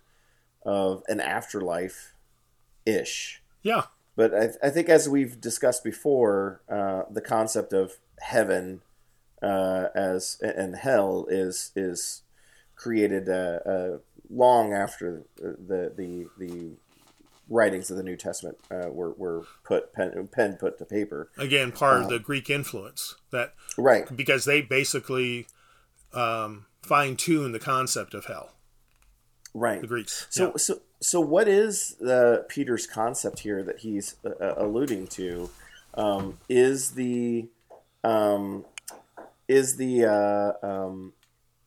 of 0.63 1.03
an 1.07 1.19
afterlife 1.19 2.13
ish 2.85 3.41
yeah. 3.63 3.83
But 4.15 4.33
I, 4.33 4.67
I, 4.67 4.69
think 4.69 4.89
as 4.89 5.07
we've 5.07 5.39
discussed 5.39 5.83
before 5.83 6.61
uh, 6.69 7.03
the 7.09 7.21
concept 7.21 7.73
of 7.73 7.97
heaven 8.19 8.81
uh, 9.41 9.87
as 9.95 10.37
and 10.41 10.75
hell 10.75 11.25
is 11.29 11.71
is 11.75 12.23
created 12.75 13.29
uh, 13.29 13.59
uh, 13.65 13.97
long 14.29 14.73
after 14.73 15.23
the 15.37 15.93
the 15.95 16.27
the 16.37 16.71
writings 17.51 17.91
of 17.91 17.97
the 17.97 18.03
New 18.03 18.15
Testament 18.15 18.57
uh, 18.71 18.89
were, 18.89 19.11
were 19.13 19.45
put 19.63 19.93
pen, 19.93 20.29
pen 20.31 20.55
put 20.55 20.77
to 20.79 20.85
paper. 20.85 21.29
Again, 21.37 21.71
part 21.71 21.97
um, 21.97 22.03
of 22.03 22.09
the 22.09 22.19
Greek 22.19 22.49
influence 22.49 23.15
that 23.31 23.53
right 23.77 24.05
because 24.15 24.45
they 24.45 24.61
basically 24.61 25.45
um, 26.13 26.65
fine 26.81 27.15
tune 27.15 27.51
the 27.51 27.59
concept 27.59 28.13
of 28.13 28.25
hell. 28.25 28.51
Right, 29.53 29.81
the 29.81 29.87
Greeks. 29.87 30.27
So 30.29 30.47
yeah. 30.47 30.57
so 30.57 30.81
so 31.01 31.19
what 31.19 31.47
is 31.47 31.97
the 31.99 32.45
Peter's 32.47 32.87
concept 32.87 33.39
here 33.39 33.61
that 33.63 33.79
he's 33.79 34.15
uh, 34.25 34.29
uh, 34.29 34.53
alluding 34.57 35.07
to? 35.07 35.49
Um, 35.93 36.37
is 36.47 36.91
the 36.91 37.49
um, 38.03 38.65
is 39.49 39.75
the 39.75 40.05
uh, 40.05 40.65
um, 40.65 41.13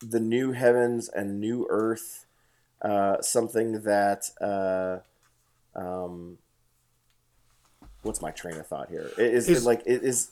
the 0.00 0.20
new 0.20 0.52
heavens 0.52 1.10
and 1.10 1.40
new 1.40 1.66
earth 1.68 2.24
uh, 2.80 3.20
something 3.20 3.82
that 3.82 4.30
uh, 4.40 5.02
um, 5.74 6.38
what's 8.02 8.22
my 8.22 8.30
train 8.30 8.56
of 8.56 8.66
thought 8.66 8.88
here? 8.88 9.10
Is, 9.18 9.48
is 9.48 9.62
it 9.62 9.66
like 9.66 9.82
is 9.86 10.30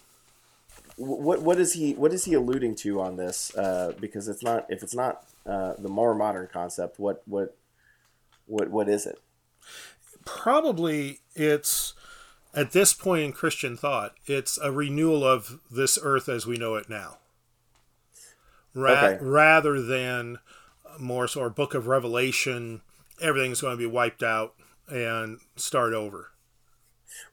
what 0.96 1.42
what 1.42 1.58
is 1.58 1.72
he 1.72 1.94
what 1.94 2.12
is 2.12 2.24
he 2.24 2.34
alluding 2.34 2.74
to 2.76 3.00
on 3.00 3.16
this? 3.16 3.54
Uh, 3.56 3.92
because 4.00 4.28
it's 4.28 4.42
not 4.42 4.66
if 4.68 4.82
it's 4.82 4.94
not 4.94 5.24
uh, 5.46 5.74
the 5.78 5.88
more 5.88 6.14
modern 6.14 6.48
concept, 6.52 6.98
what 6.98 7.22
what 7.26 7.56
what 8.46 8.70
what 8.70 8.88
is 8.88 9.06
it? 9.06 9.20
Probably 10.24 11.20
it's 11.34 11.94
at 12.54 12.72
this 12.72 12.92
point 12.92 13.22
in 13.22 13.32
Christian 13.32 13.76
thought, 13.76 14.14
it's 14.26 14.58
a 14.58 14.70
renewal 14.70 15.24
of 15.24 15.60
this 15.70 15.98
earth 16.02 16.28
as 16.28 16.46
we 16.46 16.56
know 16.56 16.74
it 16.76 16.88
now. 16.88 17.18
Ra- 18.74 18.92
okay. 18.92 19.18
Rather 19.24 19.80
than 19.80 20.38
more 20.98 21.24
of 21.24 21.54
book 21.54 21.74
of 21.74 21.86
Revelation, 21.86 22.82
everything's 23.20 23.60
going 23.60 23.72
to 23.72 23.78
be 23.78 23.86
wiped 23.86 24.22
out 24.22 24.54
and 24.92 25.38
start 25.56 25.94
over. 25.94 26.30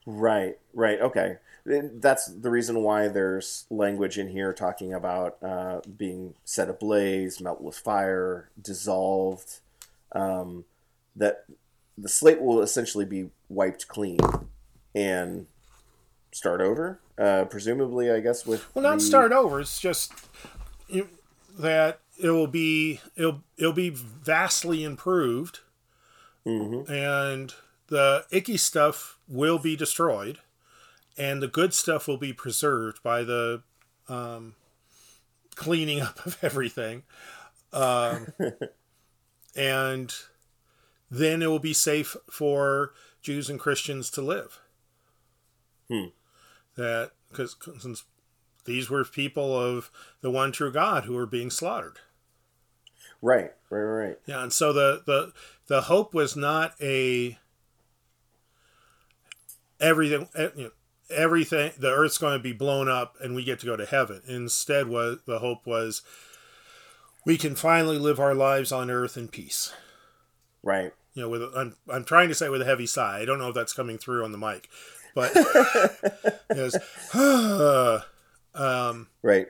Right, 0.06 0.58
right, 0.74 1.00
okay. 1.00 1.36
That's 1.64 2.26
the 2.26 2.50
reason 2.50 2.82
why 2.82 3.08
there's 3.08 3.66
language 3.70 4.18
in 4.18 4.28
here 4.28 4.52
talking 4.52 4.94
about 4.94 5.36
uh, 5.42 5.80
being 5.96 6.34
set 6.44 6.68
ablaze, 6.68 7.40
melt 7.40 7.60
with 7.60 7.76
fire, 7.76 8.50
dissolved. 8.60 9.60
Um, 10.12 10.64
that 11.14 11.44
the 11.96 12.08
slate 12.08 12.40
will 12.40 12.62
essentially 12.62 13.04
be 13.04 13.30
wiped 13.48 13.88
clean 13.88 14.18
and 14.94 15.46
start 16.32 16.60
over. 16.60 17.00
Uh, 17.18 17.44
presumably, 17.44 18.10
I 18.10 18.20
guess 18.20 18.46
with 18.46 18.74
well, 18.74 18.82
not 18.82 18.98
the... 18.98 19.04
start 19.04 19.32
over. 19.32 19.60
It's 19.60 19.78
just 19.78 20.12
that 21.58 22.00
it 22.18 22.30
will 22.30 22.46
be 22.46 23.00
it'll 23.16 23.42
it'll 23.58 23.72
be 23.72 23.90
vastly 23.90 24.82
improved 24.82 25.60
Mm-hmm. 26.58 26.92
And 26.92 27.54
the 27.88 28.24
icky 28.30 28.56
stuff 28.56 29.18
will 29.28 29.58
be 29.58 29.76
destroyed, 29.76 30.38
and 31.18 31.42
the 31.42 31.48
good 31.48 31.74
stuff 31.74 32.08
will 32.08 32.16
be 32.16 32.32
preserved 32.32 33.02
by 33.02 33.22
the 33.22 33.62
um, 34.08 34.54
cleaning 35.54 36.00
up 36.00 36.24
of 36.24 36.38
everything. 36.42 37.02
Um, 37.72 38.28
and 39.56 40.14
then 41.10 41.42
it 41.42 41.46
will 41.46 41.58
be 41.58 41.74
safe 41.74 42.16
for 42.30 42.92
Jews 43.22 43.50
and 43.50 43.60
Christians 43.60 44.10
to 44.12 44.22
live. 44.22 44.60
Hmm. 45.88 46.06
That 46.76 47.10
because 47.28 47.56
since 47.78 48.04
these 48.64 48.88
were 48.88 49.04
people 49.04 49.58
of 49.58 49.90
the 50.20 50.30
one 50.30 50.52
true 50.52 50.72
God 50.72 51.04
who 51.04 51.14
were 51.14 51.26
being 51.26 51.50
slaughtered. 51.50 51.98
Right, 53.22 53.52
right, 53.68 53.80
right. 53.80 54.18
Yeah, 54.26 54.42
and 54.42 54.52
so 54.52 54.72
the 54.72 55.02
the 55.04 55.32
the 55.66 55.82
hope 55.82 56.14
was 56.14 56.36
not 56.36 56.74
a 56.80 57.38
everything 59.80 60.28
you 60.56 60.64
know, 60.64 60.70
everything 61.10 61.72
the 61.78 61.90
earth's 61.90 62.18
going 62.18 62.38
to 62.38 62.42
be 62.42 62.52
blown 62.52 62.88
up 62.88 63.16
and 63.20 63.34
we 63.34 63.44
get 63.44 63.60
to 63.60 63.66
go 63.66 63.76
to 63.76 63.86
heaven. 63.86 64.22
Instead 64.26 64.88
was 64.88 65.18
the 65.26 65.40
hope 65.40 65.66
was 65.66 66.02
we 67.26 67.36
can 67.36 67.54
finally 67.54 67.98
live 67.98 68.18
our 68.18 68.34
lives 68.34 68.72
on 68.72 68.90
earth 68.90 69.16
in 69.16 69.28
peace. 69.28 69.72
Right. 70.62 70.92
You 71.14 71.22
know 71.22 71.28
with 71.28 71.42
i'm, 71.54 71.76
I'm 71.88 72.04
trying 72.04 72.28
to 72.28 72.34
say 72.34 72.48
with 72.48 72.62
a 72.62 72.66
heavy 72.66 72.86
sigh. 72.86 73.20
I 73.20 73.24
don't 73.24 73.38
know 73.38 73.48
if 73.48 73.54
that's 73.54 73.72
coming 73.72 73.98
through 73.98 74.24
on 74.24 74.32
the 74.32 74.38
mic 74.38 74.68
but 75.14 75.32
yes. 76.54 76.76
Um, 78.52 79.06
right 79.22 79.46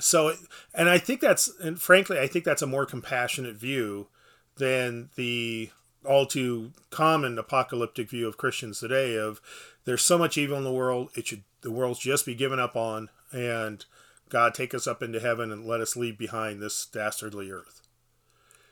so 0.00 0.34
and 0.74 0.88
i 0.88 0.98
think 0.98 1.20
that's 1.20 1.50
and 1.60 1.80
frankly 1.80 2.18
i 2.18 2.26
think 2.26 2.44
that's 2.44 2.62
a 2.62 2.66
more 2.66 2.86
compassionate 2.86 3.56
view 3.56 4.08
than 4.56 5.10
the 5.16 5.70
all 6.04 6.26
too 6.26 6.72
common 6.90 7.38
apocalyptic 7.38 8.08
view 8.08 8.26
of 8.26 8.38
Christians 8.38 8.80
today 8.80 9.16
of 9.16 9.40
there's 9.84 10.02
so 10.02 10.16
much 10.16 10.38
evil 10.38 10.56
in 10.56 10.64
the 10.64 10.72
world 10.72 11.10
it 11.14 11.26
should 11.26 11.42
the 11.62 11.70
world's 11.70 11.98
just 11.98 12.24
be 12.24 12.34
given 12.34 12.58
up 12.58 12.74
on 12.74 13.10
and 13.32 13.84
God 14.30 14.54
take 14.54 14.72
us 14.74 14.86
up 14.86 15.02
into 15.02 15.20
heaven 15.20 15.52
and 15.52 15.66
let 15.66 15.80
us 15.80 15.96
leave 15.96 16.16
behind 16.16 16.62
this 16.62 16.86
dastardly 16.86 17.50
earth. 17.50 17.82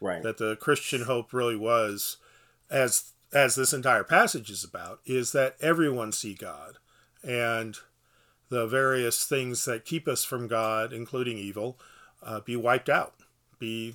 Right. 0.00 0.22
That 0.22 0.38
the 0.38 0.56
Christian 0.56 1.02
hope 1.02 1.32
really 1.32 1.56
was 1.56 2.16
as 2.70 3.12
as 3.32 3.56
this 3.56 3.74
entire 3.74 4.04
passage 4.04 4.50
is 4.50 4.64
about 4.64 5.00
is 5.04 5.32
that 5.32 5.56
everyone 5.60 6.12
see 6.12 6.32
God 6.32 6.78
and 7.22 7.76
the 8.49 8.66
various 8.66 9.24
things 9.24 9.64
that 9.64 9.84
keep 9.84 10.09
us 10.09 10.24
from 10.24 10.49
God, 10.49 10.92
including 10.92 11.38
evil, 11.38 11.78
uh, 12.22 12.40
be 12.40 12.57
wiped 12.57 12.88
out, 12.88 13.14
be 13.59 13.94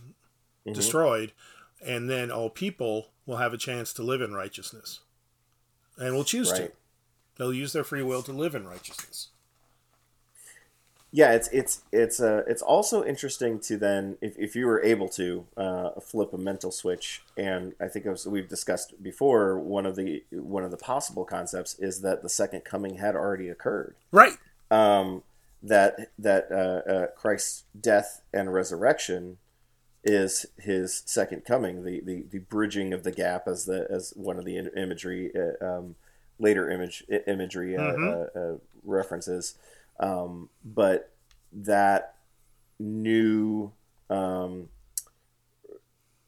mm-hmm. 0.66 0.74
destroyed, 0.74 1.34
and 1.86 2.10
then 2.10 2.32
all 2.32 2.50
people 2.50 3.10
will 3.26 3.38
have 3.38 3.54
a 3.54 3.58
chance 3.58 3.94
to 3.94 4.04
live 4.04 4.22
in 4.22 4.34
righteousness 4.34 5.00
and 5.98 6.16
will 6.16 6.24
choose 6.24 6.52
right. 6.52 6.68
to 6.68 6.72
they'll 7.38 7.54
use 7.54 7.74
their 7.74 7.84
free 7.84 8.04
will 8.04 8.22
to 8.24 8.32
live 8.32 8.56
in 8.56 8.68
righteousness 8.68 9.30
yeah 11.14 11.32
it's 11.32 11.48
it's 11.50 11.84
it's 11.94 12.20
uh 12.20 12.42
it's 12.48 12.62
also 12.62 13.06
interesting 13.06 13.60
to 13.60 13.78
then 13.78 14.18
if, 14.20 14.38
if 14.38 14.56
you 14.56 14.66
were 14.66 14.84
able 14.84 15.08
to 15.08 15.46
uh, 15.56 15.92
flip 16.02 16.34
a 16.34 16.38
mental 16.38 16.72
switch 16.72 17.22
and 17.38 17.74
i 17.80 17.88
think 17.88 18.06
was, 18.06 18.26
we've 18.26 18.50
discussed 18.50 19.02
before 19.02 19.58
one 19.58 19.86
of 19.86 19.96
the 19.96 20.24
one 20.32 20.64
of 20.64 20.72
the 20.72 20.78
possible 20.78 21.24
concepts 21.24 21.78
is 21.80 22.02
that 22.02 22.24
the 22.24 22.30
second 22.30 22.66
coming 22.66 22.98
had 22.98 23.16
already 23.16 23.48
occurred. 23.48 23.96
Right. 24.12 24.38
Um 24.70 25.24
that 25.62 26.12
that 26.20 26.52
uh, 26.52 26.92
uh 26.92 27.08
christ's 27.16 27.64
death 27.80 28.22
and 28.34 28.54
resurrection 28.54 29.38
is 30.04 30.46
his 30.58 31.02
second 31.06 31.46
coming, 31.46 31.86
the, 31.86 32.02
the, 32.02 32.26
the 32.30 32.40
bridging 32.40 32.92
of 32.92 33.04
the 33.04 33.12
gap 33.12 33.48
as 33.48 33.66
the 33.66 33.88
as 33.90 34.14
one 34.16 34.38
of 34.38 34.46
the 34.46 34.58
imagery 34.76 35.32
uh, 35.34 35.66
um, 35.66 35.96
later 36.40 36.70
image 36.70 37.04
imagery 37.28 37.78
uh, 37.78 37.82
mm-hmm. 37.82 38.38
uh, 38.38 38.58
references, 38.84 39.56
um, 40.00 40.50
but 40.64 41.12
that 41.52 42.16
new 42.80 43.72
um, 44.10 44.70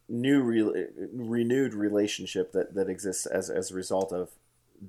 new 0.08 0.42
re- 0.42 0.86
renewed 1.14 1.74
relationship 1.74 2.52
that, 2.52 2.76
that 2.76 2.90
exists 2.90 3.26
as, 3.26 3.50
as 3.50 3.72
a 3.72 3.76
result 3.76 4.12
of 4.12 4.30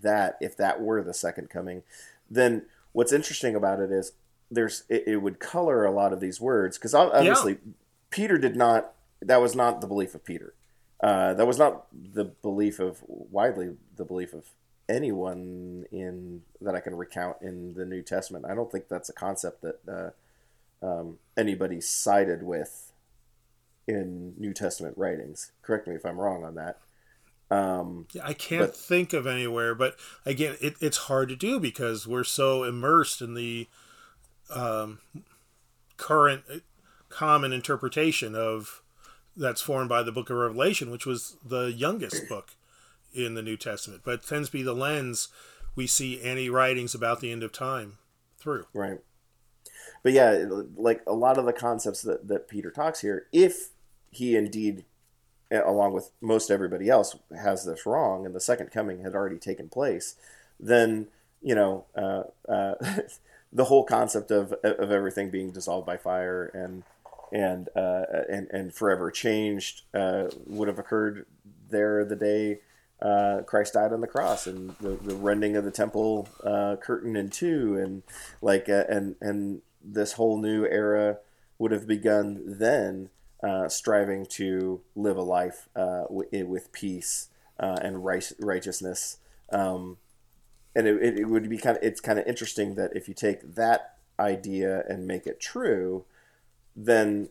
that 0.02 0.36
if 0.40 0.56
that 0.56 0.80
were 0.80 1.02
the 1.02 1.14
second 1.14 1.48
coming 1.48 1.82
then 2.30 2.62
what's 2.92 3.12
interesting 3.12 3.54
about 3.54 3.80
it 3.80 3.90
is 3.90 4.12
there's 4.50 4.84
it, 4.88 5.04
it 5.06 5.16
would 5.18 5.38
color 5.38 5.84
a 5.84 5.90
lot 5.90 6.12
of 6.12 6.20
these 6.20 6.40
words 6.40 6.76
because 6.76 6.94
obviously 6.94 7.52
yeah. 7.52 7.72
peter 8.10 8.36
did 8.36 8.56
not 8.56 8.92
that 9.22 9.40
was 9.40 9.54
not 9.54 9.80
the 9.80 9.86
belief 9.86 10.14
of 10.14 10.24
peter 10.24 10.54
uh, 11.00 11.34
that 11.34 11.46
was 11.46 11.58
not 11.58 11.86
the 11.92 12.24
belief 12.24 12.78
of 12.78 13.02
widely 13.06 13.76
the 13.96 14.04
belief 14.04 14.32
of 14.32 14.44
anyone 14.88 15.84
in 15.90 16.42
that 16.60 16.74
i 16.74 16.80
can 16.80 16.94
recount 16.94 17.36
in 17.42 17.74
the 17.74 17.84
new 17.84 18.02
testament 18.02 18.44
i 18.48 18.54
don't 18.54 18.70
think 18.70 18.88
that's 18.88 19.08
a 19.08 19.12
concept 19.12 19.62
that 19.62 19.80
uh, 19.88 20.10
um, 20.86 21.18
anybody 21.36 21.80
sided 21.80 22.42
with 22.42 22.92
in 23.86 24.34
New 24.38 24.52
Testament 24.52 24.96
writings. 24.98 25.52
Correct 25.62 25.86
me 25.86 25.94
if 25.94 26.04
I'm 26.04 26.18
wrong 26.18 26.44
on 26.44 26.54
that. 26.56 26.78
Um, 27.48 28.06
yeah, 28.12 28.22
I 28.24 28.32
can't 28.32 28.62
but, 28.62 28.76
think 28.76 29.12
of 29.12 29.26
anywhere, 29.26 29.74
but 29.74 29.96
again, 30.24 30.56
it, 30.60 30.74
it's 30.80 30.96
hard 30.96 31.28
to 31.28 31.36
do 31.36 31.60
because 31.60 32.06
we're 32.06 32.24
so 32.24 32.64
immersed 32.64 33.22
in 33.22 33.34
the 33.34 33.68
um, 34.52 34.98
current 35.96 36.42
uh, 36.52 36.56
common 37.08 37.52
interpretation 37.52 38.34
of 38.34 38.82
that's 39.36 39.60
formed 39.60 39.88
by 39.88 40.02
the 40.02 40.10
Book 40.10 40.28
of 40.28 40.36
Revelation, 40.36 40.90
which 40.90 41.06
was 41.06 41.36
the 41.44 41.66
youngest 41.70 42.28
book 42.28 42.55
in 43.16 43.34
the 43.34 43.42
New 43.42 43.56
Testament, 43.56 44.02
but 44.04 44.14
it 44.14 44.26
tends 44.26 44.48
to 44.48 44.52
be 44.52 44.62
the 44.62 44.74
lens 44.74 45.28
we 45.74 45.86
see 45.86 46.22
any 46.22 46.48
writings 46.48 46.94
about 46.94 47.20
the 47.20 47.32
end 47.32 47.42
of 47.42 47.52
time 47.52 47.98
through. 48.38 48.66
Right 48.72 49.00
but 50.06 50.12
yeah, 50.12 50.44
like 50.76 51.02
a 51.04 51.12
lot 51.12 51.36
of 51.36 51.46
the 51.46 51.52
concepts 51.52 52.02
that, 52.02 52.28
that 52.28 52.46
Peter 52.46 52.70
talks 52.70 53.00
here, 53.00 53.26
if 53.32 53.70
he 54.12 54.36
indeed, 54.36 54.84
along 55.50 55.94
with 55.94 56.12
most 56.20 56.48
everybody 56.48 56.88
else, 56.88 57.16
has 57.36 57.64
this 57.64 57.86
wrong 57.86 58.24
and 58.24 58.32
the 58.32 58.40
second 58.40 58.70
coming 58.70 59.02
had 59.02 59.16
already 59.16 59.38
taken 59.38 59.68
place, 59.68 60.14
then, 60.60 61.08
you 61.42 61.56
know, 61.56 61.86
uh, 61.96 62.22
uh, 62.48 62.74
the 63.52 63.64
whole 63.64 63.82
concept 63.82 64.30
of, 64.30 64.52
of 64.62 64.92
everything 64.92 65.28
being 65.28 65.50
dissolved 65.50 65.86
by 65.86 65.96
fire 65.96 66.52
and, 66.54 66.84
and, 67.32 67.68
uh, 67.74 68.04
and, 68.30 68.48
and 68.52 68.74
forever 68.74 69.10
changed 69.10 69.82
uh, 69.92 70.28
would 70.46 70.68
have 70.68 70.78
occurred 70.78 71.26
there 71.68 72.04
the 72.04 72.14
day 72.14 72.60
uh, 73.00 73.42
Christ 73.46 73.74
died 73.74 73.92
on 73.92 74.00
the 74.00 74.06
cross 74.06 74.46
and 74.46 74.70
the, 74.80 74.90
the 74.90 75.14
rending 75.14 75.56
of 75.56 75.64
the 75.64 75.70
temple 75.70 76.28
uh, 76.42 76.76
curtain 76.76 77.14
in 77.16 77.30
two 77.30 77.76
and 77.76 78.02
like 78.40 78.68
uh, 78.68 78.84
and 78.88 79.16
and 79.20 79.60
this 79.82 80.14
whole 80.14 80.38
new 80.40 80.64
era 80.64 81.18
would 81.58 81.72
have 81.72 81.86
begun 81.86 82.42
then, 82.46 83.10
uh, 83.42 83.68
striving 83.68 84.26
to 84.26 84.80
live 84.94 85.16
a 85.16 85.22
life 85.22 85.68
uh, 85.76 86.02
w- 86.02 86.46
with 86.46 86.72
peace 86.72 87.28
uh, 87.58 87.78
and 87.82 88.04
right- 88.04 88.32
righteousness. 88.40 89.18
Um, 89.50 89.98
and 90.74 90.86
it, 90.86 91.18
it, 91.18 91.24
would 91.28 91.48
be 91.48 91.56
kind 91.56 91.76
of 91.76 91.82
it's 91.82 92.00
kind 92.00 92.18
of 92.18 92.26
interesting 92.26 92.74
that 92.74 92.94
if 92.94 93.08
you 93.08 93.14
take 93.14 93.54
that 93.54 93.96
idea 94.20 94.84
and 94.88 95.06
make 95.06 95.26
it 95.26 95.40
true, 95.40 96.04
then 96.74 97.30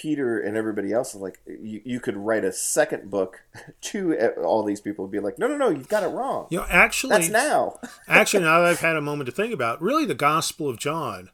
Peter 0.00 0.40
and 0.40 0.56
everybody 0.56 0.92
else 0.92 1.14
is 1.14 1.20
like 1.20 1.40
you, 1.46 1.82
you 1.84 2.00
could 2.00 2.16
write 2.16 2.42
a 2.42 2.52
second 2.52 3.10
book 3.10 3.42
to 3.82 4.16
all 4.42 4.62
these 4.62 4.80
people 4.80 5.04
and 5.04 5.12
be 5.12 5.20
like, 5.20 5.38
no, 5.38 5.46
no, 5.46 5.58
no, 5.58 5.68
you've 5.68 5.88
got 5.88 6.02
it 6.02 6.08
wrong. 6.08 6.46
You 6.50 6.58
know, 6.58 6.66
actually, 6.70 7.10
that's 7.10 7.28
now. 7.28 7.78
actually, 8.08 8.44
now 8.44 8.60
that 8.60 8.68
I've 8.68 8.80
had 8.80 8.96
a 8.96 9.02
moment 9.02 9.26
to 9.26 9.32
think 9.32 9.52
about, 9.52 9.82
really, 9.82 10.06
the 10.06 10.14
Gospel 10.14 10.70
of 10.70 10.78
John 10.78 11.28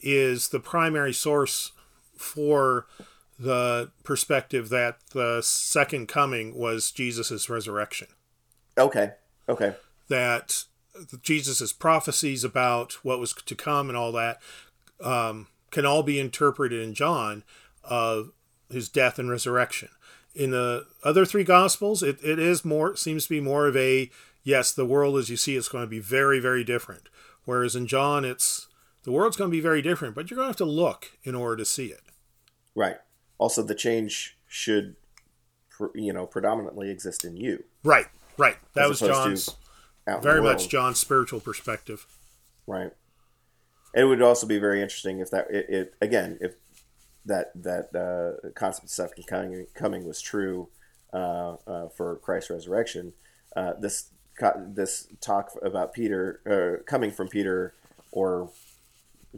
is 0.00 0.48
the 0.48 0.60
primary 0.60 1.14
source 1.14 1.72
for 2.14 2.86
the 3.38 3.90
perspective 4.04 4.68
that 4.68 4.98
the 5.12 5.40
second 5.40 6.06
coming 6.06 6.54
was 6.54 6.92
Jesus' 6.92 7.48
resurrection. 7.48 8.08
Okay. 8.76 9.12
Okay. 9.48 9.74
That 10.08 10.64
Jesus' 11.22 11.72
prophecies 11.72 12.44
about 12.44 12.92
what 13.04 13.18
was 13.18 13.32
to 13.32 13.54
come 13.54 13.88
and 13.88 13.96
all 13.96 14.12
that 14.12 14.38
um, 15.02 15.46
can 15.70 15.86
all 15.86 16.02
be 16.02 16.20
interpreted 16.20 16.82
in 16.82 16.92
John 16.92 17.42
of 17.84 18.30
his 18.70 18.88
death 18.88 19.18
and 19.18 19.30
resurrection. 19.30 19.88
In 20.34 20.50
the 20.50 20.86
other 21.04 21.26
three 21.26 21.44
gospels, 21.44 22.02
it, 22.02 22.18
it 22.24 22.38
is 22.38 22.64
more 22.64 22.96
seems 22.96 23.24
to 23.24 23.30
be 23.30 23.40
more 23.40 23.66
of 23.66 23.76
a 23.76 24.10
yes, 24.42 24.72
the 24.72 24.86
world 24.86 25.16
as 25.16 25.28
you 25.28 25.36
see 25.36 25.56
it's 25.56 25.68
going 25.68 25.84
to 25.84 25.90
be 25.90 25.98
very, 25.98 26.40
very 26.40 26.64
different. 26.64 27.08
Whereas 27.44 27.76
in 27.76 27.86
John, 27.86 28.24
it's 28.24 28.68
the 29.04 29.12
world's 29.12 29.36
going 29.36 29.50
to 29.50 29.56
be 29.56 29.60
very 29.60 29.82
different, 29.82 30.14
but 30.14 30.30
you're 30.30 30.36
going 30.36 30.46
to 30.46 30.50
have 30.50 30.56
to 30.56 30.64
look 30.64 31.18
in 31.22 31.34
order 31.34 31.56
to 31.56 31.64
see 31.64 31.86
it. 31.86 32.02
Right. 32.74 32.96
Also, 33.38 33.62
the 33.62 33.74
change 33.74 34.38
should, 34.46 34.96
you 35.94 36.12
know, 36.12 36.26
predominantly 36.26 36.90
exist 36.90 37.24
in 37.24 37.36
you. 37.36 37.64
Right. 37.82 38.06
Right. 38.38 38.56
That 38.74 38.88
was 38.88 39.00
John's 39.00 39.56
very 40.22 40.40
much 40.40 40.68
John's 40.68 40.98
spiritual 40.98 41.40
perspective. 41.40 42.06
Right. 42.66 42.92
It 43.94 44.04
would 44.04 44.22
also 44.22 44.46
be 44.46 44.58
very 44.58 44.80
interesting 44.80 45.18
if 45.18 45.30
that, 45.30 45.50
it, 45.50 45.66
it 45.68 45.94
again, 46.00 46.38
if 46.40 46.54
that 47.24 47.52
that 47.54 47.94
uh, 47.94 48.50
concept 48.50 48.84
of 48.84 48.90
second 48.90 49.26
coming, 49.26 49.66
coming 49.74 50.06
was 50.06 50.20
true 50.20 50.68
uh, 51.12 51.56
uh, 51.66 51.88
for 51.88 52.16
Christ's 52.16 52.50
resurrection. 52.50 53.12
Uh, 53.54 53.74
this 53.78 54.10
this 54.66 55.08
talk 55.20 55.50
about 55.62 55.92
Peter 55.92 56.40
uh, 56.46 56.82
coming 56.84 57.10
from 57.10 57.28
Peter 57.28 57.74
or 58.10 58.50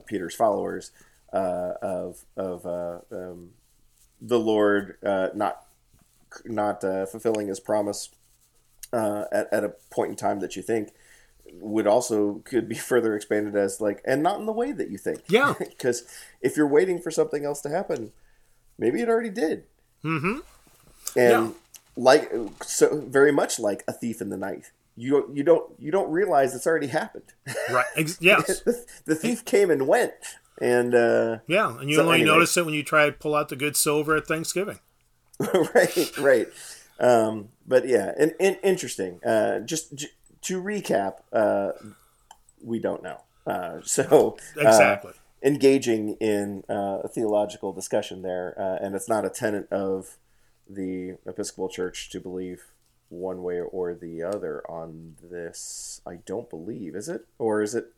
Peter's 0.07 0.35
followers 0.35 0.93
uh, 1.33 1.73
of 1.83 2.25
of 2.37 2.65
um, 3.11 3.51
the 4.21 4.39
Lord 4.39 4.97
not 5.35 5.67
not 6.45 6.81
fulfilling 6.81 7.49
His 7.49 7.61
promise 7.61 8.11
at 8.93 9.49
at 9.53 9.65
a 9.65 9.75
point 9.91 10.11
in 10.11 10.17
time 10.17 10.41
that 10.41 10.57
you 10.57 10.63
think 10.63 10.93
would 11.61 11.87
also 11.87 12.43
could 12.45 12.69
be 12.69 12.75
further 12.91 13.15
expanded 13.15 13.57
as 13.57 13.81
like 13.81 14.01
and 14.05 14.23
not 14.23 14.39
in 14.39 14.47
the 14.47 14.53
way 14.53 14.73
that 14.73 14.91
you 14.91 14.99
think. 14.99 15.23
Yeah, 15.29 15.55
because 15.59 16.05
if 16.41 16.57
you're 16.57 16.69
waiting 16.69 17.01
for 17.01 17.11
something 17.11 17.45
else 17.45 17.61
to 17.63 17.69
happen, 17.69 18.13
maybe 18.79 19.01
it 19.01 19.09
already 19.09 19.31
did. 19.31 19.65
Mm-hmm. 20.05 20.39
And 21.17 21.47
yeah. 21.47 21.51
like 21.97 22.33
so, 22.63 23.01
very 23.07 23.33
much 23.33 23.59
like 23.59 23.85
a 23.89 23.93
thief 23.93 24.21
in 24.21 24.31
the 24.31 24.37
night 24.37 24.71
you 24.97 25.31
you 25.33 25.43
don't 25.43 25.73
you 25.79 25.91
don't 25.91 26.11
realize 26.11 26.55
it's 26.55 26.67
already 26.67 26.89
happened. 26.89 27.33
Right. 27.71 27.85
Yes. 28.21 28.61
the, 28.61 28.85
the, 29.05 29.15
thief 29.15 29.45
came 29.45 29.71
and 29.71 29.87
went, 29.87 30.13
and 30.61 30.95
uh, 30.95 31.39
yeah, 31.47 31.79
and 31.79 31.89
you 31.89 31.97
so 31.97 32.03
only 32.03 32.21
anyway. 32.21 32.35
notice 32.35 32.57
it 32.57 32.65
when 32.65 32.75
you 32.75 32.83
try 32.83 33.07
to 33.07 33.13
pull 33.13 33.35
out 33.35 33.49
the 33.49 33.57
good 33.57 33.77
silver 33.77 34.17
at 34.17 34.27
Thanksgiving. 34.27 34.79
right. 35.41 36.19
Right. 36.19 36.49
Um, 37.01 37.49
but 37.67 37.89
yeah, 37.89 38.13
and, 38.19 38.35
and 38.39 38.59
interesting. 38.63 39.23
Uh, 39.25 39.61
just 39.61 39.95
j- 39.95 40.09
to 40.45 40.63
recap, 40.63 41.17
uh, 41.33 41.73
we 42.63 42.79
don't 42.79 43.03
know. 43.03 43.23
Uh, 43.47 43.81
so 43.83 44.37
uh, 44.57 44.61
exactly 44.61 45.13
engaging 45.43 46.15
in 46.21 46.65
uh, 46.71 47.01
a 47.05 47.09
theological 47.09 47.73
discussion 47.73 48.23
there, 48.23 48.55
and 48.81 48.95
it's 48.95 49.09
not 49.09 49.27
a 49.27 49.31
tenet 49.31 49.71
of 49.71 50.17
the 50.69 51.19
Episcopal 51.27 51.69
Church 51.69 52.09
to 52.11 52.19
believe 52.19 52.65
one 53.11 53.43
way 53.43 53.61
or 53.61 53.95
the 53.95 54.23
other 54.23 54.63
on 54.69 55.17
this. 55.23 56.01
I 56.07 56.17
don't 56.25 56.49
believe 56.49 56.95
is 56.95 57.09
it, 57.09 57.27
or 57.39 57.63
is 57.63 57.75
it? 57.75 57.93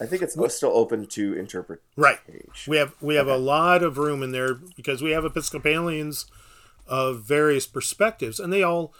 I 0.00 0.06
think 0.06 0.22
it's 0.22 0.36
still 0.54 0.72
open 0.72 1.06
to 1.06 1.34
interpret. 1.34 1.80
Right. 1.96 2.18
We 2.66 2.76
have 2.78 2.94
we 3.00 3.16
have 3.16 3.28
okay. 3.28 3.36
a 3.36 3.40
lot 3.40 3.82
of 3.82 3.98
room 3.98 4.22
in 4.22 4.32
there 4.32 4.54
because 4.54 5.02
we 5.02 5.10
have 5.10 5.24
Episcopalians 5.24 6.26
of 6.86 7.22
various 7.22 7.66
perspectives, 7.66 8.38
and 8.38 8.52
they 8.52 8.62
all 8.62 8.92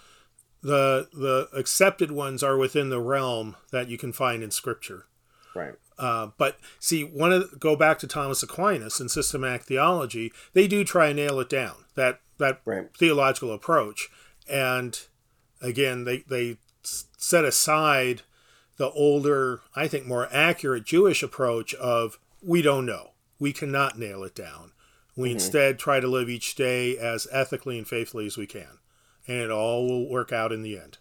the 0.65 1.09
the 1.12 1.49
accepted 1.57 2.11
ones 2.11 2.43
are 2.43 2.57
within 2.57 2.89
the 2.89 3.01
realm 3.01 3.55
that 3.71 3.89
you 3.89 3.99
can 3.99 4.12
find 4.12 4.43
in 4.43 4.51
Scripture. 4.51 5.07
Right. 5.55 5.75
Uh, 5.97 6.31
but 6.39 6.59
see, 6.81 7.05
one 7.05 7.33
of 7.33 7.61
go 7.61 7.77
back 7.77 7.99
to 8.01 8.09
Thomas 8.09 8.43
Aquinas 8.43 8.99
and 8.99 9.11
systematic 9.11 9.62
theology. 9.62 10.33
They 10.55 10.67
do 10.67 10.83
try 10.83 11.09
and 11.09 11.17
nail 11.17 11.39
it 11.39 11.49
down 11.49 11.85
that 11.95 12.21
that 12.39 12.62
right. 12.65 12.89
theological 12.97 13.53
approach, 13.53 14.09
and 14.49 14.99
again, 15.61 16.05
they, 16.05 16.19
they 16.29 16.59
set 16.83 17.45
aside 17.45 18.23
the 18.77 18.91
older, 18.91 19.61
I 19.77 19.87
think 19.87 20.07
more 20.07 20.29
accurate 20.33 20.85
Jewish 20.85 21.23
approach 21.23 21.75
of 21.75 22.19
we 22.43 22.61
don't 22.61 22.87
know. 22.87 23.11
We 23.39 23.53
cannot 23.53 23.99
nail 23.99 24.25
it 24.25 24.35
down. 24.35 24.73
We 25.17 25.29
mm-hmm. 25.29 25.37
instead 25.37 25.79
try 25.79 26.01
to 26.01 26.09
live 26.09 26.29
each 26.29 26.55
day 26.55 26.99
as 26.99 27.29
ethically 27.31 27.79
and 27.79 27.87
faithfully 27.87 28.27
as 28.27 28.37
we 28.37 28.47
can. 28.47 28.79
And 29.27 29.39
it 29.39 29.51
all 29.51 29.87
will 29.87 30.09
work 30.09 30.33
out 30.33 30.53
in 30.53 30.62
the 30.62 30.79
end. 30.79 30.99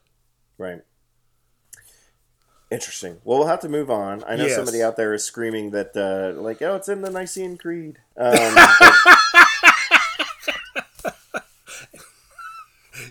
Right. 0.57 0.82
Interesting. 2.71 3.19
Well, 3.24 3.39
we'll 3.39 3.47
have 3.47 3.59
to 3.59 3.69
move 3.69 3.91
on. 3.91 4.24
I 4.26 4.36
know 4.36 4.45
yes. 4.45 4.55
somebody 4.55 4.82
out 4.82 4.97
there 4.97 5.13
is 5.13 5.24
screaming 5.24 5.71
that, 5.71 5.95
uh, 5.95 6.41
like, 6.41 6.61
oh, 6.61 6.76
it's 6.76 6.89
in 6.89 7.01
the 7.01 7.11
Nicene 7.11 7.57
Creed. 7.57 7.99
Um, 8.17 8.55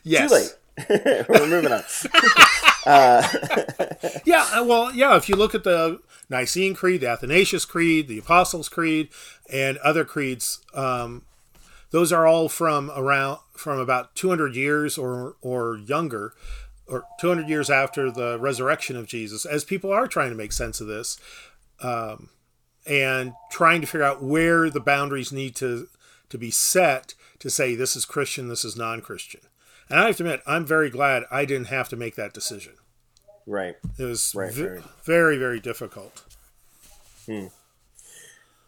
Yes. 0.04 0.30
Too 0.30 0.34
late. 0.34 1.26
We're 1.28 1.46
moving 1.46 1.72
on. 1.72 1.82
Yeah, 4.24 4.44
uh, 4.52 4.64
well, 4.64 4.92
yeah. 4.92 5.16
If 5.16 5.28
you 5.28 5.36
look 5.36 5.54
at 5.54 5.62
the 5.62 6.00
Nicene 6.28 6.74
Creed, 6.74 7.02
the 7.02 7.08
Athanasius 7.08 7.64
Creed, 7.64 8.08
the 8.08 8.18
Apostles' 8.18 8.68
Creed, 8.68 9.08
and 9.52 9.78
other 9.78 10.04
creeds, 10.04 10.60
um, 10.74 11.22
those 11.92 12.12
are 12.12 12.26
all 12.26 12.48
from 12.48 12.90
around 12.94 13.38
from 13.56 13.78
about 13.78 14.14
200 14.16 14.56
years 14.56 14.98
or 14.98 15.36
or 15.40 15.76
younger, 15.78 16.34
or 16.86 17.04
200 17.20 17.48
years 17.48 17.70
after 17.70 18.10
the 18.10 18.38
resurrection 18.40 18.96
of 18.96 19.06
Jesus. 19.06 19.44
As 19.46 19.62
people 19.64 19.92
are 19.92 20.06
trying 20.08 20.30
to 20.30 20.36
make 20.36 20.52
sense 20.52 20.80
of 20.80 20.88
this, 20.88 21.18
um, 21.80 22.28
and 22.86 23.34
trying 23.50 23.80
to 23.80 23.86
figure 23.86 24.04
out 24.04 24.22
where 24.22 24.68
the 24.68 24.80
boundaries 24.80 25.30
need 25.32 25.54
to 25.56 25.88
to 26.28 26.38
be 26.38 26.50
set 26.50 27.14
to 27.38 27.50
say 27.50 27.74
this 27.74 27.94
is 27.94 28.04
Christian, 28.04 28.48
this 28.48 28.64
is 28.64 28.76
non-Christian. 28.76 29.42
And 29.90 30.00
I 30.00 30.06
have 30.06 30.16
to 30.16 30.22
admit, 30.24 30.40
I'm 30.46 30.64
very 30.64 30.88
glad 30.88 31.24
I 31.30 31.44
didn't 31.44 31.66
have 31.66 31.88
to 31.90 31.96
make 31.96 32.14
that 32.14 32.32
decision. 32.32 32.72
Right. 33.46 33.74
It 33.98 34.04
was 34.04 34.32
Right, 34.34 34.52
ve- 34.52 34.62
right. 34.64 34.82
very, 35.04 35.36
very 35.36 35.60
difficult. 35.60 36.22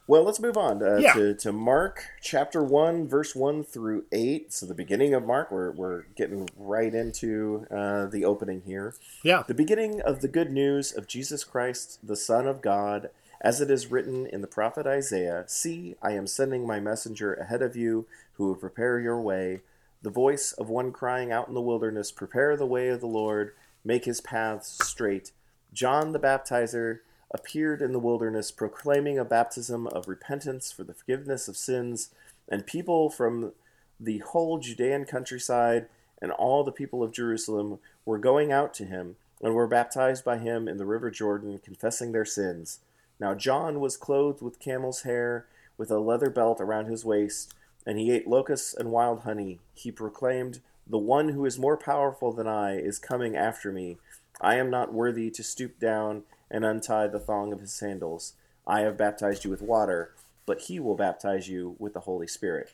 Well, 0.06 0.22
let's 0.24 0.38
move 0.40 0.56
on 0.58 0.82
uh, 0.82 0.96
Yeah. 1.00 1.12
to, 1.14 1.34
to 1.34 1.52
Mark 1.52 2.04
chapter 2.20 2.62
1, 2.62 3.08
verse 3.08 3.34
1 3.34 3.64
through 3.64 4.04
8. 4.12 4.52
So, 4.52 4.66
the 4.66 4.74
beginning 4.74 5.14
of 5.14 5.24
Mark, 5.24 5.50
we're, 5.50 5.70
we're 5.70 6.02
getting 6.14 6.48
right 6.58 6.94
into 6.94 7.66
uh, 7.70 8.06
the 8.06 8.24
opening 8.24 8.62
here. 8.66 8.94
Yeah. 9.22 9.44
The 9.46 9.54
beginning 9.54 10.02
of 10.02 10.20
the 10.20 10.28
good 10.28 10.50
news 10.52 10.92
of 10.92 11.06
Jesus 11.06 11.42
Christ, 11.42 12.06
the 12.06 12.16
Son 12.16 12.46
of 12.46 12.60
God, 12.60 13.08
as 13.40 13.60
it 13.62 13.70
is 13.70 13.90
written 13.90 14.26
in 14.26 14.40
the 14.42 14.46
prophet 14.46 14.86
Isaiah 14.86 15.44
See, 15.46 15.96
I 16.02 16.12
am 16.12 16.26
sending 16.26 16.66
my 16.66 16.80
messenger 16.80 17.32
ahead 17.34 17.62
of 17.62 17.74
you 17.76 18.06
who 18.34 18.46
will 18.48 18.54
prepare 18.56 18.98
your 19.00 19.20
way. 19.20 19.60
The 20.02 20.10
voice 20.10 20.52
of 20.52 20.68
one 20.68 20.92
crying 20.92 21.32
out 21.32 21.48
in 21.48 21.54
the 21.54 21.62
wilderness, 21.62 22.12
Prepare 22.12 22.56
the 22.58 22.66
way 22.66 22.88
of 22.88 23.00
the 23.00 23.06
Lord, 23.06 23.54
make 23.84 24.04
his 24.04 24.20
paths 24.20 24.78
straight. 24.86 25.32
John 25.72 26.12
the 26.12 26.20
Baptizer 26.20 26.98
appeared 27.30 27.82
in 27.82 27.92
the 27.92 27.98
wilderness, 27.98 28.50
proclaiming 28.50 29.18
a 29.18 29.24
baptism 29.24 29.86
of 29.88 30.08
repentance 30.08 30.70
for 30.70 30.84
the 30.84 30.94
forgiveness 30.94 31.48
of 31.48 31.56
sins, 31.56 32.10
and 32.48 32.66
people 32.66 33.10
from 33.10 33.52
the 33.98 34.18
whole 34.18 34.58
Judean 34.58 35.04
countryside 35.04 35.86
and 36.20 36.32
all 36.32 36.64
the 36.64 36.72
people 36.72 37.02
of 37.02 37.12
Jerusalem 37.12 37.78
were 38.04 38.18
going 38.18 38.52
out 38.52 38.72
to 38.74 38.84
him 38.84 39.16
and 39.42 39.54
were 39.54 39.66
baptized 39.66 40.24
by 40.24 40.38
him 40.38 40.68
in 40.68 40.78
the 40.78 40.86
river 40.86 41.10
Jordan, 41.10 41.60
confessing 41.62 42.12
their 42.12 42.24
sins. 42.24 42.80
Now 43.20 43.34
John 43.34 43.80
was 43.80 43.96
clothed 43.96 44.42
with 44.42 44.60
camel's 44.60 45.02
hair, 45.02 45.46
with 45.76 45.90
a 45.90 45.98
leather 45.98 46.30
belt 46.30 46.60
around 46.60 46.86
his 46.86 47.04
waist, 47.04 47.52
and 47.86 47.98
he 47.98 48.10
ate 48.10 48.26
locusts 48.26 48.74
and 48.74 48.90
wild 48.90 49.20
honey. 49.20 49.60
He 49.74 49.90
proclaimed, 49.90 50.60
The 50.86 50.98
one 50.98 51.30
who 51.30 51.44
is 51.44 51.58
more 51.58 51.76
powerful 51.76 52.32
than 52.32 52.46
I 52.46 52.76
is 52.78 52.98
coming 52.98 53.36
after 53.36 53.70
me. 53.72 53.98
I 54.40 54.56
am 54.56 54.70
not 54.70 54.94
worthy 54.94 55.30
to 55.30 55.42
stoop 55.42 55.78
down 55.78 56.22
and 56.54 56.64
untie 56.64 57.08
the 57.08 57.18
thong 57.18 57.52
of 57.52 57.58
his 57.58 57.72
sandals. 57.72 58.34
I 58.64 58.82
have 58.82 58.96
baptized 58.96 59.44
you 59.44 59.50
with 59.50 59.60
water, 59.60 60.14
but 60.46 60.62
he 60.62 60.78
will 60.78 60.94
baptize 60.94 61.48
you 61.48 61.74
with 61.80 61.94
the 61.94 62.00
Holy 62.00 62.28
Spirit. 62.28 62.72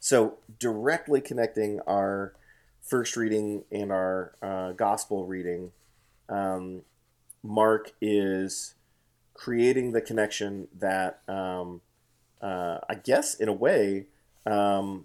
So, 0.00 0.38
directly 0.58 1.20
connecting 1.20 1.80
our 1.86 2.32
first 2.80 3.14
reading 3.14 3.64
and 3.70 3.92
our 3.92 4.32
uh, 4.40 4.72
gospel 4.72 5.26
reading, 5.26 5.72
um, 6.30 6.82
Mark 7.42 7.92
is 8.00 8.74
creating 9.34 9.92
the 9.92 10.00
connection 10.00 10.68
that, 10.76 11.20
um, 11.28 11.82
uh, 12.40 12.78
I 12.88 12.94
guess, 12.94 13.34
in 13.34 13.48
a 13.48 13.52
way, 13.52 14.06
um, 14.46 15.04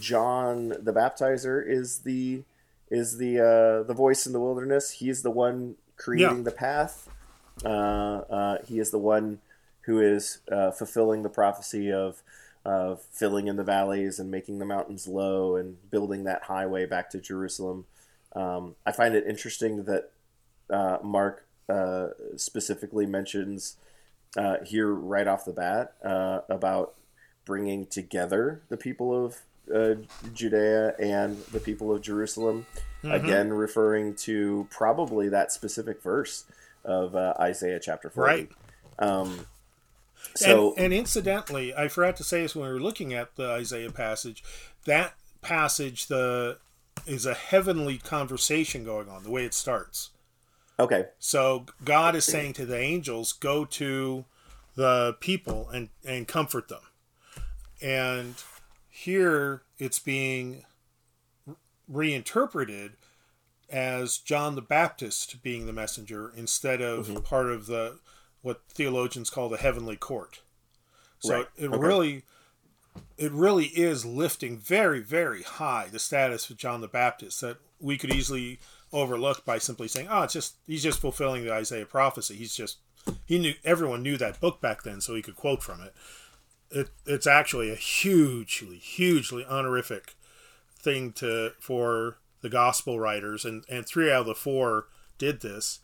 John 0.00 0.70
the 0.70 0.92
Baptizer 0.92 1.62
is 1.64 1.98
the 1.98 2.44
is 2.90 3.18
the 3.18 3.40
uh, 3.40 3.82
the 3.86 3.94
voice 3.94 4.26
in 4.26 4.32
the 4.32 4.40
wilderness. 4.40 4.92
He's 4.92 5.22
the 5.22 5.30
one 5.30 5.76
creating 5.96 6.38
Yeah. 6.38 6.42
the 6.42 6.50
path. 6.50 7.08
Uh, 7.64 7.68
uh, 7.68 8.58
he 8.66 8.78
is 8.78 8.90
the 8.90 8.98
one 8.98 9.40
who 9.82 10.00
is 10.00 10.38
uh, 10.50 10.70
fulfilling 10.70 11.22
the 11.22 11.28
prophecy 11.28 11.92
of 11.92 12.22
of 12.64 13.02
filling 13.12 13.46
in 13.46 13.56
the 13.56 13.62
valleys 13.62 14.18
and 14.18 14.30
making 14.30 14.58
the 14.58 14.64
mountains 14.64 15.06
low 15.06 15.54
and 15.54 15.76
building 15.90 16.24
that 16.24 16.44
highway 16.44 16.86
back 16.86 17.10
to 17.10 17.20
Jerusalem. 17.20 17.84
Um, 18.34 18.74
I 18.86 18.92
find 18.92 19.14
it 19.14 19.26
interesting 19.26 19.84
that 19.84 20.10
uh, 20.70 20.96
Mark 21.02 21.46
uh, 21.68 22.08
specifically 22.36 23.04
mentions 23.04 23.76
uh, 24.38 24.56
here 24.64 24.90
right 24.94 25.26
off 25.28 25.44
the 25.44 25.52
bat 25.52 25.92
about 26.48 26.94
bringing 27.44 27.84
together 27.84 28.62
the 28.70 28.78
people 28.78 29.14
of 29.26 29.42
uh, 29.72 29.94
Judea 30.32 30.94
and 30.98 31.38
the 31.52 31.60
people 31.60 31.92
of 31.94 32.02
Jerusalem. 32.02 32.66
Again, 33.02 33.52
referring 33.52 34.14
to 34.14 34.66
probably 34.70 35.28
that 35.28 35.52
specific 35.52 36.02
verse 36.02 36.44
of 36.86 37.14
uh, 37.14 37.34
Isaiah 37.38 37.78
chapter 37.78 38.08
40. 38.08 38.26
Right. 38.26 38.50
Um, 38.98 39.46
so, 40.34 40.72
and, 40.74 40.86
and 40.86 40.94
incidentally, 40.94 41.74
I 41.74 41.88
forgot 41.88 42.16
to 42.16 42.24
say 42.24 42.40
this 42.40 42.56
when 42.56 42.66
we 42.66 42.72
were 42.72 42.80
looking 42.80 43.12
at 43.12 43.36
the 43.36 43.50
Isaiah 43.50 43.90
passage. 43.90 44.42
That 44.86 45.14
passage, 45.42 46.06
the 46.06 46.56
is 47.06 47.26
a 47.26 47.34
heavenly 47.34 47.98
conversation 47.98 48.84
going 48.84 49.10
on. 49.10 49.22
The 49.22 49.30
way 49.30 49.44
it 49.44 49.52
starts. 49.52 50.10
okay. 50.78 51.08
So 51.18 51.66
God 51.84 52.16
is 52.16 52.24
saying 52.24 52.54
to 52.54 52.64
the 52.66 52.78
angels, 52.78 53.34
"Go 53.34 53.64
to 53.66 54.24
the 54.76 55.14
people 55.20 55.68
and 55.68 55.90
and 56.06 56.26
comfort 56.26 56.68
them." 56.68 56.80
And 57.82 58.34
here 58.96 59.62
it's 59.76 59.98
being 59.98 60.64
reinterpreted 61.88 62.92
as 63.68 64.18
John 64.18 64.54
the 64.54 64.62
Baptist 64.62 65.42
being 65.42 65.66
the 65.66 65.72
messenger 65.72 66.32
instead 66.36 66.80
of 66.80 67.08
mm-hmm. 67.08 67.20
part 67.22 67.50
of 67.50 67.66
the 67.66 67.98
what 68.40 68.60
theologians 68.68 69.30
call 69.30 69.48
the 69.48 69.56
heavenly 69.56 69.96
court. 69.96 70.42
So 71.18 71.38
Right. 71.38 71.46
it 71.56 71.68
Okay. 71.70 71.76
really 71.78 72.22
it 73.18 73.32
really 73.32 73.66
is 73.66 74.06
lifting 74.06 74.58
very 74.58 75.00
very 75.00 75.42
high 75.42 75.88
the 75.90 75.98
status 75.98 76.48
of 76.48 76.56
John 76.56 76.80
the 76.80 76.86
Baptist 76.86 77.40
that 77.40 77.56
we 77.80 77.98
could 77.98 78.14
easily 78.14 78.60
overlook 78.92 79.44
by 79.44 79.58
simply 79.58 79.88
saying, 79.88 80.06
"Oh, 80.08 80.22
it's 80.22 80.34
just 80.34 80.54
he's 80.68 80.84
just 80.84 81.00
fulfilling 81.00 81.42
the 81.42 81.52
Isaiah 81.52 81.84
prophecy. 81.84 82.36
He's 82.36 82.54
just 82.54 82.78
he 83.26 83.40
knew 83.40 83.54
everyone 83.64 84.04
knew 84.04 84.16
that 84.18 84.40
book 84.40 84.60
back 84.60 84.84
then, 84.84 85.00
so 85.00 85.16
he 85.16 85.22
could 85.22 85.34
quote 85.34 85.64
from 85.64 85.80
it." 85.80 85.92
It 86.74 86.90
it's 87.06 87.26
actually 87.26 87.70
a 87.70 87.76
hugely 87.76 88.78
hugely 88.78 89.44
honorific 89.44 90.14
thing 90.78 91.12
to 91.12 91.52
for 91.58 92.18
the 92.40 92.50
gospel 92.50 92.98
writers, 92.98 93.44
and 93.44 93.64
and 93.68 93.86
three 93.86 94.10
out 94.10 94.22
of 94.22 94.26
the 94.26 94.34
four 94.34 94.88
did 95.18 95.40
this 95.40 95.80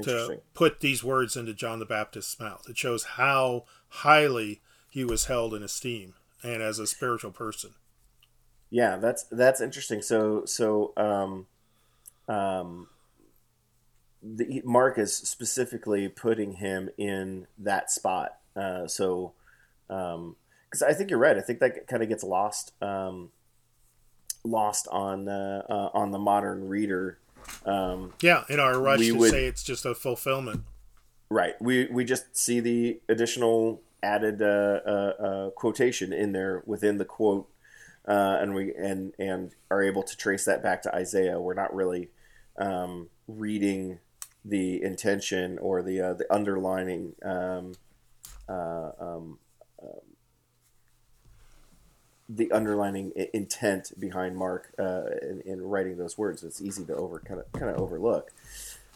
to 0.00 0.40
put 0.54 0.80
these 0.80 1.04
words 1.04 1.36
into 1.36 1.52
John 1.52 1.78
the 1.78 1.84
Baptist's 1.84 2.40
mouth. 2.40 2.66
It 2.68 2.78
shows 2.78 3.04
how 3.04 3.64
highly 3.88 4.62
he 4.88 5.04
was 5.04 5.26
held 5.26 5.54
in 5.54 5.62
esteem 5.62 6.14
and 6.42 6.62
as 6.62 6.78
a 6.78 6.86
spiritual 6.86 7.30
person. 7.30 7.74
Yeah, 8.70 8.96
that's 8.96 9.24
that's 9.24 9.60
interesting. 9.60 10.00
So 10.00 10.46
so 10.46 10.92
um, 10.96 11.46
um, 12.26 12.88
the, 14.22 14.62
Mark 14.64 14.98
is 14.98 15.14
specifically 15.14 16.08
putting 16.08 16.54
him 16.54 16.88
in 16.96 17.46
that 17.58 17.90
spot. 17.90 18.38
Uh, 18.56 18.86
so 18.86 19.34
because 20.70 20.82
I 20.82 20.92
think 20.94 21.10
you're 21.10 21.18
right. 21.18 21.36
I 21.36 21.40
think 21.40 21.58
that 21.60 21.86
kind 21.86 22.02
of 22.02 22.08
gets 22.08 22.24
lost 22.24 22.72
um, 22.82 23.30
lost 24.44 24.88
on 24.90 25.28
uh, 25.28 25.62
uh, 25.68 25.90
on 25.94 26.10
the 26.10 26.18
modern 26.18 26.68
reader. 26.68 27.18
Um, 27.66 28.12
Yeah, 28.22 28.44
in 28.48 28.60
our 28.60 28.80
rush 28.80 29.00
to 29.00 29.12
would- 29.12 29.30
say 29.30 29.46
it's 29.46 29.62
just 29.62 29.84
a 29.84 29.94
fulfillment. 29.94 30.62
Right. 31.28 31.54
We 31.60 31.86
we 31.90 32.04
just 32.04 32.36
see 32.36 32.60
the 32.60 33.00
additional 33.08 33.82
added 34.02 34.42
uh, 34.42 34.80
uh, 34.86 34.90
uh, 34.90 35.50
quotation 35.50 36.12
in 36.12 36.32
there 36.32 36.62
within 36.66 36.98
the 36.98 37.04
quote, 37.06 37.48
uh, 38.06 38.36
and 38.40 38.54
we 38.54 38.74
and 38.74 39.14
and 39.18 39.54
are 39.70 39.82
able 39.82 40.02
to 40.02 40.16
trace 40.16 40.44
that 40.44 40.62
back 40.62 40.82
to 40.82 40.94
Isaiah. 40.94 41.40
We're 41.40 41.54
not 41.54 41.74
really 41.74 42.10
um, 42.58 43.08
reading 43.26 43.98
the 44.44 44.82
intention 44.82 45.58
or 45.58 45.82
the 45.82 46.00
uh, 46.00 46.12
the 46.14 46.26
underlining 46.30 47.14
um, 49.82 50.00
the 52.28 52.50
underlining 52.52 53.12
intent 53.34 53.92
behind 53.98 54.36
Mark 54.36 54.72
uh, 54.78 55.02
in, 55.20 55.42
in 55.44 55.62
writing 55.62 55.96
those 55.98 56.16
words. 56.16 56.42
It's 56.42 56.62
easy 56.62 56.84
to 56.86 56.94
over 56.94 57.18
kind 57.20 57.40
of 57.40 57.52
kind 57.52 57.70
of 57.70 57.78
overlook. 57.78 58.32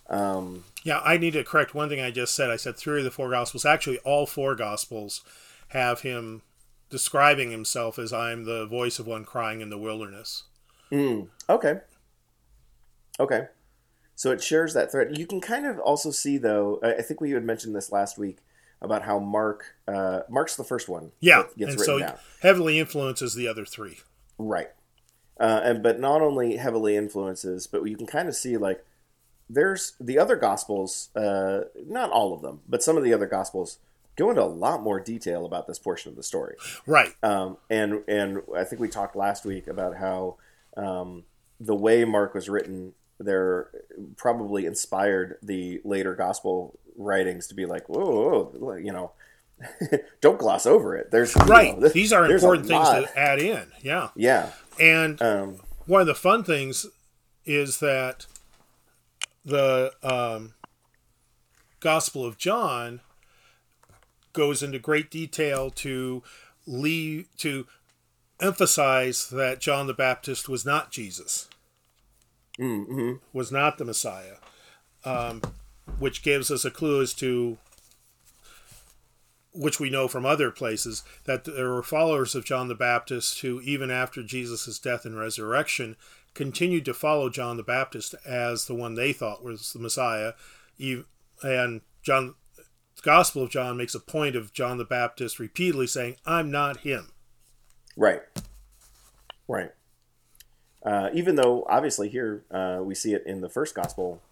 Um, 0.09 0.64
Yeah, 0.84 1.01
I 1.05 1.18
need 1.18 1.32
to 1.32 1.45
correct 1.45 1.74
one 1.74 1.89
thing 1.89 2.01
I 2.01 2.11
just 2.11 2.34
said. 2.34 2.51
I 2.51 2.57
said 2.57 2.76
three 2.76 2.99
of 2.99 3.05
the 3.05 3.11
four 3.11 3.30
gospels. 3.30 3.64
Actually, 3.64 3.99
all 3.99 4.26
four 4.26 4.55
gospels 4.55 5.22
have 5.68 6.01
him 6.03 6.43
describing 6.89 7.51
himself 7.51 7.99
as 7.99 8.12
I'm 8.12 8.45
the 8.45 8.66
voice 8.66 8.99
of 8.99 9.07
one 9.07 9.24
crying 9.24 9.61
in 9.61 9.70
the 9.70 9.78
wilderness. 9.78 10.45
Mm, 10.93 11.28
okay. 11.49 11.80
Okay. 13.18 13.49
So 14.14 14.30
it 14.30 14.43
shares 14.43 14.72
that 14.74 14.91
thread. 14.93 15.18
You 15.18 15.26
can 15.26 15.41
kind 15.41 15.66
of 15.66 15.78
also 15.80 16.11
see, 16.11 16.39
though. 16.39 16.78
I 16.82 16.95
I 16.95 17.03
think 17.03 17.20
we 17.20 17.32
had 17.32 17.45
mentioned 17.45 17.74
this 17.74 17.93
last 17.93 18.16
week 18.16 18.39
about 18.83 19.03
how 19.03 19.18
Mark, 19.18 19.77
uh, 19.89 20.20
Mark's 20.29 20.57
the 20.57 20.64
first 20.64 20.89
one. 20.89 21.12
Yeah, 21.20 21.45
and 21.59 21.68
written 21.68 21.79
so 21.79 21.99
down. 21.99 22.14
heavily 22.43 22.79
influences 22.79 23.35
the 23.35 23.49
other 23.49 23.64
three. 23.64 23.99
Right. 24.39 24.68
uh, 25.41 25.61
and 25.64 25.83
but 25.83 25.99
not 26.01 26.22
only 26.22 26.57
heavily 26.57 26.97
influences, 26.97 27.66
but 27.66 27.85
you 27.85 27.97
can 27.97 28.07
kind 28.07 28.29
of 28.29 28.37
see 28.37 28.57
like 28.57 28.85
there's 29.49 29.95
the 30.01 30.18
other 30.18 30.37
gospels, 30.37 31.11
uh, 31.14 31.61
not 31.87 32.11
all 32.11 32.35
of 32.35 32.43
them, 32.43 32.61
but 32.68 32.83
some 32.83 32.97
of 32.97 33.05
the 33.05 33.14
other 33.14 33.27
gospels 33.27 33.79
go 34.16 34.31
into 34.31 34.43
a 34.43 34.45
lot 34.45 34.83
more 34.83 34.99
detail 34.99 35.45
about 35.45 35.66
this 35.66 35.79
portion 35.79 36.11
of 36.11 36.16
the 36.16 36.22
story. 36.22 36.57
Right. 36.87 37.14
Um, 37.22 37.59
and 37.70 38.03
and 38.09 38.43
I 38.57 38.64
think 38.64 38.81
we 38.81 38.89
talked 38.89 39.14
last 39.14 39.45
week 39.45 39.66
about 39.68 39.97
how 39.97 40.37
um, 40.77 41.24
the 41.61 41.74
way 41.74 42.05
Mark 42.05 42.35
was 42.35 42.49
written, 42.49 42.95
there 43.18 43.70
probably 44.16 44.66
inspired 44.66 45.38
the 45.42 45.80
later 45.84 46.14
gospel 46.14 46.78
writings 46.96 47.46
to 47.48 47.54
be 47.54 47.66
like, 47.66 47.88
whoa, 47.88 48.00
whoa, 48.00 48.44
whoa 48.58 48.74
you 48.76 48.92
know, 48.92 49.12
don't 50.20 50.38
gloss 50.38 50.66
over 50.66 50.96
it. 50.96 51.10
There's 51.10 51.34
right. 51.36 51.74
You 51.74 51.80
know, 51.80 51.88
These 51.94 52.12
are 52.12 52.30
important 52.30 52.66
things 52.66 52.84
lot. 52.84 53.02
to 53.02 53.18
add 53.18 53.38
in. 53.38 53.66
Yeah. 53.82 54.10
Yeah. 54.14 54.50
And 54.78 55.20
um, 55.22 55.60
one 55.86 56.00
of 56.00 56.06
the 56.06 56.14
fun 56.14 56.44
things 56.44 56.86
is 57.44 57.78
that 57.78 58.26
the 59.44 59.92
um, 60.02 60.54
Gospel 61.80 62.24
of 62.24 62.36
John 62.36 63.00
goes 64.32 64.62
into 64.62 64.78
great 64.78 65.10
detail 65.10 65.70
to 65.70 66.22
leave 66.66 67.28
to 67.38 67.66
emphasize 68.40 69.30
that 69.30 69.60
John 69.60 69.86
the 69.86 69.94
Baptist 69.94 70.48
was 70.48 70.66
not 70.66 70.90
Jesus, 70.90 71.48
mm-hmm. 72.59 73.12
was 73.32 73.52
not 73.52 73.78
the 73.78 73.84
Messiah, 73.84 74.36
um, 75.04 75.42
which 75.98 76.22
gives 76.22 76.50
us 76.50 76.64
a 76.64 76.70
clue 76.70 77.00
as 77.00 77.14
to 77.14 77.59
which 79.52 79.80
we 79.80 79.90
know 79.90 80.07
from 80.07 80.26
other 80.26 80.50
places 80.50 81.02
that 81.24 81.44
there 81.44 81.70
were 81.70 81.82
followers 81.82 82.34
of 82.34 82.44
John 82.44 82.68
the 82.68 82.74
Baptist 82.74 83.40
who, 83.40 83.61
even 83.62 83.90
after 83.90 84.22
Jesus' 84.22 84.78
death 84.78 85.04
and 85.04 85.18
resurrection, 85.18 85.96
continued 86.34 86.84
to 86.84 86.94
follow 86.94 87.30
John 87.30 87.57
the 87.57 87.62
Baptist 87.62 88.14
as 88.26 88.66
the 88.66 88.74
one 88.74 88.94
they 88.94 89.12
thought 89.12 89.42
was 89.42 89.72
the 89.72 89.78
Messiah. 89.78 90.32
And 91.42 91.80
John, 92.02 92.34
the 92.57 93.02
Gospel 93.02 93.42
of 93.42 93.50
John 93.50 93.76
makes 93.76 93.94
a 93.94 94.00
point 94.00 94.36
of 94.36 94.52
John 94.52 94.76
the 94.76 94.84
Baptist 94.84 95.38
repeatedly 95.38 95.86
saying, 95.86 96.16
"I'm 96.26 96.50
not 96.50 96.78
him." 96.78 97.12
Right. 97.96 98.22
Right. 99.48 99.72
Uh, 100.87 101.11
even 101.12 101.34
though 101.34 101.66
obviously 101.68 102.09
here 102.09 102.45
uh, 102.53 102.78
we 102.80 102.95
see 102.95 103.12
it 103.12 103.24
in 103.26 103.41
the 103.41 103.49
first 103.49 103.74
Gospel 103.74 104.22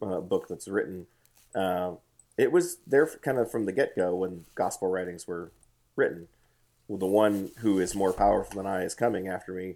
uh, 0.00 0.20
book 0.20 0.48
that's 0.48 0.66
written, 0.66 1.06
uh, 1.54 1.92
it 2.38 2.50
was 2.50 2.78
there 2.86 3.06
kind 3.22 3.36
of 3.36 3.50
from 3.50 3.66
the 3.66 3.72
get 3.72 3.94
go 3.94 4.14
when 4.14 4.46
Gospel 4.54 4.88
writings 4.88 5.28
were 5.28 5.52
written. 5.96 6.28
Well, 6.86 6.98
the 6.98 7.06
one 7.06 7.50
who 7.58 7.78
is 7.78 7.94
more 7.94 8.14
powerful 8.14 8.56
than 8.56 8.66
I 8.66 8.84
is 8.84 8.94
coming 8.94 9.28
after 9.28 9.52
me 9.52 9.74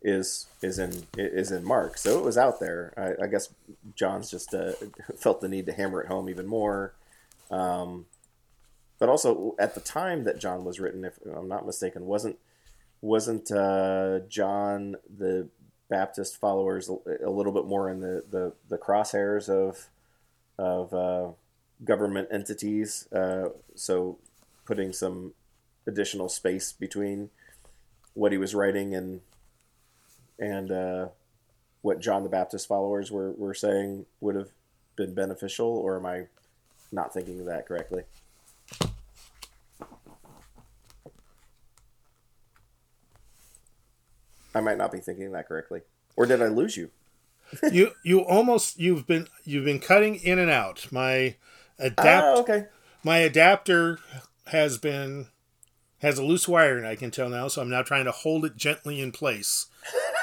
is 0.00 0.46
is 0.62 0.78
in 0.78 1.06
is 1.18 1.50
in 1.50 1.64
Mark. 1.64 1.98
So 1.98 2.18
it 2.18 2.24
was 2.24 2.38
out 2.38 2.60
there. 2.60 2.94
I, 2.96 3.24
I 3.24 3.26
guess 3.26 3.52
John's 3.94 4.30
just 4.30 4.54
uh, 4.54 4.72
felt 5.16 5.42
the 5.42 5.48
need 5.48 5.66
to 5.66 5.72
hammer 5.72 6.00
it 6.00 6.08
home 6.08 6.30
even 6.30 6.46
more. 6.46 6.94
Um, 7.50 8.06
but 8.98 9.10
also 9.10 9.54
at 9.58 9.74
the 9.74 9.80
time 9.80 10.24
that 10.24 10.38
John 10.38 10.64
was 10.64 10.80
written, 10.80 11.04
if 11.04 11.18
I'm 11.36 11.48
not 11.48 11.66
mistaken, 11.66 12.06
wasn't 12.06 12.38
wasn't 13.02 13.50
uh, 13.50 14.20
John 14.28 14.96
the 15.14 15.48
Baptist 15.88 16.38
followers 16.38 16.88
a, 16.88 17.30
little 17.30 17.52
bit 17.52 17.66
more 17.66 17.90
in 17.90 18.00
the, 18.00 18.24
the, 18.30 18.52
the 18.68 18.78
crosshairs 18.78 19.48
of 19.48 19.88
of 20.58 20.94
uh, 20.94 21.32
government 21.84 22.28
entities? 22.30 23.06
Uh, 23.12 23.48
so 23.74 24.18
putting 24.64 24.92
some 24.92 25.34
additional 25.86 26.28
space 26.28 26.72
between 26.72 27.30
what 28.14 28.32
he 28.32 28.38
was 28.38 28.54
writing 28.54 28.94
and 28.94 29.20
and 30.38 30.70
uh, 30.70 31.08
what 31.82 32.00
John 32.00 32.22
the 32.22 32.28
Baptist 32.28 32.66
followers 32.66 33.12
were, 33.12 33.32
were 33.32 33.54
saying 33.54 34.06
would 34.20 34.34
have 34.34 34.48
been 34.96 35.14
beneficial, 35.14 35.68
or 35.68 35.96
am 35.96 36.06
I 36.06 36.26
not 36.90 37.12
thinking 37.12 37.40
of 37.40 37.46
that 37.46 37.66
correctly? 37.66 38.04
I 44.54 44.60
might 44.60 44.78
not 44.78 44.92
be 44.92 44.98
thinking 44.98 45.32
that 45.32 45.48
correctly, 45.48 45.82
or 46.16 46.26
did 46.26 46.40
I 46.40 46.48
lose 46.48 46.76
you? 46.76 46.90
you 47.72 47.92
you 48.02 48.20
almost 48.20 48.78
you've 48.78 49.06
been 49.06 49.28
you've 49.44 49.64
been 49.64 49.80
cutting 49.80 50.16
in 50.16 50.38
and 50.38 50.50
out. 50.50 50.90
My 50.90 51.36
adapt 51.78 52.26
oh, 52.26 52.40
okay. 52.40 52.66
My 53.02 53.18
adapter 53.18 53.98
has 54.48 54.78
been 54.78 55.28
has 55.98 56.18
a 56.18 56.24
loose 56.24 56.48
wire 56.48 56.76
and 56.78 56.86
I 56.86 56.96
can 56.96 57.10
tell 57.10 57.28
now, 57.28 57.48
so 57.48 57.62
I'm 57.62 57.70
now 57.70 57.82
trying 57.82 58.04
to 58.04 58.12
hold 58.12 58.44
it 58.44 58.56
gently 58.56 59.00
in 59.00 59.12
place. 59.12 59.66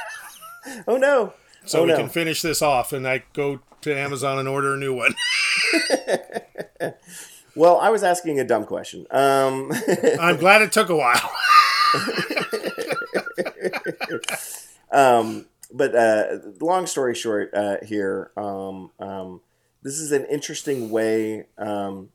oh 0.88 0.98
no! 0.98 1.34
So 1.66 1.80
oh, 1.82 1.84
we 1.84 1.90
no. 1.90 1.98
can 1.98 2.10
finish 2.10 2.42
this 2.42 2.62
off, 2.62 2.94
and 2.94 3.08
I 3.08 3.24
go 3.34 3.60
to 3.82 3.96
Amazon 3.96 4.40
and 4.40 4.48
order 4.48 4.74
a 4.74 4.78
new 4.78 4.94
one. 4.94 5.16
well, 7.56 7.78
I 7.78 7.90
was 7.90 8.04
asking 8.04 8.40
a 8.40 8.44
dumb 8.44 8.66
question. 8.66 9.06
Um... 9.12 9.72
I'm 10.20 10.38
glad 10.38 10.62
it 10.62 10.72
took 10.72 10.90
a 10.90 10.96
while. 10.96 11.32
Um, 14.92 15.46
but 15.74 15.96
uh, 15.96 16.38
long 16.60 16.86
story 16.86 17.16
short, 17.16 17.54
uh, 17.54 17.78
here, 17.84 18.32
um, 18.38 18.92
um, 19.00 19.42
this 19.82 20.00
is 20.00 20.12
an 20.12 20.26
interesting 20.26 20.90
way 20.90 21.46
um, 21.58 22.10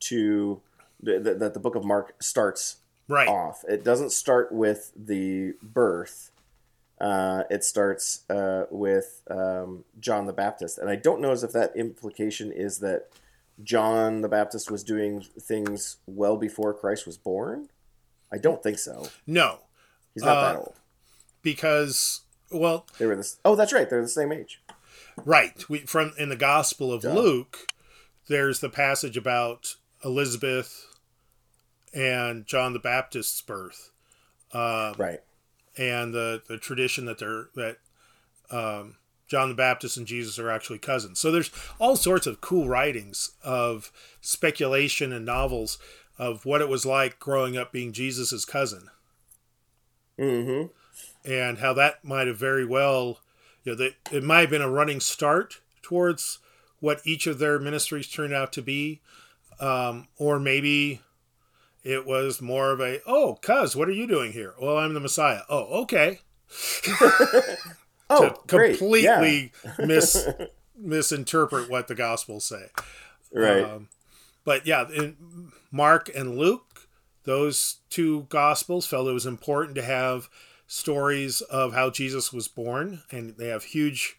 to 0.00 0.60
th- 1.04 1.22
that 1.22 1.54
the 1.54 1.60
Book 1.60 1.74
of 1.74 1.84
Mark 1.84 2.14
starts 2.22 2.76
right. 3.08 3.28
off. 3.28 3.64
It 3.68 3.84
doesn't 3.84 4.12
start 4.12 4.52
with 4.52 4.92
the 4.96 5.54
birth. 5.62 6.30
Uh, 7.00 7.42
it 7.50 7.64
starts 7.64 8.28
uh, 8.30 8.66
with 8.70 9.22
um, 9.30 9.84
John 9.98 10.26
the 10.26 10.32
Baptist, 10.32 10.78
and 10.78 10.88
I 10.88 10.96
don't 10.96 11.20
know 11.20 11.32
as 11.32 11.42
if 11.42 11.52
that 11.52 11.76
implication 11.76 12.52
is 12.52 12.78
that 12.78 13.08
John 13.62 14.22
the 14.22 14.28
Baptist 14.28 14.70
was 14.70 14.84
doing 14.84 15.24
things 15.38 15.96
well 16.06 16.36
before 16.36 16.72
Christ 16.72 17.06
was 17.06 17.18
born. 17.18 17.68
I 18.32 18.38
don't 18.38 18.62
think 18.62 18.78
so. 18.78 19.08
No, 19.26 19.58
he's 20.14 20.22
not 20.22 20.36
uh, 20.36 20.52
that 20.52 20.56
old. 20.58 20.74
Because 21.42 22.20
well, 22.50 22.86
they 22.98 23.06
were 23.06 23.16
this. 23.16 23.38
Oh, 23.44 23.56
that's 23.56 23.72
right. 23.72 23.88
They're 23.88 24.02
the 24.02 24.08
same 24.08 24.32
age. 24.32 24.62
Right. 25.24 25.68
We 25.68 25.80
from 25.80 26.12
in 26.18 26.28
the 26.28 26.36
Gospel 26.36 26.92
of. 26.92 27.04
Luke, 27.04 27.66
there's 28.28 28.60
the 28.60 28.70
passage 28.70 29.16
about 29.16 29.76
Elizabeth 30.04 30.86
and 31.94 32.46
John 32.46 32.72
the 32.72 32.78
Baptist's 32.78 33.40
birth. 33.40 33.90
Um, 34.52 34.94
right 34.98 35.20
and 35.76 36.12
the 36.12 36.42
the 36.48 36.58
tradition 36.58 37.04
that 37.06 37.18
they're 37.18 37.48
that 37.54 37.76
um, 38.50 38.96
John 39.26 39.48
the 39.48 39.54
Baptist 39.54 39.96
and 39.96 40.06
Jesus 40.06 40.38
are 40.38 40.50
actually 40.50 40.78
cousins. 40.78 41.18
So 41.18 41.30
there's 41.30 41.50
all 41.78 41.96
sorts 41.96 42.26
of 42.26 42.40
cool 42.40 42.68
writings 42.68 43.32
of 43.42 43.90
speculation 44.20 45.12
and 45.12 45.24
novels 45.24 45.78
of 46.18 46.44
what 46.44 46.60
it 46.60 46.68
was 46.68 46.84
like 46.84 47.18
growing 47.18 47.56
up 47.56 47.72
being 47.72 47.92
Jesus's 47.92 48.44
cousin. 48.44 48.88
Mm-hmm. 50.18 50.66
And 51.24 51.58
how 51.58 51.72
that 51.74 52.04
might 52.04 52.26
have 52.26 52.38
very 52.38 52.66
well, 52.66 53.20
you 53.64 53.72
know, 53.72 53.78
that 53.78 53.94
it 54.10 54.24
might 54.24 54.40
have 54.40 54.50
been 54.50 54.62
a 54.62 54.70
running 54.70 55.00
start 55.00 55.60
towards 55.82 56.38
what 56.80 57.00
each 57.04 57.26
of 57.26 57.38
their 57.38 57.58
ministries 57.60 58.08
turned 58.08 58.34
out 58.34 58.52
to 58.54 58.62
be, 58.62 59.00
um, 59.60 60.08
or 60.18 60.40
maybe 60.40 61.00
it 61.84 62.04
was 62.04 62.42
more 62.42 62.72
of 62.72 62.80
a, 62.80 63.00
oh, 63.06 63.38
cuz, 63.40 63.76
what 63.76 63.88
are 63.88 63.92
you 63.92 64.06
doing 64.06 64.32
here? 64.32 64.54
Well, 64.60 64.78
I'm 64.78 64.94
the 64.94 65.00
Messiah. 65.00 65.42
Oh, 65.48 65.82
okay. 65.82 66.20
oh, 68.10 68.30
completely 68.48 69.04
yeah. 69.04 69.42
mis 69.78 70.28
misinterpret 70.76 71.70
what 71.70 71.88
the 71.88 71.94
Gospels 71.94 72.44
say. 72.44 72.66
Right. 73.32 73.64
Um, 73.64 73.88
but 74.44 74.66
yeah, 74.66 74.88
in 74.88 75.52
Mark 75.70 76.10
and 76.14 76.36
Luke, 76.36 76.88
those 77.24 77.76
two 77.90 78.26
Gospels 78.28 78.86
felt 78.86 79.08
it 79.08 79.12
was 79.12 79.26
important 79.26 79.76
to 79.76 79.82
have 79.82 80.28
stories 80.72 81.42
of 81.42 81.74
how 81.74 81.90
Jesus 81.90 82.32
was 82.32 82.48
born, 82.48 83.02
and 83.10 83.36
they 83.36 83.48
have 83.48 83.62
huge, 83.62 84.16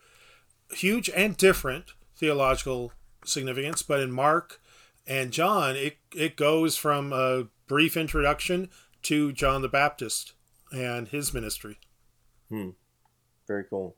huge 0.71 1.09
and 1.09 1.35
different 1.35 1.93
theological 2.15 2.93
significance. 3.25 3.81
But 3.81 4.01
in 4.01 4.11
Mark 4.11 4.61
and 5.07 5.31
John, 5.31 5.75
it 5.75 5.97
it 6.15 6.35
goes 6.35 6.77
from 6.77 7.11
a 7.11 7.47
brief 7.67 7.97
introduction 7.97 8.69
to 9.01 9.31
John 9.31 9.63
the 9.63 9.67
Baptist 9.67 10.33
and 10.71 11.07
his 11.07 11.33
ministry. 11.33 11.79
Hmm. 12.49 12.69
Very 13.47 13.63
cool. 13.63 13.95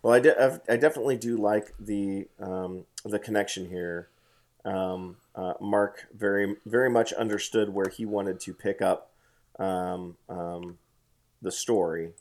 Well, 0.00 0.14
I, 0.14 0.20
de- 0.20 0.60
I 0.68 0.76
definitely 0.76 1.16
do 1.16 1.36
like 1.36 1.74
the 1.80 2.28
um, 2.38 2.84
the 3.04 3.18
connection 3.18 3.68
here. 3.68 4.10
Um, 4.64 5.16
uh, 5.34 5.54
Mark 5.60 6.06
very 6.14 6.54
very 6.66 6.88
much 6.88 7.12
understood 7.14 7.74
where 7.74 7.88
he 7.88 8.06
wanted 8.06 8.38
to 8.40 8.54
pick 8.54 8.80
up 8.80 9.10
um, 9.58 10.16
um 10.28 10.78
the 11.42 11.52
story, 11.52 12.12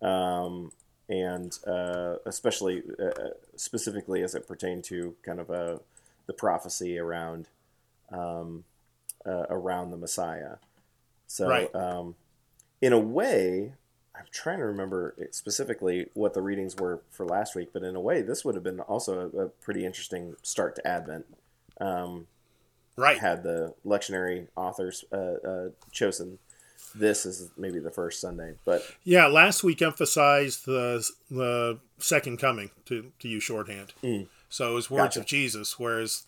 um, 0.00 0.72
and 1.08 1.58
uh, 1.66 2.16
especially 2.26 2.82
uh, 3.02 3.30
specifically 3.56 4.22
as 4.22 4.34
it 4.34 4.46
pertained 4.46 4.84
to 4.84 5.14
kind 5.22 5.40
of 5.40 5.50
a 5.50 5.74
uh, 5.74 5.78
the 6.26 6.32
prophecy 6.32 6.98
around 6.98 7.48
um, 8.10 8.64
uh, 9.26 9.46
around 9.50 9.90
the 9.90 9.96
Messiah. 9.96 10.56
So, 11.26 11.48
right. 11.48 11.74
um, 11.74 12.14
in 12.80 12.92
a 12.92 12.98
way, 12.98 13.72
I'm 14.14 14.26
trying 14.30 14.58
to 14.58 14.64
remember 14.64 15.14
specifically 15.30 16.08
what 16.14 16.34
the 16.34 16.42
readings 16.42 16.76
were 16.76 17.00
for 17.10 17.24
last 17.24 17.54
week, 17.54 17.70
but 17.72 17.82
in 17.82 17.96
a 17.96 18.00
way, 18.00 18.22
this 18.22 18.44
would 18.44 18.54
have 18.54 18.64
been 18.64 18.80
also 18.80 19.30
a, 19.34 19.38
a 19.44 19.48
pretty 19.48 19.84
interesting 19.84 20.36
start 20.42 20.76
to 20.76 20.86
Advent. 20.86 21.26
Um, 21.80 22.26
right. 22.96 23.18
Had 23.18 23.42
the 23.42 23.74
lectionary 23.84 24.48
authors 24.56 25.04
uh, 25.12 25.16
uh, 25.16 25.68
chosen 25.90 26.38
this 26.94 27.24
is 27.26 27.50
maybe 27.56 27.78
the 27.78 27.90
first 27.90 28.20
Sunday, 28.20 28.54
but 28.64 28.84
yeah, 29.04 29.26
last 29.26 29.64
week 29.64 29.82
emphasized 29.82 30.66
the 30.66 31.08
the 31.30 31.78
second 31.98 32.38
coming 32.38 32.70
to 32.86 33.12
to 33.20 33.28
use 33.28 33.42
shorthand. 33.42 33.94
Mm. 34.02 34.28
So 34.48 34.72
it 34.72 34.74
was 34.74 34.90
words 34.90 35.16
Gotcha. 35.16 35.20
of 35.20 35.26
Jesus, 35.26 35.78
whereas 35.78 36.24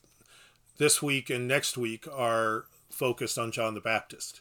this 0.79 1.03
week 1.03 1.29
and 1.29 1.47
next 1.47 1.77
week 1.77 2.07
are 2.11 2.65
focused 2.91 3.39
on 3.39 3.53
John 3.53 3.75
the 3.75 3.81
Baptist. 3.81 4.41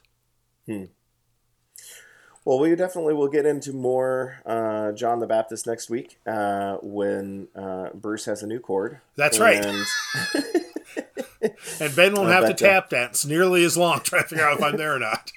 Well, 2.46 2.60
we 2.60 2.76
definitely 2.76 3.14
will 3.14 3.28
get 3.28 3.46
into 3.46 3.74
more 3.74 4.42
uh, 4.46 4.94
John 4.94 5.20
the 5.20 5.28
Baptist 5.28 5.68
next 5.68 5.90
week 5.90 6.20
uh, 6.26 6.78
when 6.82 7.50
uh, 7.56 7.90
Bruce 7.94 8.26
has 8.26 8.44
a 8.44 8.48
new 8.48 8.60
cord. 8.60 9.00
That's 9.16 9.40
right. 9.40 9.64
And 9.64 9.86
And 11.80 11.96
Ben 11.96 12.14
won't 12.14 12.30
have 12.30 12.48
to 12.48 12.54
tap 12.54 12.90
dance 12.90 13.26
nearly 13.26 13.64
as 13.64 13.78
long 13.78 14.00
trying 14.04 14.24
to 14.24 14.30
figure 14.30 14.46
out 14.46 14.58
if 14.58 14.64
I'm 14.64 14.78
there 14.78 14.96
or 14.96 15.00
not. 15.00 15.32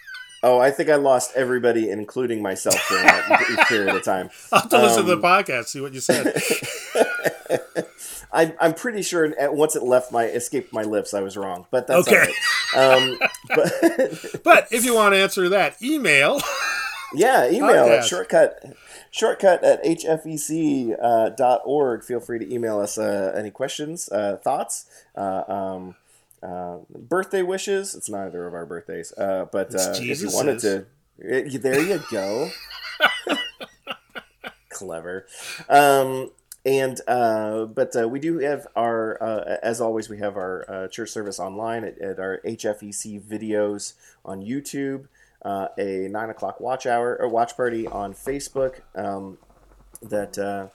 Oh, 0.46 0.58
I 0.58 0.70
think 0.70 0.88
I 0.88 0.94
lost 0.94 1.32
everybody, 1.34 1.90
including 1.90 2.40
myself, 2.42 2.76
during 2.88 3.04
that 3.06 3.66
period 3.68 3.94
of 3.96 4.02
time. 4.04 4.30
I'll 4.52 4.60
have 4.60 4.70
to 4.70 4.80
listen 4.82 5.04
to 5.06 5.12
Um, 5.12 5.20
the 5.20 5.26
podcast, 5.26 5.66
see 5.66 5.80
what 5.80 5.92
you 5.92 6.00
said. 6.00 6.32
I, 8.32 8.54
I'm 8.60 8.74
pretty 8.74 9.02
sure 9.02 9.32
once 9.52 9.76
it 9.76 9.82
left 9.82 10.12
my 10.12 10.24
escaped 10.24 10.72
my 10.72 10.82
lips, 10.82 11.14
I 11.14 11.20
was 11.20 11.36
wrong, 11.36 11.66
but 11.70 11.86
that's 11.86 12.06
Okay. 12.08 12.26
right. 12.74 12.92
Um, 12.94 13.18
but 13.48 14.42
but 14.44 14.68
if 14.72 14.84
you 14.84 14.94
want 14.94 15.14
to 15.14 15.18
answer 15.18 15.48
that, 15.50 15.80
email. 15.82 16.40
Yeah, 17.14 17.48
email 17.48 17.84
at 17.86 18.04
shortcut 18.04 18.62
shortcut 19.12 19.62
at 19.64 19.82
hfec 19.84 20.96
uh, 21.00 21.28
dot 21.30 21.62
org. 21.64 22.02
Feel 22.04 22.20
free 22.20 22.38
to 22.40 22.52
email 22.52 22.80
us 22.80 22.98
uh, 22.98 23.32
any 23.34 23.50
questions, 23.50 24.10
uh, 24.10 24.36
thoughts, 24.42 24.86
uh, 25.16 25.44
um, 25.48 25.94
uh, 26.42 26.78
birthday 26.90 27.42
wishes. 27.42 27.94
It's 27.94 28.08
neither 28.08 28.46
of 28.46 28.54
our 28.54 28.66
birthdays, 28.66 29.12
uh, 29.18 29.46
but 29.50 29.74
uh, 29.74 29.94
if 29.96 30.20
you 30.20 30.30
wanted 30.32 30.58
to, 30.60 30.86
it- 31.18 31.62
there 31.62 31.80
you 31.80 32.00
go. 32.10 32.50
Clever. 34.70 35.26
Um, 35.68 36.30
and 36.64 37.00
uh, 37.06 37.64
but 37.66 37.94
uh, 37.96 38.08
we 38.08 38.18
do 38.18 38.38
have 38.38 38.66
our, 38.76 39.22
uh, 39.22 39.56
as 39.62 39.80
always, 39.80 40.08
we 40.08 40.18
have 40.18 40.36
our 40.36 40.64
uh, 40.68 40.88
church 40.88 41.10
service 41.10 41.38
online 41.38 41.84
at, 41.84 41.98
at 41.98 42.18
our 42.18 42.40
HFEC 42.44 43.22
videos 43.22 43.94
on 44.24 44.42
YouTube, 44.42 45.06
uh, 45.42 45.68
a 45.78 46.08
nine 46.08 46.28
o'clock 46.28 46.60
watch 46.60 46.86
hour 46.86 47.16
or 47.20 47.28
watch 47.28 47.56
party 47.56 47.86
on 47.86 48.12
Facebook 48.12 48.80
um, 48.96 49.38
that 50.02 50.36
uh, 50.38 50.66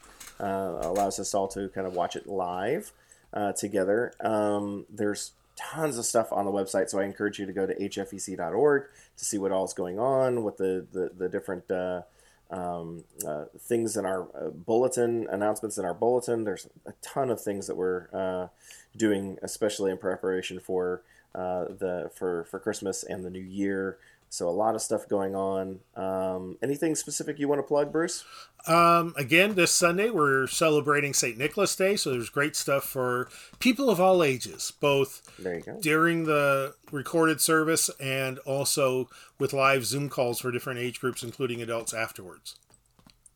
uh, 0.44 0.80
allows 0.88 1.20
us 1.20 1.34
all 1.36 1.48
to 1.50 1.68
kind 1.70 1.86
of 1.86 1.94
watch 1.94 2.16
it 2.16 2.26
live 2.26 2.94
uh, 3.34 3.52
together. 3.52 4.14
Um, 4.22 4.86
there's 4.90 5.32
tons 5.72 5.98
of 5.98 6.06
stuff 6.06 6.32
on 6.32 6.46
the 6.46 6.52
website, 6.52 6.90
so 6.90 7.00
I 7.00 7.06
encourage 7.06 7.40
you 7.40 7.46
to 7.46 7.54
go 7.54 7.66
to 7.66 7.76
hfec.org 7.76 8.84
to 9.18 9.26
see 9.26 9.38
what 9.38 9.52
all 9.52 9.66
is 9.66 9.74
going 9.74 10.00
on, 10.00 10.44
what 10.44 10.58
the 10.58 10.86
the, 10.92 11.12
the 11.16 11.30
different 11.30 11.70
uh, 11.70 12.02
um, 12.50 13.04
uh, 13.26 13.46
things 13.58 13.96
in 13.96 14.06
our 14.06 14.24
uh, 14.36 14.50
bulletin, 14.50 15.28
announcements 15.30 15.78
in 15.78 15.86
our 15.86 15.94
bulletin. 15.94 16.44
There's 16.44 16.68
a 16.86 16.94
ton 17.02 17.30
of 17.30 17.42
things 17.42 17.68
that 17.68 17.76
we're 17.76 18.08
uh, 18.14 18.48
doing, 18.96 19.38
especially 19.42 19.92
in 19.92 19.98
preparation 19.98 20.60
for 20.60 21.02
uh, 21.34 21.66
the 21.66 22.12
for 22.14 22.44
for 22.46 22.60
Christmas 22.60 23.04
and 23.04 23.24
the 23.24 23.30
New 23.30 23.40
Year. 23.40 23.98
So 24.34 24.48
a 24.48 24.50
lot 24.50 24.76
of 24.76 24.82
stuff 24.82 25.10
going 25.10 25.36
on. 25.36 25.82
Um, 25.94 26.58
anything 26.64 26.96
specific 26.96 27.38
you 27.38 27.50
want 27.50 27.60
to 27.60 27.64
plug, 27.64 27.92
Bruce? 27.92 28.24
Um, 28.66 29.14
again, 29.18 29.56
this 29.56 29.74
Sunday 29.74 30.10
we're 30.10 30.48
celebrating 30.48 31.14
St. 31.14 31.38
Nicholas 31.38 31.76
Day, 31.76 31.98
so 31.98 32.12
there's 32.12 32.30
great 32.30 32.56
stuff 32.56 32.86
for 32.86 33.28
people 33.60 33.90
of 33.90 34.00
all 34.00 34.24
ages, 34.24 34.72
both 34.80 35.22
There 35.38 35.56
you 35.56 35.62
go. 35.62 35.78
during 35.82 36.24
the 36.24 36.76
recorded 36.94 37.42
service 37.42 37.90
and 38.00 38.40
also 38.40 39.10
with 39.38 39.52
live 39.52 39.84
Zoom 39.86 40.08
calls 40.08 40.40
for 40.40 40.50
different 40.50 40.80
age 40.80 41.02
groups, 41.02 41.24
including 41.24 41.62
adults 41.62 41.94
afterwards. 41.94 42.56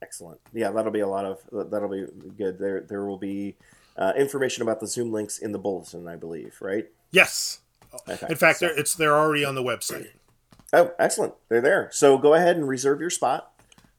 Excellent. 0.01 0.39
Yeah, 0.53 0.71
that'll 0.71 0.93
be 0.93 1.01
a 1.01 1.07
lot 1.09 1.25
of 1.25 1.39
that'll 1.71 1.89
be 1.89 2.05
good. 2.37 2.57
There 2.57 2.79
there 2.79 3.03
will 3.05 3.17
be 3.17 3.57
uh, 3.97 4.13
information 4.15 4.61
about 4.61 4.79
the 4.79 4.87
Zoom 4.87 5.11
links 5.11 5.39
in 5.39 5.51
the 5.51 5.59
bulletin, 5.59 6.07
I 6.07 6.15
believe. 6.15 6.55
Right? 6.61 6.87
Yes. 7.11 7.59
Okay. 8.07 8.27
In 8.29 8.35
fact, 8.37 8.59
So- 8.59 8.67
it's 8.67 8.95
they're 8.95 9.17
already 9.17 9.43
on 9.43 9.55
the 9.55 9.63
website. 9.63 10.07
Oh, 10.73 10.91
excellent. 10.99 11.33
They're 11.49 11.61
there. 11.61 11.89
So 11.91 12.17
go 12.17 12.33
ahead 12.33 12.55
and 12.55 12.67
reserve 12.67 12.99
your 13.01 13.09
spot. 13.09 13.51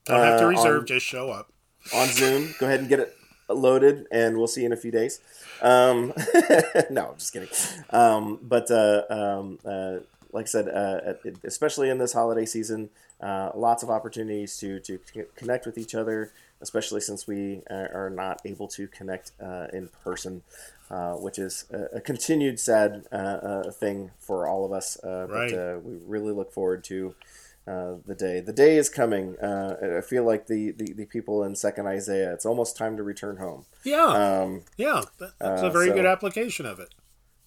Don't 0.04 0.20
have 0.20 0.38
to 0.40 0.46
Uh, 0.46 0.50
reserve, 0.50 0.80
on- 0.82 0.86
just 0.86 1.06
show 1.06 1.30
up. 1.30 1.50
on 1.94 2.08
Zoom. 2.08 2.54
Go 2.60 2.66
ahead 2.66 2.80
and 2.80 2.88
get 2.88 3.00
it 3.00 3.14
loaded, 3.48 4.06
and 4.10 4.36
we'll 4.38 4.46
see 4.48 4.60
you 4.60 4.66
in 4.66 4.72
a 4.72 4.76
few 4.76 4.90
days. 4.90 5.20
Um, 5.62 6.12
no, 6.90 7.14
just 7.18 7.32
kidding. 7.32 7.48
Um, 7.90 8.38
but 8.42 8.70
uh, 8.70 9.02
um, 9.10 9.58
uh, 9.64 9.98
like 10.32 10.44
I 10.44 10.48
said, 10.48 10.68
uh, 10.68 11.14
especially 11.44 11.90
in 11.90 11.98
this 11.98 12.12
holiday 12.12 12.44
season, 12.46 12.90
uh, 13.20 13.50
lots 13.54 13.82
of 13.82 13.90
opportunities 13.90 14.56
to 14.58 14.78
to 14.80 14.98
connect 15.36 15.64
with 15.66 15.78
each 15.78 15.94
other, 15.94 16.32
especially 16.61 17.00
since 17.00 17.26
we 17.26 17.62
are 17.70 17.90
are 17.94 18.11
not 18.11 18.40
able 18.44 18.68
to 18.68 18.86
connect 18.88 19.32
uh, 19.42 19.66
in 19.72 19.88
person. 20.04 20.42
Uh, 20.88 21.14
which 21.14 21.36
is 21.36 21.64
a, 21.72 21.96
a 21.96 22.00
continued 22.00 22.61
sad 22.61 23.04
uh, 23.11 23.16
uh, 23.16 23.70
thing 23.72 24.12
for 24.20 24.46
all 24.46 24.64
of 24.64 24.70
us. 24.70 24.96
Uh, 25.02 25.26
Right. 25.28 25.50
But 25.50 25.59
uh, 25.59 25.78
we 25.82 25.94
really 26.07 26.30
look 26.32 26.52
forward 26.52 26.84
to 26.84 27.12
uh, 27.66 27.94
the 28.07 28.14
day. 28.14 28.38
The 28.38 28.52
day 28.52 28.76
is 28.76 28.88
coming. 28.88 29.36
Uh, 29.40 29.96
I 29.98 30.00
feel 30.00 30.22
like 30.24 30.46
the, 30.46 30.70
the, 30.70 30.92
the 30.92 31.04
people 31.07 31.42
in 31.42 31.57
Second 31.57 31.88
Isaiah. 31.88 32.32
It's 32.32 32.46
almost 32.46 32.76
time 32.76 32.96
to 32.98 33.02
return 33.02 33.38
home. 33.38 33.64
Yeah, 33.82 34.07
Um, 34.07 34.62
yeah, 34.76 35.02
that's 35.18 35.32
uh, 35.40 35.66
a 35.66 35.70
very 35.72 35.88
so- 35.88 35.94
good 35.94 36.07
application 36.07 36.66
of 36.66 36.78
it. 36.78 36.94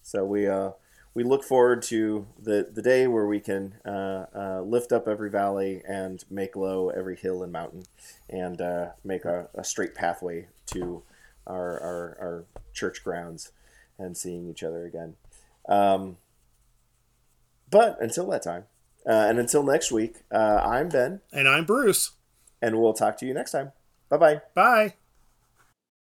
so 0.02 0.22
we 0.26 0.46
uh, 0.46 0.72
we 1.14 1.24
look 1.24 1.42
forward 1.42 1.82
to 1.82 2.26
the, 2.40 2.68
the 2.72 2.82
day 2.82 3.06
where 3.06 3.26
we 3.26 3.40
can 3.40 3.74
uh, 3.84 4.26
uh, 4.34 4.62
lift 4.64 4.92
up 4.92 5.08
every 5.08 5.28
valley 5.30 5.82
and 5.88 6.24
make 6.30 6.54
low 6.56 6.90
every 6.90 7.16
hill 7.16 7.42
and 7.42 7.52
mountain, 7.52 7.82
and 8.28 8.60
uh, 8.60 8.90
make 9.04 9.24
a, 9.24 9.48
a 9.54 9.64
straight 9.64 9.94
pathway 9.94 10.46
to 10.66 11.02
our, 11.46 11.80
our 11.80 12.16
our 12.20 12.44
church 12.72 13.02
grounds 13.02 13.50
and 13.98 14.16
seeing 14.16 14.48
each 14.48 14.62
other 14.62 14.84
again. 14.86 15.16
Um, 15.68 16.16
but 17.70 18.00
until 18.00 18.28
that 18.30 18.42
time, 18.42 18.64
uh, 19.06 19.10
and 19.28 19.38
until 19.38 19.62
next 19.62 19.90
week, 19.90 20.22
uh, 20.30 20.60
I'm 20.64 20.88
Ben, 20.88 21.20
And 21.32 21.48
I'm 21.48 21.64
Bruce. 21.64 22.12
and 22.62 22.80
we'll 22.80 22.92
talk 22.94 23.16
to 23.18 23.26
you 23.26 23.34
next 23.34 23.50
time. 23.52 23.72
Bye 24.08 24.16
bye. 24.16 24.40
Bye. 24.54 24.94